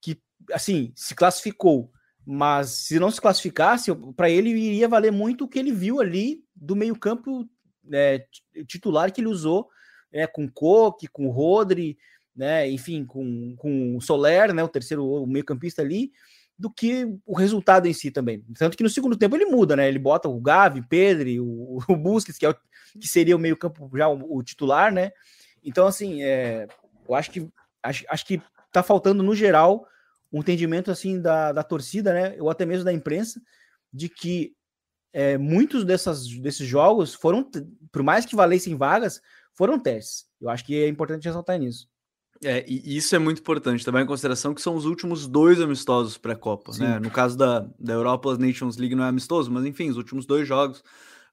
que 0.00 0.20
assim 0.52 0.92
se 0.94 1.14
classificou, 1.14 1.90
mas 2.24 2.70
se 2.70 2.98
não 2.98 3.10
se 3.10 3.20
classificasse, 3.20 3.90
para 4.16 4.30
ele 4.30 4.50
iria 4.50 4.88
valer 4.88 5.10
muito 5.10 5.44
o 5.44 5.48
que 5.48 5.58
ele 5.58 5.72
viu 5.72 6.00
ali 6.00 6.44
do 6.54 6.76
meio-campo 6.76 7.48
é, 7.92 8.24
titular 8.66 9.12
que 9.12 9.20
ele 9.20 9.28
usou, 9.28 9.68
é, 10.12 10.26
com 10.26 10.48
Coque, 10.48 11.08
com 11.08 11.30
Rodri, 11.30 11.98
né? 12.34 12.70
Enfim, 12.70 13.04
com, 13.04 13.56
com 13.56 13.96
o 13.96 14.00
Soler, 14.00 14.54
né? 14.54 14.62
O 14.62 14.68
terceiro 14.68 15.26
meio-campista 15.26 15.82
ali, 15.82 16.12
do 16.56 16.70
que 16.70 17.06
o 17.26 17.36
resultado 17.36 17.86
em 17.86 17.92
si 17.92 18.10
também. 18.10 18.44
Tanto 18.56 18.76
que 18.76 18.82
no 18.82 18.90
segundo 18.90 19.16
tempo 19.16 19.36
ele 19.36 19.46
muda, 19.46 19.74
né? 19.74 19.88
Ele 19.88 19.98
bota 19.98 20.28
o 20.28 20.40
Gavi, 20.40 20.82
Pedro, 20.88 21.44
o, 21.44 21.78
o 21.88 21.96
Busquets, 21.96 22.38
que, 22.38 22.46
é 22.46 22.50
o, 22.50 22.56
que 23.00 23.08
seria 23.08 23.36
o 23.36 23.38
meio-campo 23.38 23.90
já 23.96 24.08
o, 24.08 24.36
o, 24.36 24.42
titular, 24.42 24.92
né? 24.92 25.10
Então, 25.64 25.86
assim, 25.86 26.22
é, 26.22 26.66
eu 27.08 27.14
acho 27.14 27.30
que 27.30 27.48
acho, 27.82 28.04
acho 28.08 28.26
que 28.26 28.42
tá 28.72 28.82
faltando, 28.82 29.22
no 29.22 29.34
geral, 29.34 29.86
um 30.32 30.40
entendimento 30.40 30.90
assim 30.90 31.20
da, 31.20 31.52
da 31.52 31.62
torcida, 31.62 32.12
né? 32.12 32.36
Ou 32.40 32.50
até 32.50 32.64
mesmo 32.64 32.84
da 32.84 32.92
imprensa, 32.92 33.40
de 33.92 34.08
que 34.08 34.54
é, 35.12 35.38
muitos 35.38 35.84
dessas, 35.84 36.28
desses 36.28 36.66
jogos 36.66 37.14
foram, 37.14 37.48
por 37.90 38.02
mais 38.02 38.24
que 38.26 38.36
valessem 38.36 38.76
vagas, 38.76 39.20
foram 39.54 39.78
testes. 39.78 40.26
Eu 40.40 40.48
acho 40.48 40.64
que 40.64 40.76
é 40.76 40.88
importante 40.88 41.24
ressaltar 41.24 41.58
nisso. 41.58 41.88
É, 42.44 42.64
e 42.68 42.96
isso 42.96 43.16
é 43.16 43.18
muito 43.18 43.40
importante, 43.40 43.84
também 43.84 44.04
em 44.04 44.06
consideração 44.06 44.54
que 44.54 44.62
são 44.62 44.76
os 44.76 44.84
últimos 44.84 45.26
dois 45.26 45.60
amistosos 45.60 46.16
pré-Copa, 46.16 46.70
né? 46.78 47.00
No 47.00 47.10
caso 47.10 47.36
da, 47.36 47.68
da 47.76 47.94
Europa 47.94 48.36
Nations 48.38 48.76
League 48.76 48.94
não 48.94 49.02
é 49.02 49.08
amistoso, 49.08 49.50
mas 49.50 49.64
enfim, 49.64 49.90
os 49.90 49.96
últimos 49.96 50.24
dois 50.24 50.46
jogos 50.46 50.84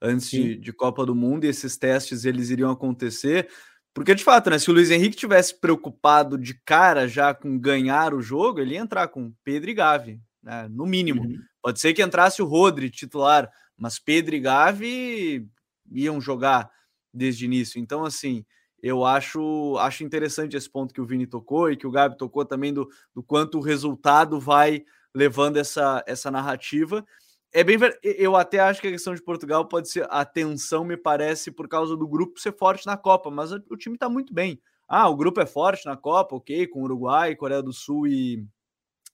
antes 0.02 0.30
de, 0.30 0.56
de, 0.56 0.74
Copa 0.74 1.06
do 1.06 1.16
Mundo 1.16 1.46
e 1.46 1.50
esses 1.50 1.78
testes 1.78 2.26
eles 2.26 2.50
iriam 2.50 2.72
acontecer. 2.72 3.50
Porque 3.94 4.14
de 4.14 4.24
fato, 4.24 4.50
né? 4.50 4.60
Se 4.60 4.70
o 4.70 4.74
Luiz 4.74 4.92
Henrique 4.92 5.16
tivesse 5.16 5.60
preocupado 5.60 6.38
de 6.38 6.54
cara 6.66 7.08
já 7.08 7.34
com 7.34 7.58
ganhar 7.58 8.14
o 8.14 8.22
jogo, 8.22 8.60
ele 8.60 8.74
ia 8.74 8.82
entrar 8.82 9.08
com 9.08 9.34
Pedro 9.44 9.70
e 9.70 9.74
Gavi, 9.74 10.20
né? 10.44 10.68
No 10.70 10.86
mínimo. 10.86 11.24
Uhum. 11.24 11.40
Pode 11.62 11.80
ser 11.80 11.94
que 11.94 12.04
entrasse 12.04 12.42
o 12.42 12.46
Rodri 12.46 12.90
titular, 12.90 13.50
mas 13.78 13.98
Pedro 13.98 14.36
e 14.36 14.40
Gavi 14.40 15.48
iam 15.92 16.20
jogar 16.20 16.70
desde 17.14 17.46
o 17.46 17.48
início. 17.48 17.80
Então, 17.80 18.04
assim, 18.04 18.46
eu 18.82 19.04
acho, 19.04 19.78
acho 19.80 20.04
interessante 20.04 20.56
esse 20.56 20.70
ponto 20.70 20.94
que 20.94 21.02
o 21.02 21.06
Vini 21.06 21.26
tocou 21.26 21.72
e 21.72 21.78
que 21.78 21.88
o 21.88 21.92
Gabi 21.92 22.18
tocou 22.18 22.46
também 22.46 22.74
do, 22.74 22.88
do 23.16 23.24
quanto 23.24 23.58
o 23.58 23.62
resultado 23.62 24.40
vai 24.40 24.84
levando 25.14 25.58
essa, 25.58 26.04
essa 26.06 26.30
narrativa. 26.30 27.04
É 27.56 27.64
bem 27.64 27.78
eu 28.04 28.36
até 28.36 28.60
acho 28.60 28.82
que 28.82 28.88
a 28.90 28.92
questão 28.92 29.16
de 29.16 29.22
Portugal 29.22 29.66
pode 29.66 29.90
ser 29.90 30.06
a 30.10 30.26
tensão, 30.26 30.84
me 30.84 30.98
parece, 30.98 31.50
por 31.50 31.70
causa 31.70 31.96
do 31.96 32.06
grupo 32.06 32.38
ser 32.38 32.52
forte 32.52 32.86
na 32.86 32.98
Copa, 32.98 33.32
mas 33.32 33.50
o 33.54 33.78
time 33.78 33.96
está 33.96 34.10
muito 34.10 34.34
bem. 34.34 34.60
Ah, 34.86 35.08
o 35.08 35.16
grupo 35.16 35.40
é 35.40 35.46
forte 35.46 35.86
na 35.86 35.96
Copa, 35.96 36.36
ok, 36.36 36.68
com 36.68 36.84
Uruguai, 36.84 37.34
Coreia 37.34 37.64
do 37.64 37.72
Sul 37.72 38.10
e, 38.10 38.46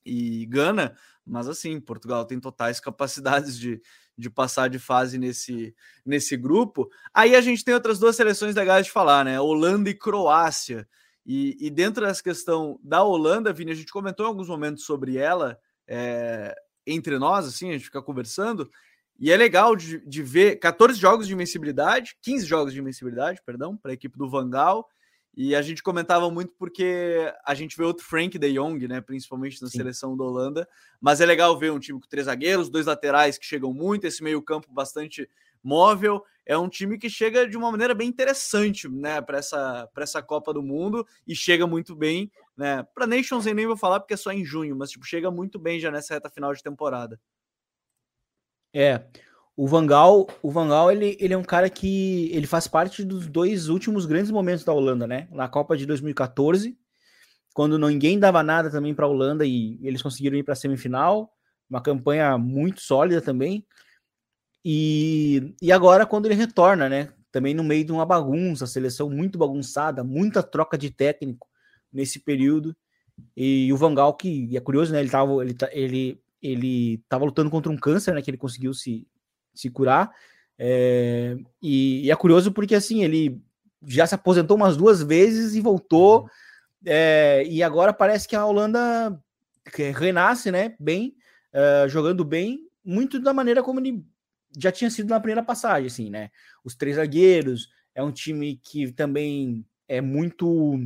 e 0.04 0.44
Gana, 0.46 0.96
mas 1.24 1.46
assim, 1.46 1.78
Portugal 1.80 2.24
tem 2.24 2.40
totais 2.40 2.80
capacidades 2.82 3.56
de, 3.56 3.80
de 4.18 4.28
passar 4.28 4.66
de 4.66 4.80
fase 4.80 5.18
nesse, 5.18 5.72
nesse 6.04 6.36
grupo. 6.36 6.90
Aí 7.14 7.36
a 7.36 7.40
gente 7.40 7.64
tem 7.64 7.72
outras 7.72 8.00
duas 8.00 8.16
seleções 8.16 8.56
legais 8.56 8.86
de 8.86 8.92
falar, 8.92 9.24
né? 9.24 9.40
Holanda 9.40 9.88
e 9.88 9.94
Croácia. 9.94 10.88
E, 11.24 11.56
e 11.64 11.70
dentro 11.70 12.04
dessa 12.04 12.20
questão 12.20 12.76
da 12.82 13.04
Holanda, 13.04 13.52
Vini, 13.52 13.70
a 13.70 13.76
gente 13.76 13.92
comentou 13.92 14.26
em 14.26 14.28
alguns 14.30 14.48
momentos 14.48 14.84
sobre 14.84 15.16
ela 15.16 15.56
é, 15.86 16.52
entre 16.86 17.18
nós, 17.18 17.46
assim, 17.46 17.70
a 17.70 17.72
gente 17.72 17.84
fica 17.84 18.02
conversando. 18.02 18.70
E 19.18 19.30
é 19.30 19.36
legal 19.36 19.76
de, 19.76 20.00
de 20.06 20.22
ver 20.22 20.56
14 20.56 20.98
jogos 20.98 21.26
de 21.26 21.32
invencibilidade, 21.32 22.16
15 22.22 22.46
jogos 22.46 22.72
de 22.72 22.80
invencibilidade, 22.80 23.40
perdão, 23.44 23.76
para 23.76 23.92
a 23.92 23.94
equipe 23.94 24.18
do 24.18 24.28
Vangal. 24.28 24.88
E 25.34 25.54
a 25.54 25.62
gente 25.62 25.82
comentava 25.82 26.30
muito 26.30 26.52
porque 26.58 27.32
a 27.46 27.54
gente 27.54 27.76
vê 27.76 27.84
outro 27.84 28.04
Frank 28.04 28.38
de 28.38 28.52
Jong, 28.52 28.86
né? 28.86 29.00
Principalmente 29.00 29.62
na 29.62 29.68
Sim. 29.68 29.78
seleção 29.78 30.16
da 30.16 30.24
Holanda. 30.24 30.68
Mas 31.00 31.20
é 31.20 31.26
legal 31.26 31.58
ver 31.58 31.72
um 31.72 31.78
time 31.78 31.98
com 31.98 32.06
três 32.06 32.26
zagueiros, 32.26 32.68
dois 32.68 32.86
laterais 32.86 33.38
que 33.38 33.46
chegam 33.46 33.72
muito, 33.72 34.06
esse 34.06 34.22
meio-campo 34.22 34.70
bastante 34.70 35.28
móvel. 35.62 36.22
É 36.44 36.58
um 36.58 36.68
time 36.68 36.98
que 36.98 37.08
chega 37.08 37.48
de 37.48 37.56
uma 37.56 37.70
maneira 37.70 37.94
bem 37.94 38.08
interessante, 38.08 38.88
né? 38.88 39.20
Para 39.20 39.38
essa, 39.38 39.88
essa 39.96 40.22
Copa 40.22 40.52
do 40.52 40.62
Mundo 40.62 41.06
e 41.26 41.34
chega 41.36 41.66
muito 41.66 41.94
bem, 41.94 42.30
né? 42.56 42.82
Para 42.94 43.06
Nations 43.06 43.46
eu 43.46 43.54
nem 43.54 43.66
vou 43.66 43.76
falar 43.76 44.00
porque 44.00 44.14
é 44.14 44.16
só 44.16 44.32
em 44.32 44.44
junho, 44.44 44.74
mas 44.74 44.90
tipo, 44.90 45.06
chega 45.06 45.30
muito 45.30 45.58
bem 45.58 45.78
já 45.78 45.90
nessa 45.90 46.14
reta 46.14 46.28
final 46.28 46.52
de 46.52 46.62
temporada. 46.62 47.20
É, 48.74 49.04
o 49.56 49.68
Vangal, 49.68 50.26
o 50.42 50.50
Vangal 50.50 50.90
ele, 50.90 51.16
ele 51.20 51.34
é 51.34 51.38
um 51.38 51.44
cara 51.44 51.68
que 51.68 52.30
ele 52.32 52.46
faz 52.46 52.66
parte 52.66 53.04
dos 53.04 53.26
dois 53.26 53.68
últimos 53.68 54.06
grandes 54.06 54.30
momentos 54.30 54.64
da 54.64 54.72
Holanda, 54.72 55.06
né? 55.06 55.28
Na 55.30 55.46
Copa 55.48 55.76
de 55.76 55.86
2014, 55.86 56.76
quando 57.54 57.78
ninguém 57.78 58.18
dava 58.18 58.42
nada 58.42 58.70
também 58.70 58.94
para 58.94 59.04
a 59.04 59.08
Holanda 59.08 59.44
e 59.44 59.78
eles 59.82 60.02
conseguiram 60.02 60.38
ir 60.38 60.42
para 60.42 60.54
a 60.54 60.56
semifinal, 60.56 61.30
uma 61.68 61.82
campanha 61.82 62.36
muito 62.38 62.80
sólida 62.80 63.20
também. 63.20 63.66
E, 64.64 65.54
e 65.60 65.72
agora 65.72 66.06
quando 66.06 66.26
ele 66.26 66.34
retorna, 66.34 66.88
né? 66.88 67.08
Também 67.30 67.54
no 67.54 67.64
meio 67.64 67.84
de 67.84 67.92
uma 67.92 68.06
bagunça, 68.06 68.66
seleção 68.66 69.10
muito 69.10 69.38
bagunçada, 69.38 70.04
muita 70.04 70.42
troca 70.42 70.76
de 70.76 70.90
técnico 70.90 71.48
nesse 71.92 72.20
período. 72.20 72.76
E 73.36 73.72
o 73.72 73.76
Vangal 73.76 74.14
que 74.14 74.56
é 74.56 74.60
curioso, 74.60 74.92
né? 74.92 75.00
Ele 75.00 75.10
tava 75.10 75.42
ele 75.42 75.56
ele 75.72 76.22
ele 76.42 76.98
tava 77.08 77.24
lutando 77.24 77.50
contra 77.50 77.70
um 77.70 77.76
câncer, 77.76 78.14
né? 78.14 78.22
Que 78.22 78.30
ele 78.30 78.38
conseguiu 78.38 78.74
se 78.74 79.06
se 79.54 79.70
curar. 79.70 80.10
É, 80.58 81.36
e, 81.60 82.06
e, 82.06 82.10
é 82.10 82.16
curioso 82.16 82.52
porque 82.52 82.74
assim 82.74 83.02
ele 83.02 83.40
já 83.84 84.06
se 84.06 84.14
aposentou 84.14 84.56
umas 84.56 84.76
duas 84.76 85.02
vezes 85.02 85.54
e 85.54 85.60
voltou. 85.60 86.22
Uhum. 86.22 86.28
É, 86.86 87.44
e 87.46 87.62
agora 87.62 87.92
parece 87.92 88.28
que 88.28 88.36
a 88.36 88.44
Holanda 88.44 89.18
renasce, 89.94 90.50
né? 90.50 90.74
Bem, 90.78 91.14
uh, 91.52 91.88
jogando 91.88 92.24
bem, 92.24 92.60
muito 92.84 93.20
da 93.20 93.32
maneira 93.32 93.62
como 93.62 93.80
ele 93.80 94.04
já 94.58 94.72
tinha 94.72 94.90
sido 94.90 95.08
na 95.08 95.20
primeira 95.20 95.42
passagem, 95.42 95.86
assim, 95.86 96.10
né? 96.10 96.30
Os 96.64 96.74
três 96.74 96.96
zagueiros, 96.96 97.68
é 97.94 98.02
um 98.02 98.12
time 98.12 98.56
que 98.56 98.90
também 98.92 99.64
é 99.88 100.00
muito 100.00 100.78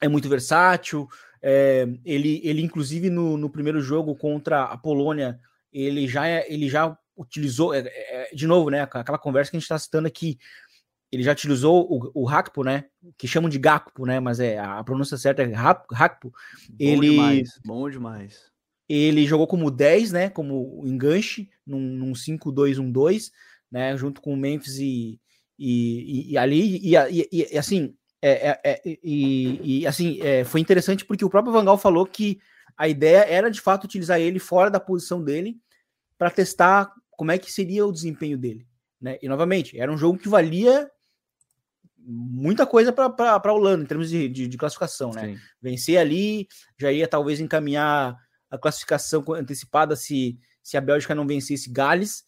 é 0.00 0.08
muito 0.08 0.28
versátil. 0.28 1.08
É, 1.42 1.86
ele, 2.04 2.40
ele, 2.44 2.62
inclusive, 2.62 3.08
no, 3.10 3.36
no 3.36 3.48
primeiro 3.48 3.80
jogo 3.80 4.14
contra 4.14 4.64
a 4.64 4.76
Polônia, 4.76 5.38
ele 5.72 6.08
já, 6.08 6.26
é, 6.26 6.46
ele 6.52 6.68
já 6.68 6.96
utilizou, 7.16 7.72
é, 7.72 7.84
é, 7.86 8.30
de 8.34 8.46
novo, 8.46 8.68
né, 8.70 8.82
aquela 8.82 9.18
conversa 9.18 9.50
que 9.50 9.56
a 9.56 9.60
gente 9.60 9.64
está 9.64 9.78
citando 9.78 10.06
aqui, 10.06 10.38
ele 11.10 11.22
já 11.22 11.32
utilizou 11.32 11.86
o, 11.90 12.10
o 12.22 12.28
Hakpo, 12.28 12.64
né, 12.64 12.84
que 13.16 13.28
chamam 13.28 13.48
de 13.48 13.58
Gakpo, 13.58 14.04
né, 14.04 14.20
mas 14.20 14.40
é 14.40 14.58
a 14.58 14.82
pronúncia 14.82 15.16
certa 15.16 15.42
é 15.42 15.54
Hakpo. 15.54 16.32
Ele, 16.78 17.10
demais, 17.10 17.60
bom 17.64 17.88
demais. 17.88 18.50
Ele 18.88 19.26
jogou 19.26 19.46
como 19.46 19.70
10, 19.70 20.12
né, 20.12 20.30
como 20.30 20.82
enganche, 20.86 21.48
num, 21.66 21.80
num 21.80 22.12
5-2-1-2, 22.12 23.32
né, 23.70 23.96
junto 23.96 24.20
com 24.20 24.32
o 24.32 24.36
Memphis 24.36 24.78
e, 24.78 25.20
e, 25.58 26.32
e 26.32 26.38
ali, 26.38 26.78
e, 26.78 26.94
e, 26.94 27.48
e 27.52 27.58
assim, 27.58 27.94
é, 28.22 28.50
é, 28.50 28.60
é, 28.64 28.98
e, 29.02 29.80
e, 29.80 29.86
assim, 29.86 30.20
é, 30.20 30.44
foi 30.44 30.60
interessante 30.60 31.04
porque 31.04 31.24
o 31.24 31.30
próprio 31.30 31.52
Vangal 31.52 31.78
falou 31.78 32.06
que 32.06 32.40
a 32.76 32.88
ideia 32.88 33.24
era 33.24 33.50
de 33.50 33.60
fato 33.60 33.84
utilizar 33.84 34.20
ele 34.20 34.38
fora 34.38 34.70
da 34.70 34.80
posição 34.80 35.22
dele 35.22 35.58
para 36.18 36.30
testar 36.30 36.92
como 37.10 37.30
é 37.30 37.38
que 37.38 37.52
seria 37.52 37.86
o 37.86 37.92
desempenho 37.92 38.36
dele. 38.36 38.66
Né? 39.00 39.18
E 39.22 39.28
novamente, 39.28 39.78
era 39.78 39.92
um 39.92 39.96
jogo 39.96 40.18
que 40.18 40.28
valia 40.28 40.90
muita 41.98 42.66
coisa 42.66 42.92
para 42.92 43.40
a 43.44 43.52
Holanda 43.52 43.82
em 43.82 43.86
termos 43.86 44.10
de, 44.10 44.28
de, 44.28 44.46
de 44.46 44.56
classificação. 44.56 45.10
Né? 45.10 45.38
Vencer 45.60 45.98
ali 45.98 46.46
já 46.78 46.92
ia 46.92 47.08
talvez 47.08 47.40
encaminhar 47.40 48.16
a 48.50 48.58
classificação 48.58 49.24
antecipada 49.34 49.96
se, 49.96 50.38
se 50.62 50.76
a 50.76 50.80
Bélgica 50.80 51.14
não 51.14 51.26
vencesse 51.26 51.70
Gales. 51.70 52.24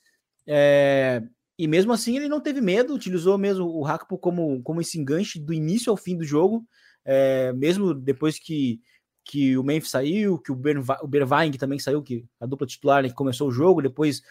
É, 0.46 1.22
E 1.58 1.66
mesmo 1.66 1.92
assim 1.92 2.16
ele 2.16 2.28
não 2.28 2.40
teve 2.40 2.60
medo, 2.60 2.94
utilizou 2.94 3.36
mesmo 3.36 3.66
o 3.66 3.86
Hakpo 3.86 4.18
como, 4.18 4.62
como 4.62 4.80
esse 4.80 4.98
enganche 4.98 5.38
do 5.38 5.52
início 5.52 5.90
ao 5.90 5.96
fim 5.96 6.16
do 6.16 6.24
jogo, 6.24 6.66
é, 7.04 7.52
mesmo 7.52 7.94
depois 7.94 8.38
que, 8.38 8.80
que 9.24 9.56
o 9.56 9.62
Memphis 9.62 9.90
saiu, 9.90 10.38
que 10.38 10.52
o, 10.52 10.54
Berva, 10.54 10.98
o 11.02 11.58
também 11.58 11.78
saiu, 11.78 12.02
que 12.02 12.24
a 12.40 12.46
dupla 12.46 12.66
titular 12.66 13.02
né, 13.02 13.08
que 13.08 13.14
começou 13.14 13.48
o 13.48 13.52
jogo, 13.52 13.82
depois 13.82 14.22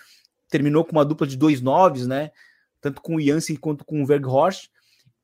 terminou 0.49 0.83
com 0.85 0.93
uma 0.93 1.05
dupla 1.05 1.27
de 1.27 1.37
dois 1.37 1.61
noves, 1.61 2.07
né? 2.07 2.31
Tanto 2.79 3.01
com 3.01 3.15
o 3.15 3.21
Jansen 3.21 3.55
quanto 3.55 3.83
com 3.83 4.01
o 4.01 4.05
Verghorst. 4.05 4.69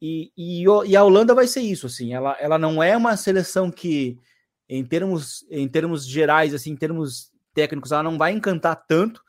E, 0.01 0.31
e, 0.35 0.63
e, 0.63 0.95
a 0.97 1.03
Holanda 1.03 1.33
vai 1.33 1.47
ser 1.47 1.61
isso, 1.61 1.87
assim, 1.87 2.13
ela, 2.13 2.35
ela 2.39 2.57
não 2.57 2.83
é 2.83 2.97
uma 2.97 3.15
seleção 3.15 3.71
que, 3.71 4.19
em 4.67 4.83
termos, 4.83 5.45
em 5.49 5.67
termos 5.67 6.05
gerais, 6.05 6.53
assim, 6.53 6.71
em 6.71 6.75
termos 6.75 7.31
técnicos, 7.53 7.91
ela 7.91 8.03
não 8.03 8.17
vai 8.17 8.31
encantar 8.31 8.83
tanto. 8.87 9.21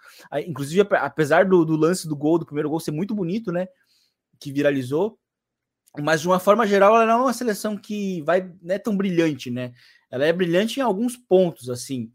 Inclusive, 0.46 0.86
apesar 0.92 1.44
do, 1.44 1.64
do, 1.64 1.76
lance 1.76 2.08
do 2.08 2.16
gol, 2.16 2.38
do 2.38 2.46
primeiro 2.46 2.70
gol 2.70 2.80
ser 2.80 2.92
muito 2.92 3.14
bonito, 3.14 3.52
né? 3.52 3.66
Que 4.38 4.52
viralizou. 4.52 5.18
Mas 6.00 6.22
de 6.22 6.28
uma 6.28 6.40
forma 6.40 6.66
geral, 6.66 6.96
ela 6.96 7.06
não 7.06 7.20
é 7.20 7.22
uma 7.24 7.32
seleção 7.32 7.76
que 7.76 8.22
vai 8.22 8.50
não 8.60 8.74
é 8.74 8.78
tão 8.78 8.96
brilhante, 8.96 9.50
né? 9.50 9.72
Ela 10.10 10.26
é 10.26 10.32
brilhante 10.32 10.80
em 10.80 10.82
alguns 10.82 11.16
pontos, 11.16 11.70
assim, 11.70 12.10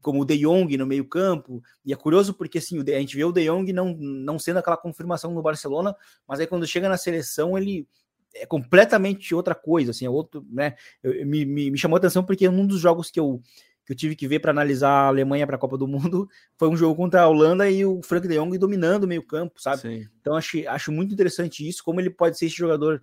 como 0.00 0.20
o 0.20 0.24
De 0.24 0.38
Jong 0.38 0.76
no 0.76 0.86
meio-campo. 0.86 1.62
E 1.84 1.92
é 1.92 1.96
curioso 1.96 2.34
porque 2.34 2.58
assim, 2.58 2.80
a 2.80 2.98
gente 3.00 3.16
vê 3.16 3.24
o 3.24 3.32
De 3.32 3.44
Jong 3.44 3.72
não, 3.72 3.96
não 3.96 4.38
sendo 4.38 4.58
aquela 4.58 4.76
confirmação 4.76 5.32
no 5.32 5.42
Barcelona, 5.42 5.94
mas 6.26 6.38
aí 6.38 6.46
quando 6.46 6.66
chega 6.66 6.88
na 6.88 6.96
seleção, 6.96 7.58
ele 7.58 7.88
é 8.34 8.46
completamente 8.46 9.34
outra 9.34 9.54
coisa, 9.54 9.90
assim, 9.90 10.06
é 10.06 10.10
outro, 10.10 10.46
né? 10.50 10.74
Eu, 11.02 11.26
me, 11.26 11.44
me, 11.44 11.70
me 11.70 11.78
chamou 11.78 11.96
a 11.96 11.98
atenção 11.98 12.24
porque 12.24 12.48
um 12.48 12.66
dos 12.66 12.80
jogos 12.80 13.10
que 13.10 13.18
eu 13.18 13.40
que 13.84 13.92
eu 13.92 13.96
tive 13.96 14.14
que 14.14 14.28
ver 14.28 14.38
para 14.38 14.52
analisar 14.52 14.90
a 14.90 15.08
Alemanha 15.08 15.46
para 15.46 15.56
a 15.56 15.58
Copa 15.58 15.76
do 15.76 15.88
Mundo 15.88 16.28
foi 16.56 16.68
um 16.68 16.76
jogo 16.76 16.94
contra 16.94 17.22
a 17.22 17.28
Holanda 17.28 17.68
e 17.68 17.84
o 17.84 18.00
Frank 18.02 18.28
de 18.28 18.36
Jong 18.36 18.56
dominando 18.56 19.04
o 19.04 19.08
meio-campo, 19.08 19.60
sabe? 19.60 19.82
Sim. 19.82 20.08
Então 20.20 20.36
acho, 20.36 20.58
acho 20.68 20.92
muito 20.92 21.12
interessante 21.12 21.66
isso, 21.66 21.82
como 21.82 22.00
ele 22.00 22.10
pode 22.10 22.38
ser 22.38 22.46
esse 22.46 22.56
jogador 22.56 23.02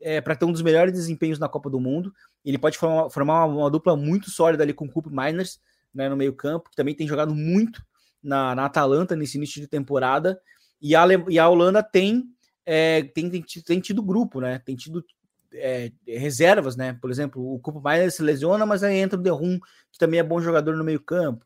é, 0.00 0.20
para 0.20 0.36
ter 0.36 0.44
um 0.44 0.52
dos 0.52 0.62
melhores 0.62 0.92
desempenhos 0.92 1.38
na 1.38 1.48
Copa 1.48 1.70
do 1.70 1.80
Mundo. 1.80 2.12
Ele 2.44 2.58
pode 2.58 2.78
formar, 2.78 3.10
formar 3.10 3.46
uma, 3.46 3.62
uma, 3.62 3.70
dupla 3.70 3.96
muito 3.96 4.30
sólida 4.30 4.62
ali 4.62 4.72
com 4.72 4.84
o 4.84 4.90
Coop 4.90 5.08
Miners 5.10 5.60
né, 5.94 6.08
no 6.08 6.16
meio-campo, 6.16 6.70
que 6.70 6.76
também 6.76 6.94
tem 6.94 7.08
jogado 7.08 7.34
muito 7.34 7.84
na, 8.22 8.54
na 8.54 8.66
Atalanta 8.66 9.16
nesse 9.16 9.36
início 9.38 9.60
de 9.60 9.66
temporada. 9.66 10.40
E 10.80 10.94
a, 10.96 11.04
e 11.28 11.38
a 11.38 11.48
Holanda 11.48 11.82
tem, 11.82 12.24
é, 12.64 13.02
tem, 13.02 13.28
tem, 13.30 13.42
tem 13.42 13.80
tido 13.80 14.02
grupo, 14.02 14.40
né? 14.40 14.58
Tem 14.58 14.76
tido 14.76 15.04
é, 15.54 15.92
reservas, 16.06 16.76
né? 16.76 16.96
Por 17.00 17.10
exemplo, 17.10 17.54
o 17.54 17.58
Cupo 17.58 17.80
mais 17.80 18.14
se 18.14 18.22
lesiona, 18.22 18.64
mas 18.64 18.82
aí 18.82 18.98
entra 18.98 19.18
o 19.18 19.22
Derrum, 19.22 19.58
que 19.90 19.98
também 19.98 20.20
é 20.20 20.22
bom 20.22 20.40
jogador 20.40 20.76
no 20.76 20.84
meio-campo. 20.84 21.44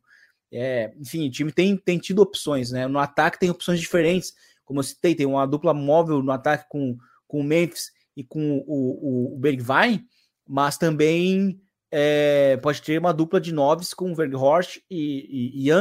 É, 0.53 0.93
enfim, 0.99 1.27
o 1.27 1.31
time 1.31 1.53
tem, 1.53 1.77
tem 1.77 1.99
tido 1.99 2.23
opções, 2.23 2.71
né? 2.71 2.87
No 2.87 2.99
ataque 2.99 3.39
tem 3.39 3.51
opções 3.51 3.81
diferentes, 3.81 4.33
como 4.65 4.81
eu 4.81 4.85
citei, 4.85 5.15
tem 5.15 5.27
uma 5.27 5.47
dupla 5.47 5.75
móvel 5.75 6.23
no 6.23 6.33
ataque 6.33 6.67
com, 6.69 6.97
com 7.27 7.41
o 7.41 7.45
Memphis 7.45 7.91
e 8.17 8.23
com 8.23 8.59
o, 8.59 9.33
o, 9.33 9.35
o 9.35 9.39
Bergwijn, 9.39 10.07
mas 10.47 10.79
também 10.79 11.61
é, 11.91 12.57
pode 12.59 12.83
ter 12.83 12.99
uma 12.99 13.13
dupla 13.13 13.41
de 13.41 13.53
noves 13.53 13.93
com 13.93 14.11
o 14.11 14.15
Verghorst 14.15 14.79
e, 14.91 15.63
e, 15.65 15.69
e 15.69 15.73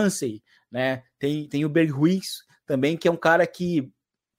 né? 0.71 1.03
Tem, 1.19 1.47
tem 1.47 1.63
o 1.63 1.69
Berghuis 1.69 2.43
também, 2.65 2.97
que 2.97 3.07
é 3.07 3.11
um 3.11 3.17
cara 3.17 3.45
que 3.45 3.91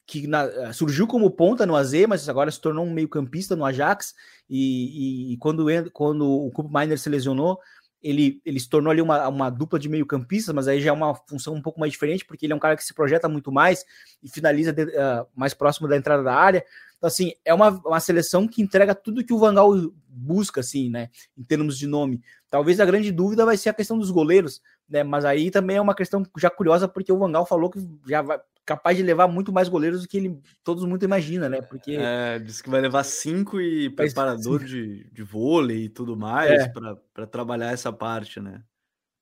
que 0.07 0.27
na, 0.27 0.45
eh, 0.45 0.73
surgiu 0.73 1.07
como 1.07 1.31
ponta 1.31 1.67
no 1.67 1.75
AZ, 1.75 1.93
mas 2.09 2.29
agora 2.29 2.51
se 2.51 2.61
tornou 2.61 2.87
um 2.87 2.93
meio-campista 2.93 3.57
no 3.57 3.65
Ajax. 3.65 4.15
E, 4.49 5.31
e, 5.31 5.33
e, 5.33 5.37
quando, 5.39 5.67
quando 5.93 6.25
o 6.25 6.51
Cup 6.53 6.71
Miner 6.73 6.99
se 6.99 7.11
lesionou, 7.11 7.59
ele, 8.01 8.41
ele 8.45 8.61
se 8.61 8.69
tornou 8.69 8.93
ali 8.93 9.03
uma, 9.03 9.27
uma 9.27 9.51
dupla 9.51 9.81
de 9.81 9.89
meio-campistas, 9.89 10.55
mas 10.55 10.69
aí 10.69 10.81
já 10.81 10.91
é 10.91 10.93
uma 10.93 11.15
função 11.15 11.55
um 11.55 11.63
pouco 11.63 11.81
mais 11.81 11.91
diferente, 11.91 12.25
porque 12.25 12.47
ele 12.47 12.53
é 12.53 12.57
um 12.57 12.61
cara 12.61 12.77
que 12.77 12.85
se 12.85 12.95
projeta 12.95 13.29
muito 13.29 13.51
mais 13.51 13.85
e 14.23 14.29
finaliza 14.29 14.73
de, 14.73 14.85
uh, 14.85 15.27
mais 15.35 15.53
próximo 15.55 15.89
da 15.89 15.97
entrada 15.97 16.23
da 16.23 16.35
área. 16.35 16.65
Então, 16.97 17.09
assim, 17.09 17.33
é 17.45 17.53
uma, 17.53 17.71
uma 17.85 17.99
seleção 17.99 18.47
que 18.47 18.63
entrega 18.63 18.95
tudo 18.95 19.25
que 19.25 19.33
o 19.33 19.39
Vangal 19.39 19.73
busca, 20.09 20.61
assim, 20.61 20.89
né, 20.89 21.11
em 21.37 21.43
termos 21.43 21.77
de 21.77 21.87
nome. 21.89 22.23
Talvez 22.49 22.79
a 22.79 22.87
grande 22.87 23.11
dúvida 23.11 23.45
vai 23.45 23.57
ser 23.57 23.71
a 23.71 23.75
questão 23.75 23.99
dos 23.99 24.13
goleiros, 24.13 24.63
né, 24.89 25.03
mas 25.03 25.25
aí 25.25 25.51
também 25.51 25.77
é 25.77 25.81
uma 25.81 25.95
questão 25.95 26.25
já 26.39 26.49
curiosa, 26.49 26.87
porque 26.87 27.13
o 27.13 27.19
Vangal 27.19 27.45
falou 27.45 27.71
que 27.71 27.81
já 28.07 28.23
vai, 28.23 28.39
capaz 28.67 28.97
de 28.97 29.03
levar 29.05 29.29
muito 29.29 29.53
mais 29.53 29.69
goleiros 29.69 30.03
do 30.03 30.09
que 30.09 30.17
ele 30.17 30.43
todos 30.65 30.85
muito 30.85 31.05
imagina, 31.05 31.49
né? 31.49 31.63
Porque 31.63 31.97
é, 31.99 32.41
diz 32.41 32.61
que 32.61 32.69
vai 32.69 32.81
levar 32.81 33.05
cinco 33.05 33.61
e 33.61 33.89
preparador 33.89 34.65
de, 34.65 35.09
de 35.13 35.23
vôlei 35.23 35.85
e 35.85 35.89
tudo 35.89 36.17
mais 36.17 36.51
é. 36.51 36.73
para 37.15 37.27
trabalhar 37.27 37.73
essa 37.73 37.93
parte, 37.93 38.41
né? 38.41 38.61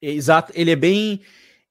Exato, 0.00 0.50
ele 0.56 0.70
é 0.70 0.76
bem 0.76 1.20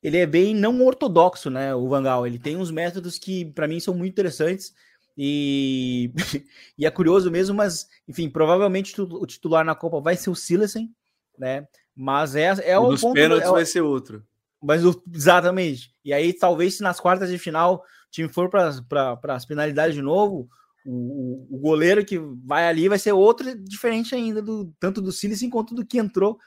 ele 0.03 0.17
é 0.17 0.25
bem 0.25 0.53
não 0.53 0.85
ortodoxo, 0.85 1.49
né? 1.49 1.73
O 1.73 1.87
Vangal, 1.87 2.27
ele 2.27 2.37
tem 2.37 2.55
uns 2.55 2.69
métodos 2.69 3.17
que 3.17 3.45
para 3.45 3.67
mim 3.67 3.79
são 3.79 3.95
muito 3.95 4.11
interessantes 4.11 4.73
e, 5.17 6.11
e 6.77 6.85
é 6.85 6.91
curioso 6.91 7.31
mesmo, 7.31 7.55
mas 7.55 7.87
enfim, 8.07 8.29
provavelmente 8.29 8.99
o 9.01 9.25
titular 9.25 9.65
na 9.65 9.73
Copa 9.73 9.99
vai 9.99 10.15
ser 10.15 10.29
o 10.29 10.35
Silesen, 10.35 10.93
né? 11.37 11.67
Mas 11.95 12.35
é, 12.35 12.53
é 12.65 12.77
o, 12.77 12.83
o 12.83 12.89
dos 12.91 13.01
ponto, 13.01 13.13
pênaltis 13.13 13.47
é, 13.47 13.51
vai 13.51 13.65
ser 13.65 13.81
outro. 13.81 14.23
Mas 14.63 14.81
exatamente. 15.13 15.93
E 16.05 16.13
aí, 16.13 16.31
talvez, 16.31 16.77
se 16.77 16.83
nas 16.83 16.99
quartas 16.99 17.29
de 17.29 17.37
final 17.37 17.75
o 17.75 18.11
time 18.11 18.29
for 18.29 18.49
para 18.49 19.35
as 19.35 19.45
penalidades 19.45 19.95
de 19.95 20.01
novo, 20.01 20.47
o, 20.85 21.47
o, 21.49 21.59
goleiro 21.59 22.05
que 22.05 22.17
vai 22.45 22.67
ali 22.67 22.87
vai 22.87 22.99
ser 22.99 23.11
outro 23.13 23.57
diferente 23.57 24.15
ainda, 24.15 24.41
do 24.41 24.73
tanto 24.79 25.01
do 25.01 25.11
Silas 25.11 25.39
quanto 25.49 25.73
do 25.73 25.85
que 25.85 25.97
entrou 25.97 26.37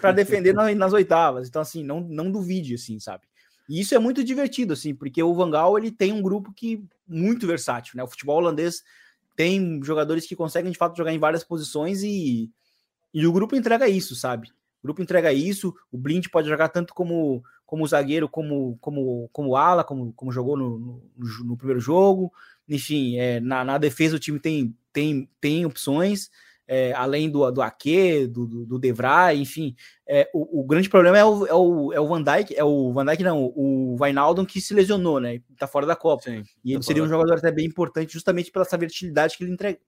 para 0.00 0.12
defender 0.12 0.52
nas, 0.52 0.74
nas, 0.76 0.92
oitavas. 0.92 1.48
Então, 1.48 1.62
assim, 1.62 1.84
não, 1.84 2.00
não 2.00 2.30
duvide, 2.30 2.74
assim, 2.74 2.98
sabe? 2.98 3.24
E 3.68 3.80
isso 3.80 3.94
é 3.94 3.98
muito 3.98 4.24
divertido, 4.24 4.72
assim, 4.72 4.94
porque 4.94 5.22
o 5.22 5.34
Vangal 5.34 5.78
ele 5.78 5.92
tem 5.92 6.12
um 6.12 6.22
grupo 6.22 6.52
que 6.52 6.84
muito 7.06 7.46
versátil, 7.46 7.92
né? 7.96 8.02
O 8.02 8.08
futebol 8.08 8.38
holandês 8.38 8.82
tem 9.36 9.80
jogadores 9.82 10.26
que 10.26 10.36
conseguem 10.36 10.72
de 10.72 10.78
fato 10.78 10.96
jogar 10.96 11.12
em 11.12 11.18
várias 11.18 11.44
posições 11.44 12.02
e, 12.02 12.50
e 13.14 13.26
o 13.26 13.32
grupo 13.32 13.54
entrega 13.54 13.88
isso, 13.88 14.14
sabe? 14.16 14.48
O 14.82 14.86
grupo 14.86 15.02
entrega 15.02 15.32
isso. 15.32 15.74
O 15.92 15.98
Blind 15.98 16.26
pode 16.28 16.48
jogar 16.48 16.68
tanto 16.68 16.94
como 16.94 17.42
como 17.70 17.86
zagueiro, 17.86 18.28
como 18.28 18.76
como 18.80 19.30
como 19.32 19.54
ala, 19.54 19.84
como, 19.84 20.12
como 20.14 20.32
jogou 20.32 20.56
no, 20.56 20.76
no, 20.76 21.02
no 21.44 21.56
primeiro 21.56 21.80
jogo. 21.80 22.32
Enfim, 22.68 23.16
é, 23.16 23.38
na, 23.38 23.64
na 23.64 23.78
defesa 23.78 24.16
o 24.16 24.18
time 24.18 24.40
tem 24.40 24.76
tem, 24.92 25.30
tem 25.40 25.64
opções. 25.64 26.28
É, 26.66 26.92
além 26.92 27.28
do, 27.28 27.48
do 27.50 27.62
Ake, 27.62 28.28
do, 28.28 28.46
do, 28.46 28.78
Devray, 28.78 29.40
enfim, 29.40 29.74
é, 30.06 30.30
o, 30.32 30.60
o, 30.60 30.64
grande 30.64 30.88
problema 30.88 31.18
é 31.18 31.24
o, 31.24 31.44
é, 31.44 31.52
o, 31.52 31.92
é 31.92 31.98
o 31.98 32.06
Van 32.06 32.22
Dijk, 32.22 32.54
é 32.54 32.62
o 32.62 32.92
Van 32.92 33.04
Dijk 33.04 33.24
não, 33.24 33.52
o 33.56 33.96
Wijnaldum 34.00 34.46
que 34.46 34.60
se 34.60 34.72
lesionou, 34.72 35.18
né, 35.18 35.40
tá 35.58 35.66
fora 35.66 35.84
da 35.84 35.96
Copa, 35.96 36.22
Sim, 36.22 36.44
e 36.64 36.70
ele 36.70 36.78
tá 36.78 36.86
seria 36.86 37.02
um 37.02 37.08
jogador 37.08 37.36
até 37.38 37.50
bem 37.50 37.66
importante 37.66 38.12
justamente 38.12 38.52
pela 38.52 38.64
essa 38.64 38.78
versatilidade 38.78 39.36
que 39.36 39.42
ele 39.42 39.52
entrega, 39.52 39.80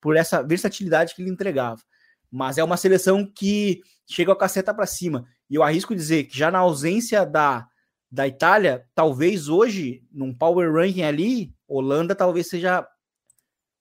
por 0.00 0.16
essa 0.16 0.42
versatilidade 0.42 1.14
que 1.14 1.20
ele 1.20 1.28
entregava, 1.28 1.82
mas 2.30 2.56
é 2.56 2.64
uma 2.64 2.78
seleção 2.78 3.30
que 3.30 3.82
chega 4.06 4.32
a 4.32 4.36
caceta 4.36 4.72
para 4.72 4.86
cima. 4.86 5.26
E 5.48 5.54
eu 5.54 5.62
arrisco 5.62 5.94
dizer 5.94 6.24
que 6.24 6.36
já 6.36 6.50
na 6.50 6.58
ausência 6.58 7.24
da, 7.24 7.66
da 8.10 8.26
Itália, 8.26 8.84
talvez 8.94 9.48
hoje, 9.48 10.02
num 10.12 10.34
power 10.34 10.72
ranking 10.72 11.02
ali, 11.02 11.54
Holanda 11.68 12.14
talvez 12.14 12.48
seja 12.48 12.86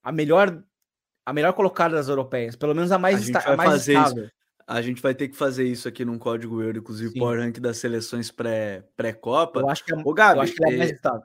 a 0.04 0.12
melhor 0.12 0.64
a 1.26 1.34
melhor 1.34 1.54
colocada 1.54 1.96
das 1.96 2.08
europeias, 2.08 2.56
pelo 2.56 2.76
menos 2.76 2.92
a 2.92 3.00
mais, 3.00 3.16
a 3.16 3.26
gente 3.26 3.34
vai 3.34 3.56
mais 3.56 3.70
fazer 3.72 3.94
estável. 3.94 4.24
Isso. 4.26 4.34
A 4.68 4.82
gente 4.82 5.02
vai 5.02 5.14
ter 5.14 5.28
que 5.28 5.36
fazer 5.36 5.64
isso 5.64 5.88
aqui 5.88 6.06
num 6.06 6.18
código 6.20 6.62
euro, 6.62 6.78
inclusive 6.78 7.12
Sim. 7.12 7.20
power 7.20 7.40
ranking 7.40 7.62
das 7.62 7.78
seleções 7.78 8.32
pré-copa. 8.32 9.54
Pré 9.54 9.62
eu 9.62 9.70
acho 9.70 9.84
que 9.84 9.94
é, 9.94 9.98
Ô, 9.98 10.14
Gabi, 10.14 10.38
eu 10.38 10.44
acho 10.44 10.54
que 10.54 10.66
é, 10.66 10.74
é 10.74 10.78
mais 10.78 10.92
estável. 10.92 11.22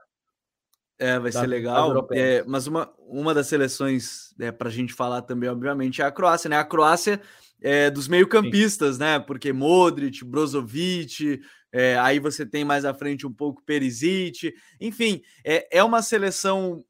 É, 0.99 1.19
vai 1.19 1.31
da, 1.31 1.41
ser 1.41 1.47
legal. 1.47 2.07
É, 2.13 2.45
mas 2.47 2.67
uma, 2.67 2.93
uma 2.99 3.33
das 3.33 3.47
seleções 3.47 4.35
é, 4.39 4.53
para 4.53 4.69
a 4.69 4.73
gente 4.73 4.93
falar 4.93 5.23
também, 5.23 5.49
obviamente, 5.49 6.03
é 6.03 6.05
a 6.05 6.11
Croácia, 6.11 6.51
né? 6.51 6.59
A 6.59 6.65
Croácia 6.65 7.21
é, 7.63 7.91
dos 7.91 8.09
meio-campistas, 8.09 8.99
né? 8.99 9.19
Porque 9.19 9.53
Modric, 9.53 10.25
Brozovic, 10.25 11.41
é, 11.73 11.99
aí 11.99 12.19
você 12.19 12.45
tem 12.45 12.65
mais 12.65 12.85
à 12.85 12.95
frente 12.95 13.27
um 13.27 13.33
pouco 13.33 13.63
Perisic, 13.63 14.53
enfim, 14.81 15.23
é, 15.45 15.79
é 15.79 15.85
uma 15.85 16.03
seleção 16.03 16.85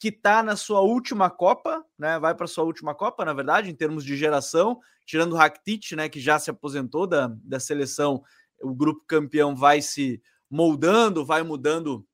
que 0.00 0.08
está 0.08 0.42
na 0.42 0.54
sua 0.54 0.80
última 0.80 1.30
Copa, 1.30 1.84
né? 1.98 2.18
Vai 2.18 2.34
para 2.34 2.46
sua 2.46 2.64
última 2.64 2.94
Copa, 2.94 3.24
na 3.24 3.32
verdade, 3.32 3.70
em 3.70 3.74
termos 3.74 4.04
de 4.04 4.16
geração, 4.16 4.78
tirando 5.06 5.32
o 5.32 5.36
Rakitic, 5.36 5.92
né? 5.92 6.08
Que 6.08 6.20
já 6.20 6.38
se 6.38 6.50
aposentou 6.50 7.06
da, 7.06 7.28
da 7.42 7.58
seleção, 7.58 8.22
o 8.62 8.74
grupo 8.74 9.02
campeão 9.06 9.56
vai 9.56 9.80
se 9.80 10.20
moldando, 10.50 11.24
vai 11.24 11.42
mudando 11.42 12.06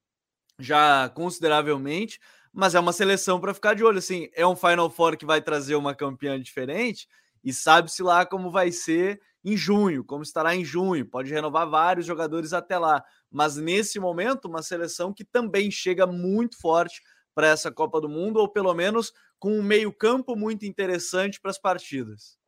já 0.59 1.09
consideravelmente, 1.11 2.21
mas 2.53 2.75
é 2.75 2.81
uma 2.81 2.93
seleção 2.93 3.41
para 3.41 3.55
ficar 3.55 3.75
de 3.75 3.83
olho. 3.83 3.99
Assim, 3.99 4.29
é 4.35 4.47
um 4.47 4.57
Final 4.57 4.89
Four 4.89 5.17
que 5.17 5.27
vai 5.27 5.43
trazer 5.43 5.75
uma 5.75 5.95
campeã 5.95 6.41
diferente 6.41 7.09
e 7.43 7.53
sabe-se 7.53 8.03
lá 8.03 8.27
como 8.27 8.51
vai 8.51 8.71
ser 8.71 9.21
em 9.45 9.57
junho, 9.57 10.05
como 10.05 10.23
estará 10.23 10.55
em 10.55 10.65
junho. 10.65 11.07
Pode 11.07 11.33
renovar 11.33 11.69
vários 11.69 12.07
jogadores 12.07 12.53
até 12.53 12.79
lá, 12.79 13.03
mas 13.31 13.57
nesse 13.57 13.99
momento, 13.99 14.47
uma 14.47 14.63
seleção 14.63 15.13
que 15.13 15.25
também 15.25 15.71
chega 15.71 16.07
muito 16.07 16.59
forte 16.61 17.01
para 17.35 17.49
essa 17.49 17.71
Copa 17.71 18.01
do 18.01 18.09
Mundo, 18.09 18.39
ou 18.39 18.49
pelo 18.49 18.75
menos 18.75 19.13
com 19.39 19.59
um 19.59 19.63
meio-campo 19.63 20.37
muito 20.37 20.67
interessante 20.67 21.41
para 21.41 21.51
as 21.51 21.59
partidas. 21.59 22.39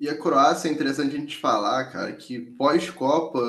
E 0.00 0.08
a 0.08 0.18
Croácia 0.18 0.68
é 0.68 0.72
interessante 0.72 1.14
a 1.14 1.18
gente 1.18 1.36
falar, 1.36 1.92
cara, 1.92 2.12
que 2.12 2.40
pós-Copa 2.40 3.40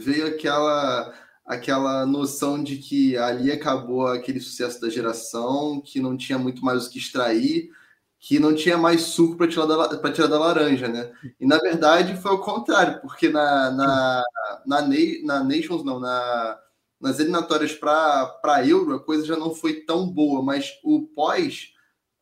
veio 0.00 0.26
aquela 0.26 1.14
aquela 1.44 2.04
noção 2.04 2.62
de 2.62 2.76
que 2.76 3.16
ali 3.16 3.50
acabou 3.50 4.06
aquele 4.06 4.38
sucesso 4.38 4.78
da 4.82 4.90
geração, 4.90 5.80
que 5.80 5.98
não 5.98 6.14
tinha 6.14 6.38
muito 6.38 6.62
mais 6.62 6.86
o 6.86 6.90
que 6.90 6.98
extrair, 6.98 7.70
que 8.20 8.38
não 8.38 8.54
tinha 8.54 8.76
mais 8.76 9.02
suco 9.02 9.36
para 9.36 9.46
tirar, 9.48 9.66
da, 9.66 10.12
tirar 10.12 10.26
da 10.26 10.38
laranja, 10.38 10.88
né? 10.88 11.12
E 11.40 11.46
na 11.46 11.58
verdade 11.58 12.20
foi 12.20 12.32
o 12.32 12.38
contrário, 12.38 13.00
porque 13.00 13.28
na, 13.28 13.70
na, 13.70 14.24
na, 14.66 14.88
na 15.22 15.44
Nations, 15.44 15.84
não, 15.84 16.00
na, 16.00 16.58
nas 17.00 17.20
eliminatórias 17.20 17.72
para 17.72 18.66
Euro, 18.66 18.94
a 18.96 19.00
coisa 19.00 19.24
já 19.24 19.36
não 19.36 19.54
foi 19.54 19.74
tão 19.82 20.08
boa, 20.08 20.42
mas 20.42 20.78
o 20.82 21.02
pós, 21.14 21.72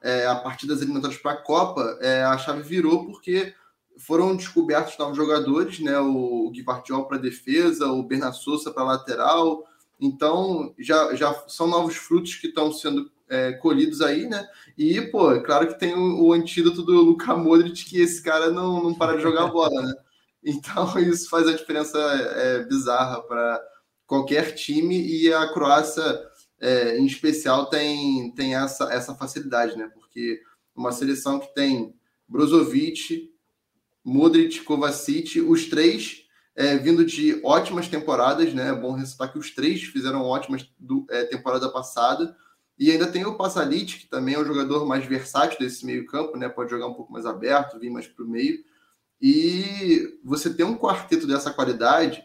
é, 0.03 0.27
a 0.27 0.37
partir 0.37 0.67
das 0.67 0.83
eliminatórias 0.83 1.19
para 1.19 1.33
a 1.33 1.43
Copa, 1.43 1.99
é, 2.01 2.23
a 2.25 2.37
chave 2.37 2.63
virou 2.63 3.07
porque 3.07 3.55
foram 3.99 4.37
descobertos 4.37 4.99
novos 4.99 5.17
jogadores, 5.17 5.81
né? 5.81 5.99
O 5.99 6.51
Guivardiol 6.51 7.07
para 7.07 7.17
defesa, 7.17 7.87
o 7.87 8.03
Bernard 8.03 8.37
Souza 8.37 8.71
para 8.71 8.85
lateral. 8.85 9.65
Então, 9.99 10.75
já, 10.79 11.15
já 11.15 11.33
são 11.49 11.67
novos 11.67 11.97
frutos 11.97 12.35
que 12.35 12.49
estão 12.49 12.71
sendo 12.71 13.11
é, 13.29 13.53
colhidos 13.55 14.01
aí, 14.01 14.29
né? 14.29 14.47
E, 14.77 15.01
pô, 15.01 15.33
é 15.33 15.41
claro 15.41 15.68
que 15.68 15.79
tem 15.79 15.95
o, 15.95 16.27
o, 16.27 16.33
antídoto 16.33 16.83
do 16.83 17.01
Luka 17.01 17.35
Modric, 17.37 17.85
que 17.85 18.01
esse 18.01 18.22
cara 18.22 18.51
não, 18.51 18.83
não 18.83 18.95
para 18.95 19.16
de 19.16 19.22
jogar 19.22 19.49
bola, 19.49 19.83
né? 19.83 19.95
Então, 20.49 20.97
isso 21.01 21.29
faz 21.29 21.49
a 21.49 21.53
diferença 21.55 21.99
é, 21.99 22.62
bizarra 22.66 23.20
para 23.22 23.61
qualquer 24.07 24.55
time 24.55 24.97
e 24.97 25.33
a 25.33 25.53
Croácia, 25.53 26.20
é, 26.61 26.97
em 26.99 27.05
especial, 27.05 27.68
tem, 27.68 28.33
tem 28.33 28.55
essa, 28.55 28.85
essa 28.93 29.12
facilidade, 29.12 29.77
né? 29.77 29.91
Porque 29.93 30.41
uma 30.72 30.93
seleção 30.93 31.41
que 31.41 31.53
tem 31.53 31.93
Brozovic, 32.29 33.29
Modric, 34.05 34.61
Kovacic, 34.61 35.41
os 35.41 35.64
três 35.64 36.27
é, 36.57 36.79
vindo 36.79 37.05
de 37.05 37.41
ótimas 37.45 37.87
temporadas, 37.87 38.55
né? 38.55 38.70
É 38.70 38.74
bom 38.74 38.93
ressaltar 38.93 39.31
que 39.31 39.39
os 39.39 39.51
três 39.51 39.83
fizeram 39.83 40.22
ótimas 40.22 40.66
do, 40.79 41.07
é, 41.11 41.24
temporada 41.24 41.68
passada. 41.68 42.35
E 42.79 42.91
ainda 42.91 43.07
tem 43.07 43.24
o 43.24 43.37
Passalit, 43.37 43.99
que 43.99 44.07
também 44.07 44.35
é 44.35 44.39
o 44.39 44.45
jogador 44.45 44.87
mais 44.87 45.05
versátil 45.07 45.59
desse 45.59 45.85
meio-campo, 45.87 46.37
né? 46.37 46.49
Pode 46.49 46.70
jogar 46.70 46.87
um 46.87 46.95
pouco 46.95 47.12
mais 47.12 47.24
aberto, 47.24 47.79
vir 47.79 47.91
mais 47.91 48.07
para 48.07 48.24
o 48.24 48.29
meio. 48.29 48.59
E 49.20 50.18
você 50.22 50.53
ter 50.53 50.64
um 50.64 50.77
quarteto 50.77 51.27
dessa 51.27 51.51
qualidade 51.51 52.22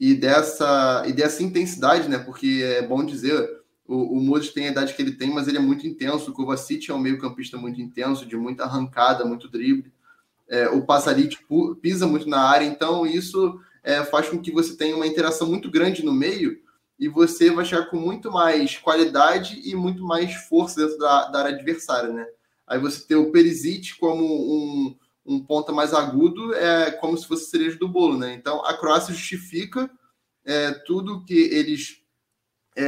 e 0.00 0.14
dessa, 0.14 1.04
e 1.06 1.12
dessa 1.12 1.42
intensidade, 1.42 2.08
né? 2.08 2.18
Porque 2.18 2.62
é 2.64 2.86
bom 2.86 3.04
dizer, 3.04 3.60
o, 3.86 4.18
o 4.18 4.20
Modric 4.20 4.54
tem 4.54 4.68
a 4.68 4.70
idade 4.70 4.94
que 4.94 5.02
ele 5.02 5.12
tem, 5.12 5.30
mas 5.30 5.46
ele 5.46 5.58
é 5.58 5.60
muito 5.60 5.86
intenso. 5.86 6.30
O 6.30 6.34
Kovacic 6.34 6.90
é 6.90 6.94
um 6.94 6.98
meio-campista 6.98 7.58
muito 7.58 7.80
intenso, 7.80 8.24
de 8.24 8.36
muita 8.36 8.64
arrancada, 8.64 9.24
muito 9.24 9.48
drible 9.48 9.92
é, 10.52 10.68
o 10.68 10.82
Passarite 10.82 11.38
pisa 11.80 12.06
muito 12.06 12.28
na 12.28 12.42
área, 12.42 12.66
então 12.66 13.06
isso 13.06 13.58
é, 13.82 14.04
faz 14.04 14.28
com 14.28 14.38
que 14.38 14.52
você 14.52 14.76
tenha 14.76 14.94
uma 14.94 15.06
interação 15.06 15.48
muito 15.48 15.70
grande 15.70 16.04
no 16.04 16.12
meio 16.12 16.60
e 16.98 17.08
você 17.08 17.50
vai 17.50 17.64
chegar 17.64 17.86
com 17.86 17.96
muito 17.96 18.30
mais 18.30 18.78
qualidade 18.78 19.60
e 19.64 19.74
muito 19.74 20.04
mais 20.04 20.34
força 20.34 20.80
dentro 20.80 20.98
da, 20.98 21.28
da 21.28 21.38
área 21.40 21.54
adversária, 21.54 22.12
né? 22.12 22.26
Aí 22.66 22.78
você 22.78 23.06
ter 23.06 23.16
o 23.16 23.30
Perisic 23.30 23.98
como 23.98 24.24
um, 24.24 24.96
um 25.26 25.44
ponta 25.44 25.72
mais 25.72 25.92
agudo 25.92 26.54
é 26.54 26.90
como 26.90 27.16
se 27.16 27.26
fosse 27.26 27.50
cereja 27.50 27.76
do 27.78 27.88
bolo, 27.88 28.16
né? 28.16 28.34
Então 28.34 28.64
a 28.64 28.74
Croácia 28.74 29.14
justifica 29.14 29.90
é, 30.44 30.70
tudo 30.86 31.24
que 31.24 31.34
eles 31.34 32.02
é, 32.76 32.84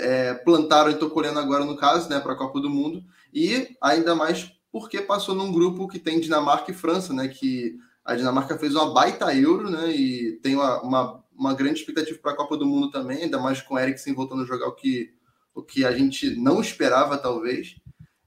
é, 0.00 0.34
plantaram 0.34 0.90
e 0.90 0.94
estão 0.94 1.10
colhendo 1.10 1.38
agora 1.38 1.64
no 1.64 1.76
caso, 1.76 2.08
né, 2.08 2.20
para 2.20 2.34
a 2.34 2.36
Copa 2.36 2.60
do 2.60 2.70
Mundo 2.70 3.04
e 3.32 3.76
ainda 3.80 4.14
mais 4.14 4.52
porque 4.74 5.00
passou 5.00 5.36
num 5.36 5.52
grupo 5.52 5.86
que 5.86 6.00
tem 6.00 6.18
Dinamarca 6.18 6.72
e 6.72 6.74
França, 6.74 7.12
né? 7.12 7.28
Que 7.28 7.78
a 8.04 8.16
Dinamarca 8.16 8.58
fez 8.58 8.74
uma 8.74 8.92
baita 8.92 9.32
Euro, 9.32 9.70
né? 9.70 9.94
E 9.94 10.32
tem 10.42 10.56
uma, 10.56 10.82
uma, 10.82 11.23
uma 11.36 11.54
grande 11.54 11.80
expectativa 11.80 12.18
para 12.18 12.32
a 12.32 12.36
Copa 12.36 12.56
do 12.56 12.66
Mundo 12.66 12.90
também, 12.90 13.24
ainda 13.24 13.38
mais 13.38 13.60
com 13.60 13.74
o 13.74 13.78
Eriksen 13.78 14.14
voltando 14.14 14.42
a 14.42 14.46
jogar 14.46 14.68
o 14.68 14.74
que, 14.74 15.12
o 15.54 15.62
que 15.62 15.84
a 15.84 15.92
gente 15.92 16.34
não 16.36 16.60
esperava, 16.60 17.18
talvez. 17.18 17.76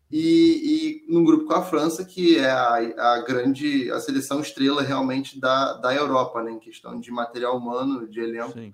E, 0.09 1.03
e 1.07 1.11
num 1.11 1.23
grupo 1.23 1.45
com 1.45 1.53
a 1.53 1.63
França, 1.63 2.05
que 2.05 2.37
é 2.37 2.49
a, 2.49 2.75
a 3.15 3.23
grande, 3.23 3.91
a 3.91 3.99
seleção 3.99 4.39
estrela 4.39 4.81
realmente 4.81 5.39
da, 5.39 5.73
da 5.73 5.93
Europa, 5.93 6.41
né? 6.41 6.51
Em 6.51 6.59
questão 6.59 6.99
de 6.99 7.11
material 7.11 7.57
humano, 7.57 8.07
de 8.07 8.19
elenco. 8.19 8.53
Sim. 8.53 8.73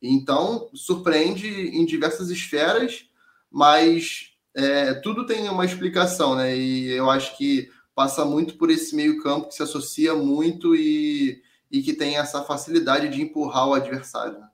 Então, 0.00 0.70
surpreende 0.72 1.46
em 1.48 1.84
diversas 1.84 2.30
esferas, 2.30 3.04
mas 3.50 4.30
é, 4.54 4.94
tudo 4.94 5.26
tem 5.26 5.48
uma 5.50 5.66
explicação, 5.66 6.34
né? 6.34 6.56
E 6.56 6.88
eu 6.88 7.10
acho 7.10 7.36
que 7.36 7.70
passa 7.94 8.24
muito 8.24 8.56
por 8.56 8.70
esse 8.70 8.96
meio-campo 8.96 9.48
que 9.48 9.54
se 9.54 9.62
associa 9.62 10.14
muito 10.14 10.74
e, 10.74 11.42
e 11.70 11.82
que 11.82 11.94
tem 11.94 12.16
essa 12.16 12.42
facilidade 12.42 13.08
de 13.08 13.22
empurrar 13.22 13.68
o 13.68 13.74
adversário. 13.74 14.38
Né? 14.38 14.48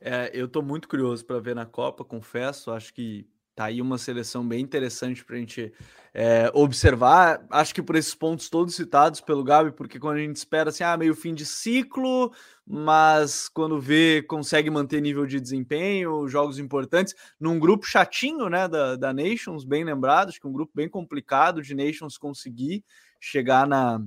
É, 0.00 0.30
eu 0.34 0.46
estou 0.46 0.62
muito 0.62 0.88
curioso 0.88 1.24
para 1.24 1.40
ver 1.40 1.54
na 1.54 1.66
Copa, 1.66 2.04
confesso. 2.04 2.70
Acho 2.70 2.92
que 2.92 3.26
tá 3.54 3.66
aí 3.66 3.82
uma 3.82 3.98
seleção 3.98 4.46
bem 4.46 4.60
interessante 4.60 5.24
para 5.24 5.36
a 5.36 5.38
gente 5.38 5.72
é, 6.14 6.50
observar. 6.54 7.44
Acho 7.50 7.74
que 7.74 7.82
por 7.82 7.96
esses 7.96 8.14
pontos 8.14 8.48
todos 8.48 8.74
citados 8.74 9.20
pelo 9.20 9.44
Gabi, 9.44 9.72
porque 9.72 9.98
quando 9.98 10.16
a 10.16 10.20
gente 10.20 10.36
espera 10.36 10.70
assim, 10.70 10.84
ah, 10.84 10.96
meio 10.96 11.14
fim 11.14 11.34
de 11.34 11.44
ciclo, 11.44 12.32
mas 12.66 13.48
quando 13.48 13.80
vê, 13.80 14.22
consegue 14.22 14.70
manter 14.70 15.00
nível 15.00 15.26
de 15.26 15.40
desempenho, 15.40 16.28
jogos 16.28 16.58
importantes, 16.58 17.14
num 17.38 17.58
grupo 17.58 17.86
chatinho, 17.86 18.48
né, 18.48 18.68
da, 18.68 18.96
da 18.96 19.12
Nations, 19.12 19.64
bem 19.64 19.84
lembrado, 19.84 20.28
acho 20.28 20.40
que 20.40 20.46
um 20.46 20.52
grupo 20.52 20.72
bem 20.74 20.88
complicado 20.88 21.62
de 21.62 21.74
Nations 21.74 22.16
conseguir 22.16 22.84
chegar 23.20 23.66
na, 23.66 24.00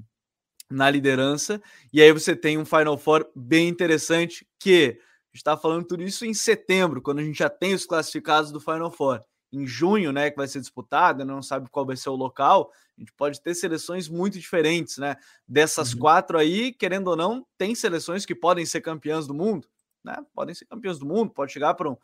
na 0.74 0.90
liderança, 0.90 1.62
e 1.92 2.02
aí 2.02 2.12
você 2.12 2.36
tem 2.36 2.58
um 2.58 2.66
Final 2.66 2.98
Four 2.98 3.30
bem 3.36 3.70
interessante, 3.70 4.48
que 4.60 4.86
a 4.86 4.90
gente 4.90 5.36
está 5.36 5.56
falando 5.56 5.86
tudo 5.86 6.04
isso 6.04 6.26
em 6.26 6.34
setembro, 6.34 7.02
quando 7.02 7.20
a 7.20 7.24
gente 7.24 7.38
já 7.38 7.50
tem 7.50 7.74
os 7.74 7.86
classificados 7.86 8.52
do 8.52 8.60
Final 8.60 8.92
Four 8.92 9.24
em 9.52 9.68
junho, 9.68 10.12
né, 10.12 10.32
que 10.32 10.38
vai 10.38 10.48
ser 10.48 10.60
disputada, 10.60 11.24
não 11.24 11.42
sabe 11.42 11.70
qual 11.70 11.86
vai 11.86 11.96
ser 11.96 12.10
o 12.10 12.16
local, 12.16 12.72
a 12.98 13.02
gente 13.02 13.14
pode 13.14 13.40
ter 13.40 13.54
seleções 13.54 14.10
muito 14.10 14.40
diferentes, 14.40 14.98
né? 14.98 15.16
Dessas 15.48 15.94
uhum. 15.94 16.00
quatro 16.00 16.38
aí, 16.38 16.72
querendo 16.74 17.08
ou 17.08 17.16
não, 17.16 17.46
tem 17.58 17.76
seleções 17.76 18.26
que 18.26 18.34
podem 18.34 18.66
ser 18.66 18.82
campeãs 18.82 19.28
do 19.28 19.34
mundo, 19.34 19.68
né? 20.04 20.18
Podem 20.34 20.54
ser 20.54 20.66
campeãs 20.66 21.00
do 21.00 21.06
mundo, 21.06 21.32
pode 21.32 21.52
chegar 21.52 21.74
para 21.76 21.90
um, 21.90 21.98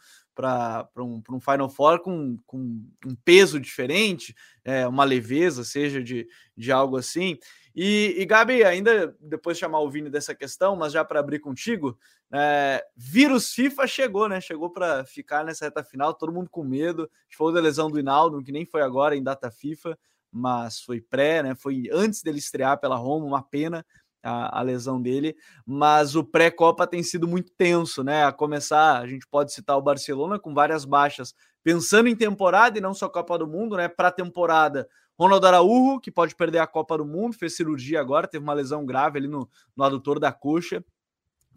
um, 0.98 1.22
um 1.30 1.40
Final 1.40 1.70
Four 1.70 2.00
com, 2.00 2.38
com 2.46 2.58
um 3.06 3.16
peso 3.26 3.60
diferente, 3.60 4.36
é, 4.64 4.88
uma 4.88 5.04
leveza, 5.04 5.64
seja 5.64 6.04
de, 6.04 6.28
de 6.56 6.72
algo 6.72 6.98
assim. 6.98 7.38
E, 7.82 8.14
e 8.18 8.26
Gabi, 8.26 8.62
ainda 8.62 9.16
depois 9.22 9.56
de 9.56 9.62
chamar 9.62 9.80
o 9.80 9.90
Vini 9.90 10.10
dessa 10.10 10.36
questão, 10.36 10.76
mas 10.76 10.92
já 10.92 11.06
para 11.06 11.22
abrir 11.22 11.40
contigo, 11.40 11.98
é, 12.30 12.86
vírus 12.94 13.54
FIFA 13.54 13.88
chegou, 13.88 14.28
né? 14.28 14.42
Chegou 14.42 14.70
para 14.70 15.06
ficar 15.06 15.46
nessa 15.46 15.64
reta 15.64 15.82
final, 15.82 16.14
todo 16.14 16.34
mundo 16.34 16.50
com 16.50 16.62
medo. 16.62 17.04
A 17.04 17.24
gente 17.24 17.38
falou 17.38 17.54
da 17.54 17.62
lesão 17.62 17.90
do 17.90 17.98
Hinaldo, 17.98 18.44
que 18.44 18.52
nem 18.52 18.66
foi 18.66 18.82
agora 18.82 19.16
em 19.16 19.24
data 19.24 19.50
FIFA, 19.50 19.98
mas 20.30 20.82
foi 20.82 21.00
pré, 21.00 21.42
né? 21.42 21.56
Foi 21.56 21.86
antes 21.90 22.22
dele 22.22 22.40
estrear 22.40 22.78
pela 22.82 22.98
Roma, 22.98 23.26
uma 23.26 23.42
pena 23.42 23.86
a, 24.22 24.60
a 24.60 24.62
lesão 24.62 25.02
dele. 25.02 25.34
Mas 25.66 26.18
o 26.18 26.24
pré-Copa 26.26 26.86
tem 26.86 27.02
sido 27.02 27.30
muito 27.30 27.54
tenso, 27.54 28.04
né? 28.04 28.26
A 28.26 28.34
começar, 28.34 29.00
a 29.00 29.08
gente 29.08 29.26
pode 29.26 29.54
citar 29.54 29.78
o 29.78 29.82
Barcelona 29.82 30.38
com 30.38 30.54
várias 30.54 30.84
baixas, 30.84 31.34
pensando 31.64 32.10
em 32.10 32.16
temporada 32.18 32.78
e 32.78 32.82
não 32.82 32.94
só 32.94 33.08
Copa 33.08 33.38
do 33.38 33.48
Mundo, 33.48 33.78
né? 33.78 33.88
Para 33.88 34.12
temporada, 34.12 34.86
Ronaldo 35.20 35.48
Araújo, 35.48 36.00
que 36.00 36.10
pode 36.10 36.34
perder 36.34 36.60
a 36.60 36.68
Copa 36.68 36.98
do 36.98 37.06
Mundo, 37.06 37.36
fez 37.36 37.54
cirurgia 37.54 38.00
agora, 38.00 38.26
teve 38.26 38.42
uma 38.42 38.54
lesão 38.54 38.86
grave 38.86 39.20
ali 39.20 39.28
no, 39.28 39.50
no 39.76 39.84
adutor 39.84 40.18
da 40.18 40.32
coxa, 40.32 40.82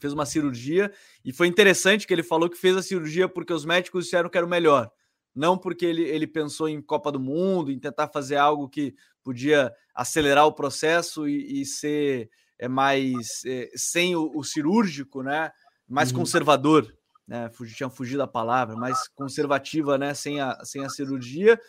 fez 0.01 0.13
uma 0.13 0.27
cirurgia, 0.27 0.93
e 1.25 1.33
foi 1.33 1.47
interessante 1.47 2.05
que 2.05 2.13
ele 2.13 2.25
falou 2.25 2.51
que 2.51 2.59
fez 2.59 2.77
a 2.77 2.83
cirurgia 2.83 3.29
porque 3.29 3.53
os 3.53 3.65
médicos 3.65 4.05
disseram 4.05 4.29
que 4.29 4.37
era 4.37 4.45
o 4.45 4.51
melhor, 4.51 4.91
não 5.33 5.57
porque 5.57 5.87
ele, 5.87 6.03
ele 6.03 6.27
pensou 6.27 6.69
em 6.69 6.83
Copa 6.83 7.13
do 7.13 7.21
Mundo, 7.21 7.71
em 7.71 7.79
tentar 7.79 8.09
fazer 8.09 8.37
algo 8.37 8.69
que 8.69 8.97
podia 9.23 9.73
acelerar 9.95 10.45
o 10.47 10.53
processo 10.53 11.29
e, 11.29 11.63
e 11.63 11.65
ser 11.65 12.29
é, 12.59 12.67
mais 12.67 13.45
é, 13.47 13.71
sem 13.77 14.17
o, 14.17 14.31
o, 14.35 14.43
cirúrgico, 14.43 15.23
né? 15.23 15.53
Mais 15.89 16.11
uhum. 16.11 16.19
conservador, 16.19 16.93
né? 17.27 17.49
Fugi, 17.51 17.75
tinha 17.75 17.89
fugido 17.89 18.19
da 18.19 18.27
palavra, 18.27 18.77
mais 18.77 19.09
conservativa, 19.15 19.97
né? 19.97 20.15
Sem 20.15 20.41
a, 20.41 20.65
sem 20.65 20.85
a 20.85 20.89
cirurgia. 20.89 21.61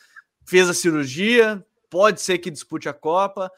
Fez 0.46 0.70
a 0.70 0.74
cirurgia, 0.74 1.66
pode 1.94 2.22
ser 2.22 2.40
que 2.40 2.50
dispute 2.50 2.90
a 2.90 2.94
Copa. 2.94 3.52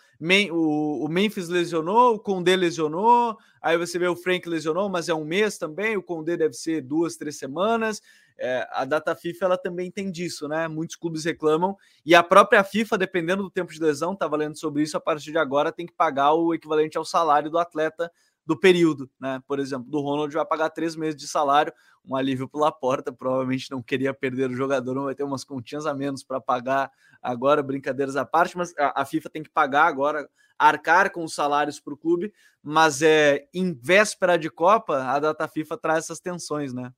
o, 0.52 1.08
Memphis 1.08 1.48
lesionou, 1.48 2.16
o 2.16 2.20
Condé 2.20 2.58
lesionou, 2.58 3.38
aí 3.62 3.78
você 3.78 3.98
vê 3.98 4.10
o 4.10 4.16
Frank 4.16 4.50
lesionou, 4.50 4.90
mas 4.90 5.08
é 5.08 5.14
um 5.14 5.24
mês 5.24 5.58
também, 5.58 5.96
o 5.96 6.04
Condé 6.04 6.36
deve 6.36 6.54
ser 6.54 6.82
duas, 6.82 7.16
três 7.16 7.38
semanas. 7.38 8.02
É, 8.38 8.68
a 8.74 8.84
data 8.84 9.16
FIFA 9.16 9.46
ela 9.46 9.58
também 9.58 9.90
tem 9.90 10.12
disso, 10.12 10.50
né? 10.50 10.68
Muitos 10.68 10.98
clubes 10.98 11.24
reclamam 11.24 11.78
e 12.06 12.14
a 12.14 12.22
própria 12.22 12.62
FIFA, 12.62 12.98
dependendo 12.98 13.42
do 13.42 13.50
tempo 13.50 13.72
de 13.72 13.80
lesão, 13.80 14.14
tá 14.14 14.28
valendo 14.28 14.58
sobre 14.58 14.84
isso, 14.84 14.98
a 14.98 15.00
partir 15.00 15.32
de 15.32 15.38
agora 15.38 15.72
tem 15.72 15.86
que 15.86 15.94
pagar 15.94 16.34
o 16.34 16.54
equivalente 16.54 16.98
ao 16.98 17.06
salário 17.06 17.50
do 17.50 17.58
atleta 17.58 18.12
do 18.46 18.58
período, 18.58 19.10
né? 19.20 19.42
Por 19.48 19.60
exemplo, 19.60 19.90
do 19.90 20.00
Ronald 20.00 20.34
vai 20.34 20.46
pagar 20.46 20.70
três 20.70 20.96
meses 20.96 21.20
de 21.20 21.28
salário, 21.28 21.74
um 22.06 22.16
alívio 22.16 22.48
pela 22.48 22.72
porta, 22.72 23.12
provavelmente 23.12 23.72
não 23.72 23.82
queria 23.82 24.14
perder 24.14 24.52
o 24.52 24.56
jogador, 24.56 24.94
não 24.94 25.06
vai 25.06 25.16
ter 25.16 25.24
umas 25.24 25.44
continhas 25.44 25.86
a 25.86 25.94
menos 25.94 26.24
para 26.24 26.40
pagar 26.40 26.92
agora, 27.22 27.64
brincadeiras 27.64 28.16
à 28.16 28.24
parte, 28.24 28.56
mas 28.56 28.74
a, 28.78 29.02
a, 29.02 29.06
FIFA 29.06 29.30
tem 29.32 29.44
que 29.44 29.50
pagar 29.50 29.88
agora, 29.88 30.30
arcar 30.60 31.12
com 31.12 31.24
os 31.24 31.34
salários 31.34 31.80
para 31.80 31.94
o 31.94 31.98
clube, 31.98 32.32
mas 32.62 33.02
é 33.02 33.48
em 33.52 33.74
véspera 33.74 34.38
de 34.38 34.50
Copa, 34.50 35.04
a 35.04 35.18
data 35.18 35.48
FIFA 35.48 35.78
traz 35.78 36.06
essas 36.06 36.20
tensões, 36.20 36.72
né? 36.72 36.94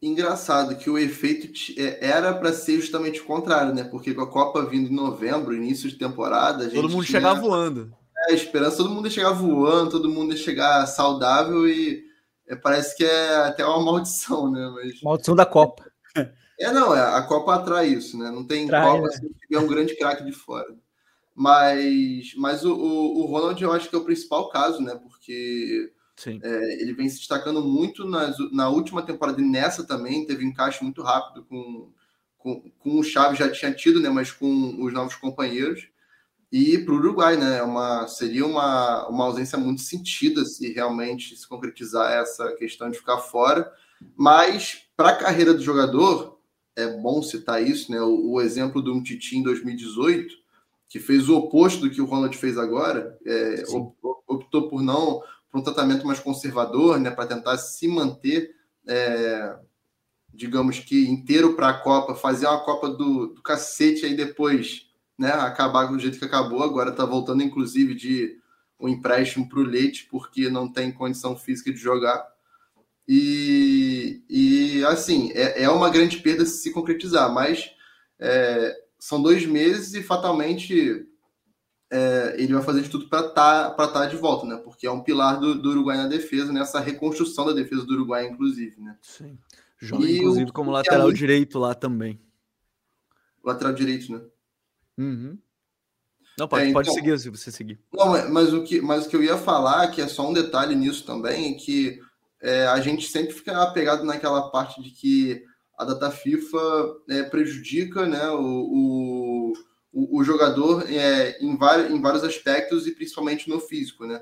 Engraçado 0.00 0.76
que 0.76 0.88
o 0.88 0.96
efeito 0.96 1.48
é, 1.76 2.06
era 2.06 2.32
para 2.32 2.52
ser 2.52 2.76
justamente 2.76 3.20
o 3.20 3.24
contrário, 3.24 3.74
né? 3.74 3.82
Porque 3.82 4.14
com 4.14 4.22
a 4.22 4.30
Copa 4.30 4.64
vindo 4.64 4.88
em 4.88 4.94
novembro, 4.94 5.54
início 5.54 5.90
de 5.90 5.96
temporada, 5.96 6.70
todo 6.70 6.88
mundo 6.88 7.04
tinha... 7.04 7.20
chegar 7.20 7.34
voando. 7.34 7.92
É, 8.26 8.32
a 8.32 8.34
esperança 8.34 8.78
todo 8.78 8.90
mundo 8.90 9.06
ia 9.06 9.12
chegar 9.12 9.32
voando, 9.32 9.90
todo 9.92 10.08
mundo 10.08 10.32
ia 10.32 10.38
chegar 10.38 10.86
saudável 10.86 11.68
e 11.68 12.04
é, 12.46 12.56
parece 12.56 12.96
que 12.96 13.04
é 13.04 13.36
até 13.36 13.64
uma 13.64 13.84
maldição, 13.84 14.50
né? 14.50 14.70
Mas... 14.74 15.02
Maldição 15.02 15.36
da 15.36 15.46
Copa. 15.46 15.84
É, 16.60 16.72
não, 16.72 16.92
é, 16.92 17.00
a 17.00 17.22
Copa 17.22 17.54
atrai 17.54 17.86
isso, 17.86 18.18
né? 18.18 18.32
Não 18.32 18.44
tem 18.44 18.66
Trai, 18.66 18.82
Copa 18.84 19.06
né? 19.06 19.12
se 19.12 19.32
tiver 19.46 19.60
um 19.60 19.68
grande 19.68 19.96
craque 19.96 20.24
de 20.24 20.32
fora. 20.32 20.66
Mas, 21.32 22.34
mas 22.36 22.64
o, 22.64 22.74
o, 22.74 23.20
o 23.20 23.26
Ronald 23.26 23.62
eu 23.62 23.70
acho 23.70 23.88
que 23.88 23.94
é 23.94 23.98
o 23.98 24.04
principal 24.04 24.48
caso, 24.48 24.82
né? 24.82 24.92
Porque 24.96 25.92
é, 26.26 26.82
ele 26.82 26.92
vem 26.94 27.08
se 27.08 27.18
destacando 27.18 27.62
muito 27.62 28.04
nas, 28.04 28.36
na 28.50 28.68
última 28.68 29.02
temporada 29.02 29.40
e 29.40 29.44
nessa 29.44 29.86
também, 29.86 30.26
teve 30.26 30.44
encaixe 30.44 30.82
muito 30.82 31.00
rápido 31.00 31.44
com, 31.44 31.92
com, 32.36 32.70
com 32.80 32.98
o 32.98 33.04
Chaves, 33.04 33.38
já 33.38 33.48
tinha 33.50 33.72
tido, 33.72 34.00
né, 34.00 34.08
mas 34.08 34.32
com 34.32 34.82
os 34.84 34.92
novos 34.92 35.14
companheiros. 35.14 35.88
E 36.50 36.78
para 36.78 36.94
o 36.94 36.96
Uruguai, 36.96 37.36
né, 37.36 37.58
é 37.58 37.62
uma, 37.62 38.08
seria 38.08 38.46
uma, 38.46 39.06
uma 39.08 39.24
ausência 39.24 39.58
muito 39.58 39.82
sentida 39.82 40.44
se 40.44 40.72
realmente 40.72 41.36
se 41.36 41.46
concretizar 41.46 42.10
essa 42.12 42.52
questão 42.52 42.90
de 42.90 42.98
ficar 42.98 43.18
fora. 43.18 43.70
Mas 44.16 44.88
para 44.96 45.10
a 45.10 45.16
carreira 45.16 45.52
do 45.52 45.62
jogador, 45.62 46.38
é 46.74 46.86
bom 46.86 47.22
citar 47.22 47.62
isso, 47.62 47.90
né? 47.90 48.00
O, 48.00 48.32
o 48.32 48.40
exemplo 48.40 48.80
do 48.80 49.02
Titi 49.02 49.36
em 49.36 49.42
2018, 49.42 50.34
que 50.88 50.98
fez 50.98 51.28
o 51.28 51.36
oposto 51.36 51.80
do 51.80 51.90
que 51.90 52.00
o 52.00 52.06
Ronald 52.06 52.36
fez 52.36 52.56
agora, 52.56 53.18
é, 53.26 53.64
optou 54.26 54.68
por 54.68 54.82
não 54.82 55.20
para 55.50 55.60
um 55.60 55.64
tratamento 55.64 56.06
mais 56.06 56.20
conservador, 56.20 56.98
né, 56.98 57.10
para 57.10 57.26
tentar 57.26 57.56
se 57.58 57.88
manter, 57.88 58.54
é, 58.86 59.56
digamos 60.32 60.78
que 60.78 61.08
inteiro 61.08 61.54
para 61.54 61.70
a 61.70 61.78
Copa, 61.78 62.14
fazer 62.14 62.46
uma 62.46 62.64
Copa 62.64 62.88
do, 62.90 63.28
do 63.28 63.42
cacete 63.42 64.04
aí 64.04 64.14
depois, 64.14 64.87
né, 65.18 65.32
acabar 65.32 65.86
do 65.86 65.98
jeito 65.98 66.18
que 66.18 66.24
acabou. 66.24 66.62
Agora 66.62 66.90
está 66.90 67.04
voltando, 67.04 67.42
inclusive, 67.42 67.94
de 67.94 68.38
um 68.78 68.88
empréstimo 68.88 69.48
para 69.48 69.58
o 69.58 69.64
Leite, 69.64 70.06
porque 70.08 70.48
não 70.48 70.70
tem 70.70 70.92
condição 70.92 71.36
física 71.36 71.72
de 71.72 71.78
jogar. 71.78 72.24
E, 73.06 74.22
e 74.28 74.84
assim, 74.84 75.32
é, 75.34 75.64
é 75.64 75.70
uma 75.70 75.90
grande 75.90 76.18
perda 76.18 76.44
se 76.46 76.58
se 76.58 76.70
concretizar, 76.70 77.32
mas 77.32 77.70
é, 78.18 78.76
são 78.98 79.20
dois 79.20 79.46
meses 79.46 79.94
e 79.94 80.02
fatalmente 80.02 81.06
é, 81.90 82.34
ele 82.38 82.52
vai 82.52 82.62
fazer 82.62 82.82
de 82.82 82.90
tudo 82.90 83.08
para 83.08 83.26
estar 83.26 83.70
tá, 83.70 83.88
tá 83.88 84.06
de 84.06 84.16
volta, 84.16 84.46
né? 84.46 84.56
Porque 84.56 84.86
é 84.86 84.90
um 84.90 85.02
pilar 85.02 85.40
do, 85.40 85.54
do, 85.54 85.70
Uruguai 85.70 85.96
na 85.96 86.06
defesa, 86.06 86.52
nessa 86.52 86.80
reconstrução 86.80 87.46
da 87.46 87.52
defesa 87.52 87.84
do 87.84 87.94
Uruguai, 87.94 88.26
inclusive, 88.26 88.78
né? 88.80 88.96
Sim. 89.00 89.38
Joga, 89.80 90.10
inclusive, 90.10 90.50
o, 90.50 90.52
como 90.52 90.70
lateral 90.70 91.10
direito 91.10 91.58
lá 91.58 91.74
também. 91.74 92.20
Lateral 93.42 93.72
direito, 93.72 94.12
né? 94.12 94.20
Uhum. 94.98 95.38
Não, 96.38 96.46
pode, 96.46 96.64
é, 96.64 96.68
então, 96.68 96.82
pode 96.82 96.94
seguir 96.94 97.18
se 97.18 97.30
você 97.30 97.50
seguir. 97.50 97.78
Não, 97.92 98.30
mas 98.30 98.52
o, 98.52 98.62
que, 98.62 98.80
mas 98.80 99.06
o 99.06 99.08
que 99.08 99.16
eu 99.16 99.22
ia 99.22 99.36
falar, 99.36 99.88
que 99.88 100.00
é 100.00 100.06
só 100.06 100.28
um 100.28 100.32
detalhe 100.32 100.74
nisso 100.74 101.04
também, 101.04 101.54
é 101.54 101.58
que 101.58 102.00
é, 102.40 102.66
a 102.66 102.80
gente 102.80 103.08
sempre 103.08 103.32
fica 103.32 103.62
apegado 103.62 104.04
naquela 104.04 104.50
parte 104.50 104.82
de 104.82 104.90
que 104.90 105.42
a 105.76 105.84
data 105.84 106.10
FIFA 106.10 106.58
é, 107.08 107.22
prejudica 107.24 108.06
né, 108.06 108.28
o, 108.30 108.42
o 108.42 109.52
o, 109.92 110.22
jogador 110.22 110.84
é, 110.90 111.38
em, 111.40 111.56
vários, 111.56 111.90
em 111.90 112.00
vários 112.00 112.22
aspectos 112.22 112.86
e 112.86 112.92
principalmente 112.92 113.48
no 113.48 113.60
físico, 113.60 114.06
né? 114.06 114.20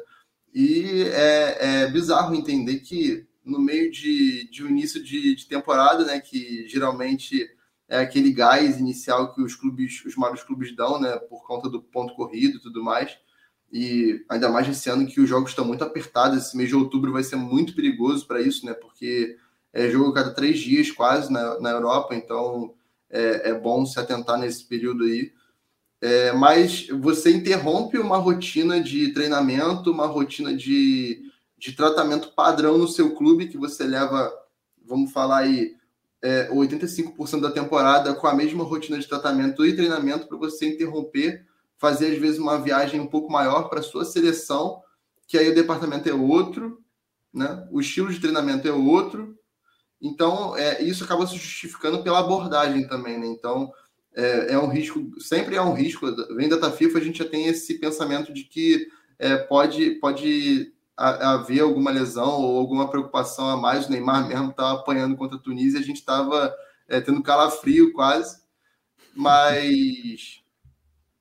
E 0.54 1.02
é, 1.12 1.82
é 1.82 1.90
bizarro 1.90 2.34
entender 2.34 2.80
que 2.80 3.26
no 3.44 3.60
meio 3.60 3.90
de, 3.90 4.48
de 4.50 4.64
um 4.64 4.68
início 4.68 5.02
de, 5.02 5.34
de, 5.34 5.46
temporada, 5.46 6.04
né, 6.04 6.18
que 6.18 6.66
geralmente 6.66 7.48
é 7.88 7.98
aquele 7.98 8.32
gás 8.32 8.78
inicial 8.78 9.32
que 9.32 9.40
os 9.40 9.54
clubes, 9.54 10.04
os 10.04 10.16
maiores 10.16 10.42
clubes 10.42 10.74
dão, 10.74 11.00
né, 11.00 11.16
por 11.16 11.46
conta 11.46 11.68
do 11.68 11.80
ponto 11.80 12.14
corrido 12.14 12.58
e 12.58 12.60
tudo 12.60 12.82
mais, 12.82 13.16
e 13.72 14.24
ainda 14.28 14.48
mais 14.48 14.68
esse 14.68 14.88
ano 14.88 15.06
que 15.06 15.20
os 15.20 15.28
jogos 15.28 15.50
estão 15.50 15.64
muito 15.64 15.84
apertados, 15.84 16.38
esse 16.38 16.56
mês 16.56 16.68
de 16.68 16.76
outubro 16.76 17.12
vai 17.12 17.22
ser 17.22 17.36
muito 17.36 17.74
perigoso 17.74 18.26
para 18.26 18.40
isso, 18.40 18.66
né, 18.66 18.74
porque 18.74 19.36
é 19.72 19.90
jogo 19.90 20.12
cada 20.12 20.32
três 20.32 20.58
dias 20.58 20.90
quase 20.90 21.32
na, 21.32 21.60
na 21.60 21.70
Europa, 21.70 22.14
então 22.14 22.74
é, 23.10 23.50
é 23.50 23.54
bom 23.54 23.84
se 23.84 23.98
atentar 24.00 24.38
nesse 24.38 24.64
período 24.64 25.04
aí. 25.04 25.32
É, 26.00 26.32
mas 26.32 26.88
você 26.88 27.34
interrompe 27.34 27.98
uma 27.98 28.18
rotina 28.18 28.80
de 28.80 29.12
treinamento, 29.12 29.90
uma 29.90 30.06
rotina 30.06 30.54
de, 30.54 31.30
de 31.58 31.72
tratamento 31.72 32.32
padrão 32.34 32.76
no 32.76 32.88
seu 32.88 33.14
clube, 33.14 33.48
que 33.48 33.56
você 33.56 33.84
leva, 33.84 34.30
vamos 34.84 35.12
falar 35.12 35.38
aí, 35.38 35.74
é, 36.22 36.48
85% 36.50 37.40
da 37.40 37.50
temporada 37.50 38.14
com 38.14 38.26
a 38.26 38.34
mesma 38.34 38.64
rotina 38.64 38.98
de 38.98 39.06
tratamento 39.06 39.64
e 39.64 39.76
treinamento 39.76 40.26
para 40.26 40.36
você 40.36 40.66
interromper, 40.66 41.44
fazer 41.78 42.12
às 42.12 42.18
vezes 42.18 42.38
uma 42.38 42.58
viagem 42.58 43.00
um 43.00 43.06
pouco 43.06 43.30
maior 43.30 43.68
para 43.68 43.82
sua 43.82 44.04
seleção, 44.04 44.82
que 45.26 45.36
aí 45.36 45.50
o 45.50 45.54
departamento 45.54 46.08
é 46.08 46.14
outro, 46.14 46.82
né? 47.32 47.66
o 47.70 47.80
estilo 47.80 48.12
de 48.12 48.20
treinamento 48.20 48.66
é 48.66 48.72
outro. 48.72 49.36
Então, 50.00 50.56
é, 50.56 50.82
isso 50.82 51.04
acaba 51.04 51.26
se 51.26 51.36
justificando 51.36 52.02
pela 52.02 52.20
abordagem 52.20 52.86
também. 52.86 53.18
Né? 53.18 53.26
Então, 53.26 53.72
é, 54.14 54.54
é 54.54 54.58
um 54.58 54.68
risco, 54.68 55.20
sempre 55.20 55.56
é 55.56 55.62
um 55.62 55.74
risco. 55.74 56.06
Vem 56.34 56.48
da 56.48 56.70
FIFA, 56.70 56.98
a 56.98 57.02
gente 57.02 57.18
já 57.18 57.28
tem 57.28 57.46
esse 57.46 57.78
pensamento 57.78 58.32
de 58.32 58.44
que 58.44 58.88
é, 59.18 59.36
pode, 59.36 59.92
pode 59.96 60.72
haver 60.96 61.60
alguma 61.60 61.90
lesão 61.90 62.40
ou 62.40 62.58
alguma 62.58 62.88
preocupação 62.88 63.48
a 63.48 63.56
mais. 63.56 63.86
O 63.86 63.90
Neymar 63.90 64.26
mesmo 64.26 64.50
estava 64.50 64.80
apanhando 64.80 65.16
contra 65.16 65.36
a 65.36 65.40
Tunísia, 65.40 65.80
a 65.80 65.82
gente 65.82 65.98
estava 65.98 66.54
é, 66.88 67.00
tendo 67.00 67.22
calafrio 67.22 67.92
quase. 67.92 68.40
Mas, 69.14 70.42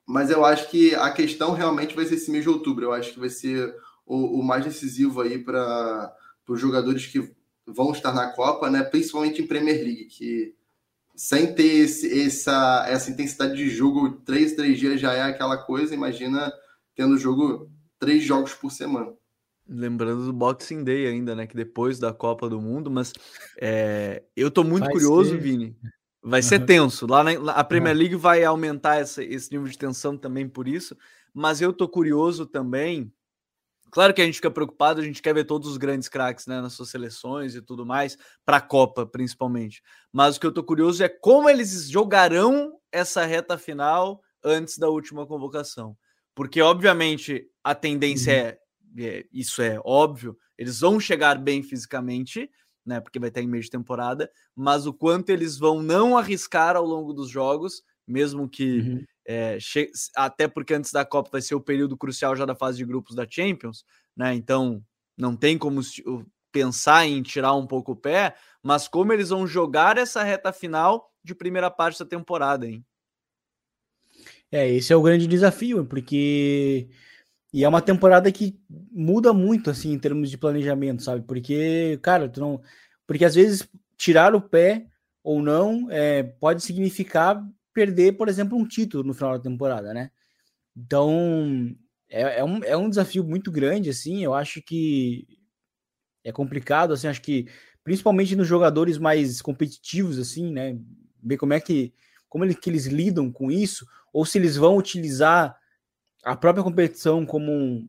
mas 0.06 0.30
eu 0.30 0.46
acho 0.46 0.70
que 0.70 0.96
a 0.96 1.12
questão 1.12 1.54
realmente 1.54 1.96
vai 1.96 2.06
ser 2.06 2.16
esse 2.16 2.32
mês 2.32 2.44
de 2.44 2.50
outubro. 2.50 2.86
Eu 2.86 2.94
acho 2.94 3.14
que 3.14 3.20
vai 3.20 3.30
ser 3.30 3.76
o, 4.06 4.40
o 4.40 4.44
mais 4.44 4.64
decisivo 4.64 5.22
aí 5.22 5.40
para 5.40 6.16
os 6.48 6.60
jogadores 6.60 7.06
que 7.08 7.34
vão 7.66 7.92
estar 7.92 8.14
na 8.14 8.32
Copa, 8.32 8.70
né? 8.70 8.84
principalmente 8.84 9.42
em 9.42 9.48
Premier 9.48 9.84
League, 9.84 10.06
que 10.06 10.56
sem 11.16 11.54
ter 11.56 11.64
esse, 11.64 12.22
essa, 12.22 12.86
essa 12.88 13.10
intensidade 13.10 13.56
de 13.56 13.70
jogo, 13.70 14.12
três, 14.26 14.54
três 14.54 14.78
dias 14.78 15.00
já 15.00 15.14
é 15.14 15.24
aquela 15.24 15.58
coisa, 15.58 15.96
imagina 15.96 16.52
tendo 16.94 17.18
jogo 17.18 17.72
três 17.98 18.24
jogos 18.24 18.54
por 18.54 18.72
semana. 18.72 19.14
Lembrando 19.68 20.26
do 20.26 20.34
Boxing 20.34 20.84
Day 20.84 21.08
ainda, 21.08 21.36
né? 21.36 21.48
Que 21.48 21.56
depois 21.56 22.00
da 22.00 22.14
Copa 22.14 22.48
do 22.50 22.62
Mundo, 22.62 22.92
mas 22.92 23.14
é, 23.60 24.24
eu 24.36 24.52
tô 24.52 24.64
muito 24.64 24.86
vai 24.86 24.94
curioso, 24.94 25.32
ser... 25.32 25.38
Vini. 25.38 25.76
Vai 26.22 26.42
uhum. 26.42 26.48
ser 26.48 26.66
tenso. 26.66 27.08
Lá 27.08 27.24
na 27.24 27.52
a 27.52 27.64
Premier 27.64 27.96
League 27.96 28.16
vai 28.16 28.44
aumentar 28.44 28.98
essa, 28.98 29.24
esse 29.24 29.52
nível 29.52 29.68
de 29.68 29.78
tensão 29.78 30.18
também 30.18 30.48
por 30.48 30.68
isso, 30.68 30.96
mas 31.34 31.62
eu 31.62 31.72
tô 31.72 31.88
curioso 31.88 32.46
também 32.46 33.12
Claro 33.96 34.14
que 34.14 34.22
a 34.22 34.26
gente 34.26 34.36
fica 34.36 34.52
preocupado, 34.52 35.00
a 35.00 35.04
gente 35.06 35.22
quer 35.22 35.34
ver 35.34 35.46
todos 35.46 35.70
os 35.70 35.78
grandes 35.78 36.10
craques 36.10 36.48
né, 36.48 36.60
nas 36.60 36.74
suas 36.74 36.90
seleções 36.90 37.56
e 37.56 37.62
tudo 37.62 37.86
mais, 37.86 38.18
para 38.46 38.58
a 38.58 38.62
Copa 38.62 39.06
principalmente. 39.06 39.82
Mas 40.12 40.36
o 40.36 40.40
que 40.42 40.46
eu 40.46 40.50
estou 40.50 40.66
curioso 40.66 41.02
é 41.02 41.08
como 41.08 41.50
eles 41.50 41.90
jogarão 41.90 42.78
essa 42.92 43.24
reta 43.24 43.58
final 43.58 44.22
antes 44.44 44.78
da 44.78 44.90
última 44.90 45.26
convocação. 45.26 45.96
Porque, 46.36 46.62
obviamente, 46.62 47.48
a 47.64 47.74
tendência 47.74 48.34
uhum. 48.34 48.40
é, 48.40 48.58
é, 48.98 49.26
isso 49.32 49.62
é 49.62 49.80
óbvio, 49.84 50.38
eles 50.58 50.80
vão 50.80 51.00
chegar 51.00 51.38
bem 51.38 51.62
fisicamente, 51.64 52.50
né? 52.86 53.00
Porque 53.00 53.20
vai 53.20 53.30
estar 53.30 53.42
em 53.42 53.48
meio 53.48 53.64
de 53.64 53.70
temporada, 53.70 54.30
mas 54.56 54.86
o 54.86 54.94
quanto 54.94 55.30
eles 55.30 55.58
vão 55.58 55.82
não 55.82 56.18
arriscar 56.18 56.76
ao 56.76 56.86
longo 56.86 57.14
dos 57.14 57.30
jogos, 57.30 57.82
mesmo 58.08 58.48
que 58.48 58.80
uhum. 58.80 59.04
É, 59.28 59.58
até 60.16 60.48
porque 60.48 60.76
antes 60.76 60.92
da 60.92 61.04
Copa 61.04 61.32
vai 61.32 61.42
ser 61.42 61.56
o 61.56 61.62
período 61.62 61.98
crucial 61.98 62.36
já 62.36 62.46
da 62.46 62.54
fase 62.54 62.78
de 62.78 62.86
grupos 62.86 63.16
da 63.16 63.26
Champions, 63.28 63.84
né? 64.16 64.36
Então 64.36 64.84
não 65.18 65.36
tem 65.36 65.58
como 65.58 65.82
pensar 66.52 67.08
em 67.08 67.24
tirar 67.24 67.56
um 67.56 67.66
pouco 67.66 67.94
o 67.94 67.96
pé, 67.96 68.36
mas 68.62 68.88
como 68.88 69.12
eles 69.12 69.30
vão 69.30 69.48
jogar 69.48 69.98
essa 69.98 70.22
reta 70.22 70.54
final 70.54 71.12
de 71.24 71.34
primeira 71.34 71.72
parte 71.72 71.98
da 71.98 72.06
temporada, 72.06 72.68
hein? 72.68 72.86
É, 74.52 74.70
esse 74.70 74.94
é 74.94 74.96
o 74.96 75.02
grande 75.02 75.26
desafio, 75.26 75.84
porque 75.86 76.88
e 77.56 77.64
é 77.64 77.70
uma 77.70 77.82
temporada 77.82 78.30
que 78.34 78.60
muda 78.92 79.32
muito 79.32 79.70
assim 79.70 79.94
em 79.94 79.98
termos 79.98 80.30
de 80.30 80.38
planejamento, 80.38 81.02
sabe? 81.02 81.26
Porque, 81.26 81.98
cara, 82.02 82.28
tu 82.28 82.42
não, 82.42 82.62
porque 83.08 83.24
às 83.24 83.34
vezes 83.34 83.66
tirar 83.96 84.36
o 84.36 84.42
pé 84.42 84.88
ou 85.24 85.42
não 85.42 85.90
é, 85.90 86.22
pode 86.22 86.62
significar 86.62 87.42
perder, 87.74 88.18
por 88.18 88.28
exemplo, 88.28 88.58
um 88.58 88.68
título 88.68 89.06
no 89.06 89.14
final 89.14 89.38
da 89.38 89.44
temporada, 89.44 89.94
né? 89.94 90.12
Então, 90.76 91.74
é, 92.10 92.40
é, 92.40 92.44
um, 92.44 92.62
é 92.62 92.76
um 92.76 92.90
desafio 92.90 93.24
muito 93.24 93.50
grande, 93.50 93.90
assim. 93.90 94.22
Eu 94.22 94.34
acho 94.34 94.62
que 94.62 95.26
é 96.26 96.34
complicado, 96.34 96.92
assim. 96.92 97.08
Acho 97.08 97.22
que 97.22 97.48
principalmente 97.86 98.36
nos 98.36 98.50
jogadores 98.50 98.98
mais 98.98 99.42
competitivos, 99.42 100.20
assim, 100.20 100.52
né? 100.52 100.78
Ver 101.24 101.38
como 101.38 101.54
é 101.54 101.62
que 101.62 101.94
como 102.28 102.44
ele, 102.44 102.54
que 102.54 102.70
eles 102.70 102.88
lidam 102.88 103.32
com 103.32 103.50
isso, 103.50 103.88
ou 104.12 104.26
se 104.26 104.38
eles 104.38 104.58
vão 104.58 104.76
utilizar 104.76 105.58
a 106.26 106.36
própria 106.36 106.64
competição 106.64 107.24
como 107.24 107.52
um, 107.52 107.88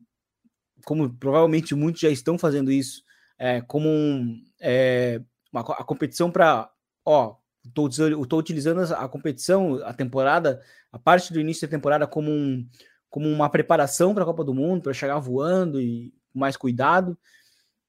como 0.85 1.09
provavelmente 1.09 1.73
muitos 1.73 1.99
já 1.99 2.09
estão 2.09 2.37
fazendo 2.37 2.71
isso, 2.71 3.03
é, 3.37 3.61
como 3.61 3.89
um, 3.89 4.41
é, 4.61 5.19
uma, 5.51 5.61
a 5.61 5.83
competição 5.83 6.31
para, 6.31 6.69
ó, 7.03 7.35
estou 7.65 8.39
utilizando 8.39 8.81
a 8.93 9.09
competição, 9.09 9.83
a 9.83 9.91
temporada, 9.91 10.61
a 10.91 10.99
parte 10.99 11.33
do 11.33 11.39
início 11.39 11.67
da 11.67 11.71
temporada 11.71 12.05
como, 12.07 12.31
um, 12.31 12.65
como 13.09 13.27
uma 13.27 13.49
preparação 13.49 14.13
para 14.13 14.23
a 14.23 14.25
Copa 14.25 14.43
do 14.43 14.53
Mundo, 14.53 14.83
para 14.83 14.93
chegar 14.93 15.19
voando 15.19 15.81
e 15.81 16.13
mais 16.33 16.55
cuidado. 16.55 17.17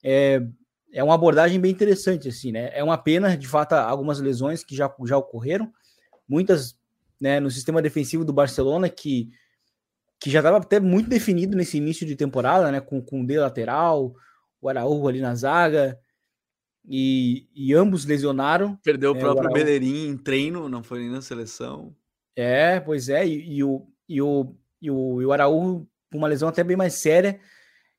É, 0.02 0.42
é 0.92 1.04
uma 1.04 1.14
abordagem 1.14 1.60
bem 1.60 1.70
interessante, 1.70 2.28
assim, 2.28 2.50
né? 2.50 2.70
É 2.72 2.82
uma 2.82 2.96
pena, 2.96 3.36
de 3.36 3.46
fato, 3.46 3.74
algumas 3.74 4.18
lesões 4.18 4.64
que 4.64 4.74
já, 4.74 4.92
já 5.04 5.18
ocorreram, 5.18 5.70
muitas 6.26 6.76
né, 7.20 7.38
no 7.38 7.50
sistema 7.50 7.82
defensivo 7.82 8.24
do 8.24 8.32
Barcelona, 8.32 8.88
que 8.88 9.30
que 10.20 10.30
já 10.30 10.40
estava 10.40 10.58
até 10.58 10.80
muito 10.80 11.08
definido 11.08 11.56
nesse 11.56 11.76
início 11.76 12.06
de 12.06 12.16
temporada, 12.16 12.70
né? 12.72 12.80
Com, 12.80 13.00
com 13.00 13.22
o 13.22 13.26
D 13.26 13.38
lateral, 13.38 14.14
o 14.60 14.68
Araújo 14.68 15.08
ali 15.08 15.20
na 15.20 15.34
zaga, 15.34 15.98
e, 16.88 17.46
e 17.54 17.74
ambos 17.74 18.04
lesionaram. 18.04 18.76
Perdeu 18.82 19.12
o 19.12 19.18
próprio 19.18 19.50
o 19.50 19.52
Bellerin 19.52 20.08
em 20.08 20.16
treino, 20.16 20.68
não 20.68 20.82
foi 20.82 21.00
nem 21.00 21.10
na 21.10 21.20
seleção. 21.20 21.94
É, 22.34 22.80
pois 22.80 23.08
é, 23.08 23.26
e, 23.26 23.56
e, 23.56 23.64
o, 23.64 23.86
e, 24.08 24.22
o, 24.22 24.54
e, 24.80 24.90
o, 24.90 25.22
e 25.22 25.26
o 25.26 25.32
Araújo, 25.32 25.86
uma 26.14 26.28
lesão 26.28 26.48
até 26.48 26.64
bem 26.64 26.76
mais 26.76 26.94
séria, 26.94 27.38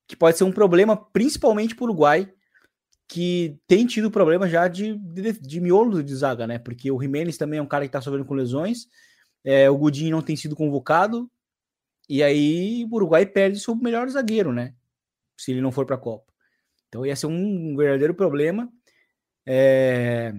que 0.07 0.15
pode 0.15 0.38
ser 0.38 0.43
um 0.43 0.51
problema 0.51 0.97
principalmente 0.97 1.76
para 1.76 1.84
o 1.84 1.88
Uruguai, 1.88 2.32
que 3.07 3.57
tem 3.67 3.86
tido 3.86 4.09
problema 4.09 4.47
já 4.47 4.67
de, 4.67 4.95
de, 4.97 5.34
de, 5.34 5.59
miolo 5.59 6.03
de 6.03 6.15
zaga, 6.15 6.47
né? 6.47 6.57
Porque 6.57 6.91
o 6.91 6.99
Jimenez 6.99 7.38
também 7.38 7.59
é 7.59 7.61
um 7.61 7.67
cara 7.67 7.84
que 7.84 7.89
está 7.89 8.01
sofrendo 8.01 8.26
com 8.26 8.34
lesões, 8.34 8.88
é, 9.43 9.70
o 9.70 9.78
Godinho 9.78 10.11
não 10.11 10.22
tem 10.22 10.36
sido 10.36 10.55
convocado, 10.55 11.30
e 12.10 12.24
aí 12.24 12.84
o 12.89 12.95
Uruguai 12.95 13.24
perde 13.24 13.60
seu 13.60 13.76
melhor 13.76 14.10
zagueiro, 14.10 14.51
né? 14.51 14.74
Se 15.38 15.51
ele 15.51 15.62
não 15.62 15.72
for 15.72 15.86
para 15.86 15.95
a 15.95 15.99
Copa. 15.99 16.34
Então 16.88 17.05
ia 17.05 17.16
ser 17.16 17.28
um 17.28 17.76
verdadeiro 17.78 18.16
problema. 18.16 18.68
É... 19.45 20.34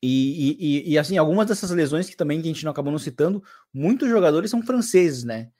E, 0.00 0.56
e, 0.60 0.92
e, 0.92 0.98
assim, 0.98 1.16
algumas 1.16 1.48
dessas 1.48 1.70
lesões 1.70 2.08
que 2.08 2.16
também 2.16 2.38
a 2.38 2.42
gente 2.42 2.64
não 2.64 2.70
acabou 2.70 2.92
não 2.92 3.00
citando, 3.00 3.42
muitos 3.74 4.08
jogadores 4.08 4.48
são 4.48 4.62
franceses, 4.62 5.24
né? 5.24 5.50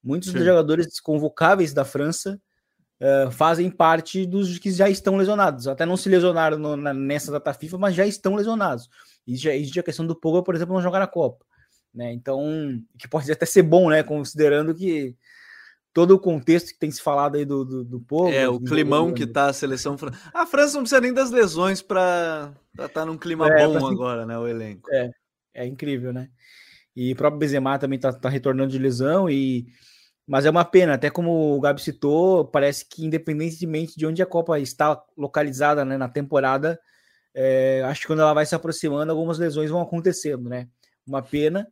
Muitos 0.00 0.32
dos 0.32 0.44
jogadores 0.44 1.00
convocáveis 1.00 1.72
da 1.72 1.84
França 1.84 2.40
uh, 3.00 3.32
fazem 3.32 3.68
parte 3.68 4.24
dos 4.24 4.58
que 4.60 4.70
já 4.70 4.88
estão 4.88 5.16
lesionados. 5.16 5.66
Até 5.66 5.84
não 5.84 5.96
se 5.96 6.08
lesionaram 6.08 6.56
no, 6.56 6.76
na, 6.76 6.94
nessa 6.94 7.32
data 7.32 7.52
FIFA, 7.52 7.78
mas 7.78 7.96
já 7.96 8.06
estão 8.06 8.36
lesionados. 8.36 8.88
E 9.26 9.34
já 9.34 9.52
existe 9.52 9.80
a 9.80 9.82
questão 9.82 10.06
do 10.06 10.14
Pogba, 10.14 10.44
por 10.44 10.54
exemplo, 10.54 10.74
não 10.74 10.82
jogar 10.82 11.00
na 11.00 11.08
Copa 11.08 11.44
né? 11.98 12.12
Então, 12.12 12.80
que 12.96 13.08
pode 13.08 13.30
até 13.30 13.44
ser 13.44 13.62
bom, 13.62 13.90
né? 13.90 14.04
Considerando 14.04 14.72
que 14.72 15.16
todo 15.92 16.12
o 16.12 16.18
contexto 16.18 16.68
que 16.68 16.78
tem 16.78 16.92
se 16.92 17.02
falado 17.02 17.34
aí 17.34 17.44
do, 17.44 17.64
do, 17.64 17.84
do 17.84 18.00
povo. 18.00 18.32
É, 18.32 18.48
o 18.48 18.60
climão 18.60 19.12
que 19.12 19.26
tá 19.26 19.46
a 19.46 19.52
seleção. 19.52 19.96
A 20.32 20.46
França 20.46 20.74
não 20.74 20.82
precisa 20.82 21.00
nem 21.00 21.12
das 21.12 21.32
lesões 21.32 21.82
para 21.82 22.54
estar 22.72 22.88
tá 22.88 23.04
num 23.04 23.18
clima 23.18 23.48
é, 23.48 23.66
bom 23.66 23.84
agora, 23.84 24.24
né? 24.24 24.38
O 24.38 24.46
elenco. 24.46 24.88
É, 24.92 25.10
é 25.52 25.66
incrível, 25.66 26.12
né? 26.12 26.30
E 26.94 27.12
o 27.12 27.16
próprio 27.16 27.40
Benzema 27.40 27.76
também 27.80 27.98
tá, 27.98 28.12
tá 28.12 28.28
retornando 28.28 28.70
de 28.70 28.78
lesão 28.78 29.28
e 29.28 29.66
mas 30.24 30.44
é 30.44 30.50
uma 30.50 30.64
pena, 30.64 30.94
até 30.94 31.08
como 31.08 31.56
o 31.56 31.60
Gabi 31.60 31.80
citou, 31.80 32.44
parece 32.44 32.86
que 32.86 33.04
independentemente 33.04 33.96
de 33.96 34.06
onde 34.06 34.22
a 34.22 34.26
Copa 34.26 34.60
está 34.60 35.02
localizada 35.16 35.86
né, 35.86 35.96
na 35.96 36.06
temporada, 36.06 36.78
é, 37.34 37.82
acho 37.86 38.02
que 38.02 38.06
quando 38.08 38.20
ela 38.20 38.34
vai 38.34 38.44
se 38.44 38.54
aproximando, 38.54 39.10
algumas 39.10 39.38
lesões 39.38 39.70
vão 39.70 39.80
acontecendo, 39.80 40.48
né? 40.48 40.68
Uma 41.06 41.22
pena, 41.22 41.66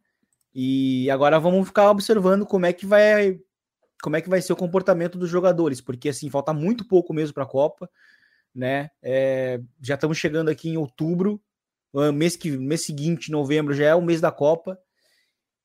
e 0.59 1.11
agora 1.11 1.39
vamos 1.39 1.69
ficar 1.69 1.91
observando 1.91 2.47
como 2.47 2.65
é 2.65 2.73
que 2.73 2.87
vai 2.87 3.39
como 4.03 4.17
é 4.17 4.23
que 4.23 4.29
vai 4.29 4.41
ser 4.41 4.55
o 4.55 4.57
comportamento 4.57 5.19
dos 5.19 5.29
jogadores, 5.29 5.83
porque 5.83 6.09
assim 6.09 6.31
falta 6.31 6.51
muito 6.55 6.89
pouco 6.89 7.13
mesmo 7.13 7.35
para 7.35 7.43
a 7.43 7.49
Copa, 7.49 7.91
né? 8.55 8.89
É, 9.03 9.61
já 9.83 9.97
estamos 9.97 10.17
chegando 10.17 10.49
aqui 10.49 10.71
em 10.71 10.79
outubro, 10.79 11.43
mês 12.15 12.37
que 12.37 12.57
mês 12.57 12.87
seguinte, 12.87 13.31
novembro 13.31 13.75
já 13.75 13.85
é 13.85 13.95
o 13.95 14.01
mês 14.01 14.19
da 14.19 14.33
Copa, 14.33 14.79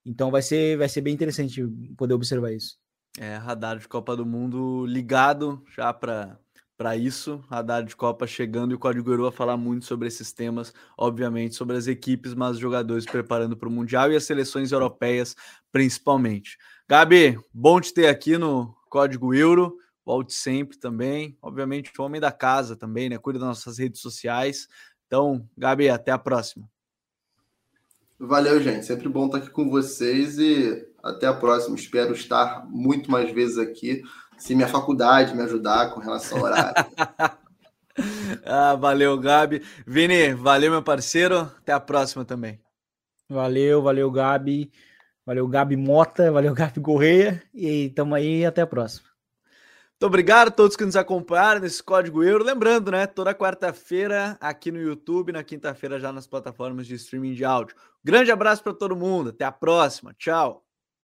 então 0.05 0.29
vai 0.29 0.41
ser 0.41 0.77
vai 0.77 0.89
ser 0.89 0.99
bem 0.99 1.13
interessante 1.13 1.65
poder 1.95 2.13
observar 2.13 2.51
isso. 2.51 2.77
É, 3.17 3.37
radar 3.37 3.77
de 3.77 3.87
Copa 3.87 4.13
do 4.13 4.25
Mundo 4.25 4.85
ligado 4.85 5.63
já 5.73 5.93
para 5.93 6.37
para 6.81 6.97
isso. 6.97 7.43
Radar 7.47 7.83
de 7.83 7.95
Copa 7.95 8.25
chegando 8.25 8.71
e 8.71 8.73
o 8.73 8.79
Código 8.79 9.11
Euro 9.11 9.27
a 9.27 9.31
falar 9.31 9.55
muito 9.55 9.85
sobre 9.85 10.07
esses 10.07 10.33
temas, 10.33 10.73
obviamente, 10.97 11.53
sobre 11.53 11.77
as 11.77 11.85
equipes, 11.85 12.33
mas 12.33 12.53
os 12.53 12.57
jogadores 12.57 13.05
preparando 13.05 13.55
para 13.55 13.69
o 13.69 13.71
Mundial 13.71 14.11
e 14.11 14.15
as 14.15 14.23
seleções 14.23 14.71
europeias, 14.71 15.35
principalmente. 15.71 16.57
Gabi, 16.89 17.39
bom 17.53 17.79
te 17.79 17.93
ter 17.93 18.07
aqui 18.07 18.35
no 18.35 18.75
Código 18.89 19.31
Euro. 19.31 19.77
Volte 20.03 20.33
sempre 20.33 20.75
também. 20.75 21.37
Obviamente, 21.39 21.91
o 21.95 22.01
homem 22.01 22.19
da 22.19 22.31
casa 22.31 22.75
também, 22.75 23.09
né? 23.09 23.19
Cuida 23.19 23.37
das 23.37 23.49
nossas 23.49 23.77
redes 23.77 24.01
sociais. 24.01 24.67
Então, 25.05 25.47
Gabi, 25.55 25.87
até 25.87 26.09
a 26.09 26.17
próxima. 26.17 26.67
Valeu, 28.19 28.59
gente. 28.59 28.87
Sempre 28.87 29.07
bom 29.07 29.27
estar 29.27 29.37
aqui 29.37 29.51
com 29.51 29.69
vocês 29.69 30.39
e 30.39 30.83
até 31.03 31.27
a 31.27 31.33
próxima. 31.35 31.75
Espero 31.75 32.13
estar 32.13 32.67
muito 32.67 33.11
mais 33.11 33.31
vezes 33.31 33.59
aqui 33.59 34.01
se 34.41 34.55
minha 34.55 34.67
faculdade 34.67 35.35
me 35.35 35.43
ajudar 35.43 35.91
com 35.91 35.99
relação 35.99 36.39
ao 36.39 36.45
horário. 36.45 36.73
ah, 38.43 38.73
valeu, 38.73 39.15
Gabi. 39.19 39.61
Vini, 39.85 40.33
valeu, 40.33 40.71
meu 40.71 40.81
parceiro. 40.81 41.41
Até 41.59 41.71
a 41.71 41.79
próxima 41.79 42.25
também. 42.25 42.59
Valeu, 43.29 43.83
valeu, 43.83 44.09
Gabi. 44.09 44.71
Valeu, 45.23 45.47
Gabi 45.47 45.77
Mota. 45.77 46.31
Valeu, 46.31 46.55
Gabi 46.55 46.79
Correia. 46.81 47.43
E 47.53 47.89
tamo 47.89 48.15
aí. 48.15 48.43
Até 48.43 48.61
a 48.61 48.67
próxima. 48.67 49.07
Muito 49.91 50.07
obrigado 50.07 50.47
a 50.47 50.51
todos 50.51 50.75
que 50.75 50.85
nos 50.85 50.95
acompanharam 50.95 51.61
nesse 51.61 51.83
Código 51.83 52.23
Euro. 52.23 52.43
Lembrando, 52.43 52.89
né? 52.89 53.05
Toda 53.05 53.35
quarta-feira 53.35 54.39
aqui 54.41 54.71
no 54.71 54.81
YouTube, 54.81 55.31
na 55.31 55.43
quinta-feira 55.43 55.99
já 55.99 56.11
nas 56.11 56.25
plataformas 56.25 56.87
de 56.87 56.95
streaming 56.95 57.35
de 57.35 57.45
áudio. 57.45 57.75
Grande 58.03 58.31
abraço 58.31 58.63
para 58.63 58.73
todo 58.73 58.95
mundo. 58.95 59.29
Até 59.29 59.45
a 59.45 59.51
próxima. 59.51 60.15
Tchau. 60.15 60.65